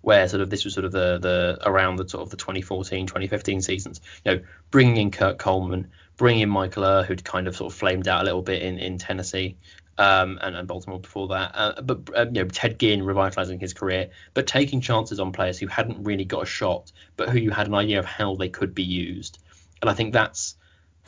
where 0.00 0.28
sort 0.28 0.40
of 0.40 0.50
this 0.50 0.64
was 0.64 0.74
sort 0.74 0.84
of 0.84 0.92
the 0.92 1.18
the 1.18 1.58
around 1.68 1.96
the 1.96 2.08
sort 2.08 2.22
of 2.22 2.30
the 2.30 2.36
2014 2.36 3.06
2015 3.06 3.62
seasons. 3.62 4.00
You 4.24 4.32
know 4.32 4.40
bringing 4.70 4.96
in 4.96 5.10
Kurt 5.10 5.38
Coleman 5.38 5.90
bringing 6.16 6.42
in 6.42 6.48
Michael 6.50 6.84
Oher 6.84 7.04
who'd 7.04 7.24
kind 7.24 7.46
of 7.48 7.56
sort 7.56 7.72
of 7.72 7.78
flamed 7.78 8.08
out 8.08 8.22
a 8.22 8.24
little 8.24 8.42
bit 8.42 8.62
in 8.62 8.78
in 8.78 8.98
Tennessee 8.98 9.56
um, 9.98 10.38
and, 10.40 10.54
and 10.56 10.68
Baltimore 10.68 11.00
before 11.00 11.28
that. 11.28 11.50
Uh, 11.54 11.82
but 11.82 12.10
uh, 12.16 12.26
you 12.26 12.44
know 12.44 12.44
Ted 12.44 12.78
Ginn 12.78 13.02
revitalizing 13.02 13.58
his 13.60 13.74
career 13.74 14.10
but 14.34 14.46
taking 14.46 14.80
chances 14.80 15.20
on 15.20 15.32
players 15.32 15.58
who 15.58 15.66
hadn't 15.66 16.04
really 16.04 16.24
got 16.24 16.42
a 16.42 16.46
shot 16.46 16.92
but 17.16 17.28
who 17.28 17.38
you 17.38 17.50
had 17.50 17.66
an 17.66 17.74
idea 17.74 17.98
of 17.98 18.04
how 18.04 18.36
they 18.36 18.48
could 18.48 18.74
be 18.74 18.84
used. 18.84 19.38
And 19.80 19.90
I 19.90 19.94
think 19.94 20.12
that's 20.12 20.56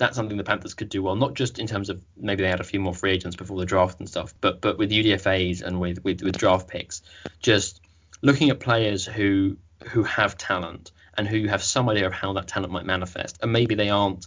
that's 0.01 0.16
something 0.16 0.38
the 0.38 0.45
Panthers 0.45 0.72
could 0.72 0.88
do 0.88 1.03
well, 1.03 1.14
not 1.14 1.34
just 1.34 1.59
in 1.59 1.66
terms 1.66 1.91
of 1.91 2.01
maybe 2.16 2.43
they 2.43 2.49
had 2.49 2.61
a 2.61 2.64
few 2.64 2.80
more 2.80 2.95
free 2.95 3.12
agents 3.12 3.36
before 3.36 3.59
the 3.59 3.66
draft 3.66 4.01
and 4.01 4.09
stuff, 4.09 4.34
but 4.41 4.61
but 4.61 4.78
with 4.78 4.91
UDFA's 4.91 5.61
and 5.61 5.78
with 5.78 6.03
with, 6.03 6.22
with 6.22 6.38
draft 6.38 6.68
picks, 6.68 7.03
just 7.41 7.80
looking 8.23 8.51
at 8.51 8.61
players 8.61 9.07
who 9.07 9.57
who 9.89 10.03
have 10.03 10.37
talent 10.37 10.93
and 11.16 11.27
who 11.27 11.47
have 11.47 11.62
some 11.62 11.89
idea 11.89 12.07
of 12.07 12.12
how 12.12 12.33
that 12.35 12.47
talent 12.47 12.73
might 12.73 12.85
manifest, 12.85 13.39
and 13.43 13.53
maybe 13.53 13.75
they 13.75 13.91
aren't 13.91 14.27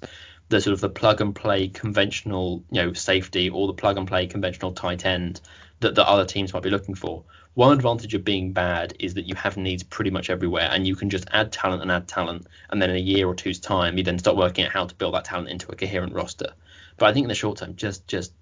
the 0.50 0.60
sort 0.62 0.74
of 0.74 0.82
the 0.82 0.89
plug 0.89 1.22
and 1.22 1.36
play 1.36 1.68
conventional, 1.68 2.64
you 2.70 2.82
know, 2.82 2.94
safety 2.94 3.50
or 3.50 3.68
the 3.68 3.74
plug 3.74 3.98
and 3.98 4.08
play 4.08 4.28
conventional 4.28 4.74
tight 4.74 5.06
end 5.06 5.41
that 5.80 5.96
the 5.96 6.08
other 6.08 6.26
teams 6.26 6.54
might 6.54 6.64
be 6.64 6.70
looking 6.70 6.96
for. 6.96 7.24
One 7.56 7.72
advantage 7.74 8.14
of 8.16 8.24
being 8.24 8.52
bad 8.52 8.96
is 9.00 9.14
that 9.14 9.28
you 9.28 9.36
have 9.36 9.58
needs 9.58 9.84
pretty 9.84 10.10
much 10.10 10.30
everywhere, 10.30 10.70
and 10.72 10.88
you 10.88 10.96
can 10.96 11.10
just 11.10 11.28
add 11.32 11.52
talent 11.52 11.82
and 11.82 11.91
add 11.91 12.08
talent, 12.08 12.48
and 12.70 12.82
then 12.82 12.89
in 12.89 12.96
a 12.96 13.00
year 13.00 13.28
or 13.28 13.36
two's 13.36 13.60
time, 13.60 13.98
you 13.98 14.04
then 14.04 14.18
start 14.18 14.38
working 14.38 14.66
out 14.66 14.72
how 14.72 14.86
to 14.86 14.96
build 14.96 15.14
that 15.14 15.26
talent 15.26 15.50
into 15.50 15.72
a 15.72 15.76
coherent 15.76 16.14
roster. 16.14 16.54
But 16.98 17.10
I 17.10 17.14
think 17.14 17.26
in 17.26 17.30
the 17.30 17.36
short 17.36 17.60
term, 17.60 17.76
just 17.76 18.08
just 18.08 18.34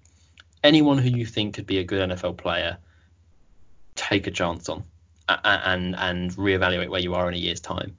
anyone 0.64 0.98
who 0.98 1.10
you 1.10 1.26
think 1.26 1.54
could 1.54 1.66
be 1.66 1.78
a 1.78 1.84
good 1.84 2.10
NFL 2.10 2.38
player, 2.38 2.78
take 3.94 4.26
a 4.26 4.30
chance 4.30 4.68
on 4.68 4.84
and 5.44 5.94
and 5.96 6.32
reevaluate 6.32 6.88
where 6.88 7.00
you 7.00 7.14
are 7.14 7.28
in 7.28 7.34
a 7.34 7.38
year's 7.38 7.60
time, 7.60 7.96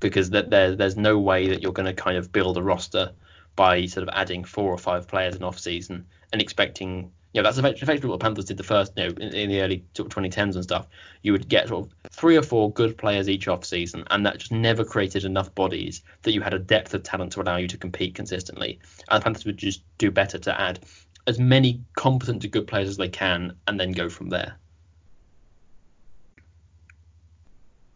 because 0.00 0.30
that 0.30 0.50
there 0.50 0.74
there's 0.74 0.96
no 0.96 1.18
way 1.18 1.48
that 1.48 1.62
you're 1.62 1.72
going 1.72 1.86
to 1.86 1.94
kind 1.94 2.16
of 2.16 2.32
build 2.32 2.56
a 2.56 2.62
roster 2.62 3.12
by 3.56 3.86
sort 3.86 4.06
of 4.06 4.14
adding 4.14 4.44
four 4.44 4.70
or 4.72 4.78
five 4.78 5.06
players 5.06 5.36
in 5.36 5.42
off 5.42 5.58
season 5.58 6.06
and 6.32 6.40
expecting 6.40 7.12
you 7.32 7.40
know, 7.40 7.50
that's 7.50 7.58
effectively 7.58 8.10
what 8.10 8.20
the 8.20 8.24
Panthers 8.24 8.44
did 8.44 8.58
the 8.58 8.62
first, 8.62 8.92
you 8.96 9.04
know, 9.04 9.14
in, 9.18 9.34
in, 9.34 9.48
the 9.48 9.62
early 9.62 9.84
2010s 9.94 10.54
and 10.54 10.62
stuff. 10.62 10.86
You 11.22 11.32
would 11.32 11.48
get 11.48 11.68
sort 11.68 11.86
of 11.86 11.94
three 12.10 12.36
or 12.36 12.42
four 12.42 12.70
good 12.70 12.98
players 12.98 13.28
each 13.28 13.48
off 13.48 13.64
season, 13.64 14.04
and 14.10 14.26
that 14.26 14.38
just 14.38 14.52
never 14.52 14.84
created 14.84 15.24
enough 15.24 15.54
bodies 15.54 16.02
that 16.22 16.32
you 16.32 16.42
had 16.42 16.52
a 16.52 16.58
depth 16.58 16.92
of 16.92 17.02
talent 17.02 17.32
to 17.32 17.40
allow 17.40 17.56
you 17.56 17.68
to 17.68 17.78
compete 17.78 18.14
consistently. 18.14 18.78
And 19.08 19.20
the 19.20 19.24
Panthers 19.24 19.46
would 19.46 19.56
just 19.56 19.82
do 19.96 20.10
better 20.10 20.38
to 20.38 20.60
add 20.60 20.80
as 21.26 21.38
many 21.38 21.80
competent 21.96 22.42
to 22.42 22.48
good 22.48 22.66
players 22.66 22.90
as 22.90 22.96
they 22.98 23.08
can, 23.08 23.56
and 23.66 23.80
then 23.80 23.92
go 23.92 24.10
from 24.10 24.28
there. 24.28 24.56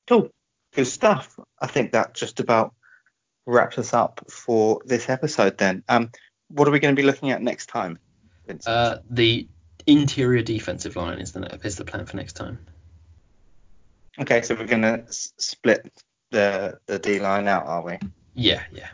Cool, 0.07 0.31
good 0.75 0.87
stuff. 0.87 1.39
I 1.61 1.67
think 1.67 1.93
that 1.93 2.15
just 2.15 2.41
about 2.41 2.75
wraps 3.47 3.79
us 3.79 3.95
up 3.95 4.25
for 4.31 4.81
this 4.85 5.09
episode. 5.09 5.59
Then, 5.59 5.83
um, 5.89 6.11
what 6.49 6.69
are 6.69 6.71
we 6.71 6.81
going 6.81 6.95
to 6.95 7.01
be 7.01 7.07
looking 7.07 7.31
at 7.31 7.43
next 7.43 7.67
time? 7.67 7.99
Uh, 8.67 8.99
the 9.11 9.49
interior 9.87 10.43
defensive 10.43 10.97
line 10.97 11.19
is 11.19 11.33
the 11.33 11.59
is 11.65 11.77
the 11.77 11.85
plan 11.85 12.07
for 12.07 12.17
next 12.17 12.35
time. 12.35 12.59
Okay, 14.19 14.43
so 14.43 14.55
we're 14.55 14.67
going 14.67 14.83
to 14.83 15.05
s- 15.09 15.33
split 15.39 15.93
the 16.31 16.79
the 16.87 16.99
D 16.99 17.19
line 17.19 17.49
out, 17.49 17.67
are 17.67 17.85
we? 17.85 17.99
Yeah, 18.35 18.63
yeah. 18.73 18.89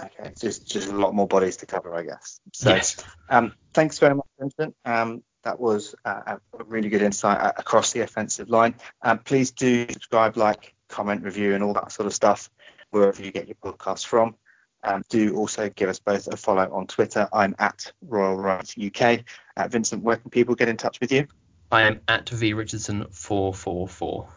Okay, 0.00 0.32
just 0.40 0.66
just 0.66 0.88
a 0.88 0.96
lot 0.96 1.14
more 1.14 1.28
bodies 1.28 1.58
to 1.58 1.66
cover, 1.66 1.94
I 1.94 2.02
guess. 2.02 2.40
So, 2.52 2.70
yes. 2.70 2.96
um, 3.28 3.54
thanks 3.72 3.98
very 3.98 4.14
much, 4.14 4.26
Vincent. 4.38 4.74
Um, 4.84 5.22
that 5.42 5.58
was 5.58 5.94
uh, 6.04 6.36
a 6.58 6.64
really 6.64 6.88
good 6.88 7.02
insight 7.02 7.40
uh, 7.40 7.52
across 7.56 7.92
the 7.92 8.00
offensive 8.00 8.50
line. 8.50 8.74
Um, 9.02 9.18
please 9.18 9.50
do 9.50 9.86
subscribe, 9.90 10.36
like, 10.36 10.74
comment, 10.88 11.24
review, 11.24 11.54
and 11.54 11.62
all 11.62 11.74
that 11.74 11.92
sort 11.92 12.06
of 12.06 12.14
stuff 12.14 12.50
wherever 12.90 13.22
you 13.22 13.32
get 13.32 13.48
your 13.48 13.56
podcasts 13.56 14.06
from. 14.06 14.36
Um, 14.84 15.02
do 15.08 15.36
also 15.36 15.68
give 15.68 15.88
us 15.88 15.98
both 15.98 16.26
a 16.28 16.36
follow 16.36 16.68
on 16.72 16.86
Twitter. 16.86 17.28
I'm 17.32 17.54
at 17.58 17.92
Royal 18.06 18.36
Rights 18.36 18.74
UK. 18.76 19.20
Uh, 19.56 19.68
Vincent, 19.68 20.02
where 20.02 20.16
can 20.16 20.30
people 20.30 20.54
get 20.54 20.68
in 20.68 20.76
touch 20.76 20.98
with 21.00 21.12
you? 21.12 21.26
I 21.70 21.82
am 21.82 22.00
at 22.08 22.28
V 22.28 22.52
Richardson 22.52 23.06
four 23.10 23.54
four 23.54 23.88
four. 23.88 24.28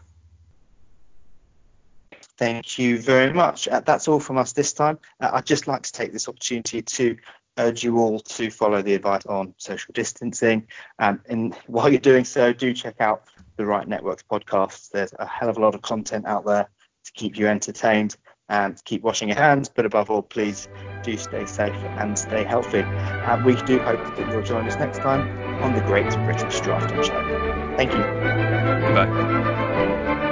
Thank 2.37 2.77
you 2.77 2.99
very 2.99 3.33
much. 3.33 3.67
Uh, 3.67 3.79
that's 3.79 4.07
all 4.07 4.19
from 4.19 4.37
us 4.37 4.53
this 4.53 4.73
time. 4.73 4.99
Uh, 5.19 5.31
I'd 5.33 5.45
just 5.45 5.67
like 5.67 5.83
to 5.83 5.91
take 5.91 6.13
this 6.13 6.27
opportunity 6.27 6.81
to 6.81 7.17
urge 7.57 7.83
you 7.83 7.99
all 7.99 8.19
to 8.19 8.49
follow 8.49 8.81
the 8.81 8.93
advice 8.93 9.25
on 9.25 9.53
social 9.57 9.91
distancing. 9.93 10.67
Um, 10.99 11.21
and 11.27 11.53
while 11.67 11.89
you're 11.89 11.99
doing 11.99 12.25
so, 12.25 12.53
do 12.53 12.73
check 12.73 12.95
out 12.99 13.23
the 13.57 13.65
Right 13.65 13.87
Networks 13.87 14.23
podcasts. 14.23 14.89
There's 14.91 15.13
a 15.17 15.25
hell 15.25 15.49
of 15.49 15.57
a 15.57 15.61
lot 15.61 15.75
of 15.75 15.81
content 15.81 16.25
out 16.25 16.45
there 16.45 16.69
to 17.05 17.11
keep 17.13 17.37
you 17.37 17.47
entertained 17.47 18.17
and 18.49 18.81
keep 18.85 19.01
washing 19.01 19.29
your 19.29 19.37
hands. 19.37 19.69
But 19.69 19.85
above 19.85 20.11
all, 20.11 20.21
please 20.21 20.67
do 21.03 21.17
stay 21.17 21.45
safe 21.45 21.75
and 21.97 22.17
stay 22.17 22.43
healthy. 22.43 22.81
Uh, 22.81 23.43
we 23.45 23.55
do 23.63 23.79
hope 23.79 24.03
that 24.15 24.31
you'll 24.31 24.43
join 24.43 24.67
us 24.67 24.75
next 24.75 24.99
time 24.99 25.27
on 25.63 25.73
the 25.73 25.81
Great 25.81 26.09
British 26.25 26.59
Drafting 26.61 27.01
Show. 27.03 27.75
Thank 27.77 27.91
you. 27.93 27.99
Goodbye. 28.87 30.24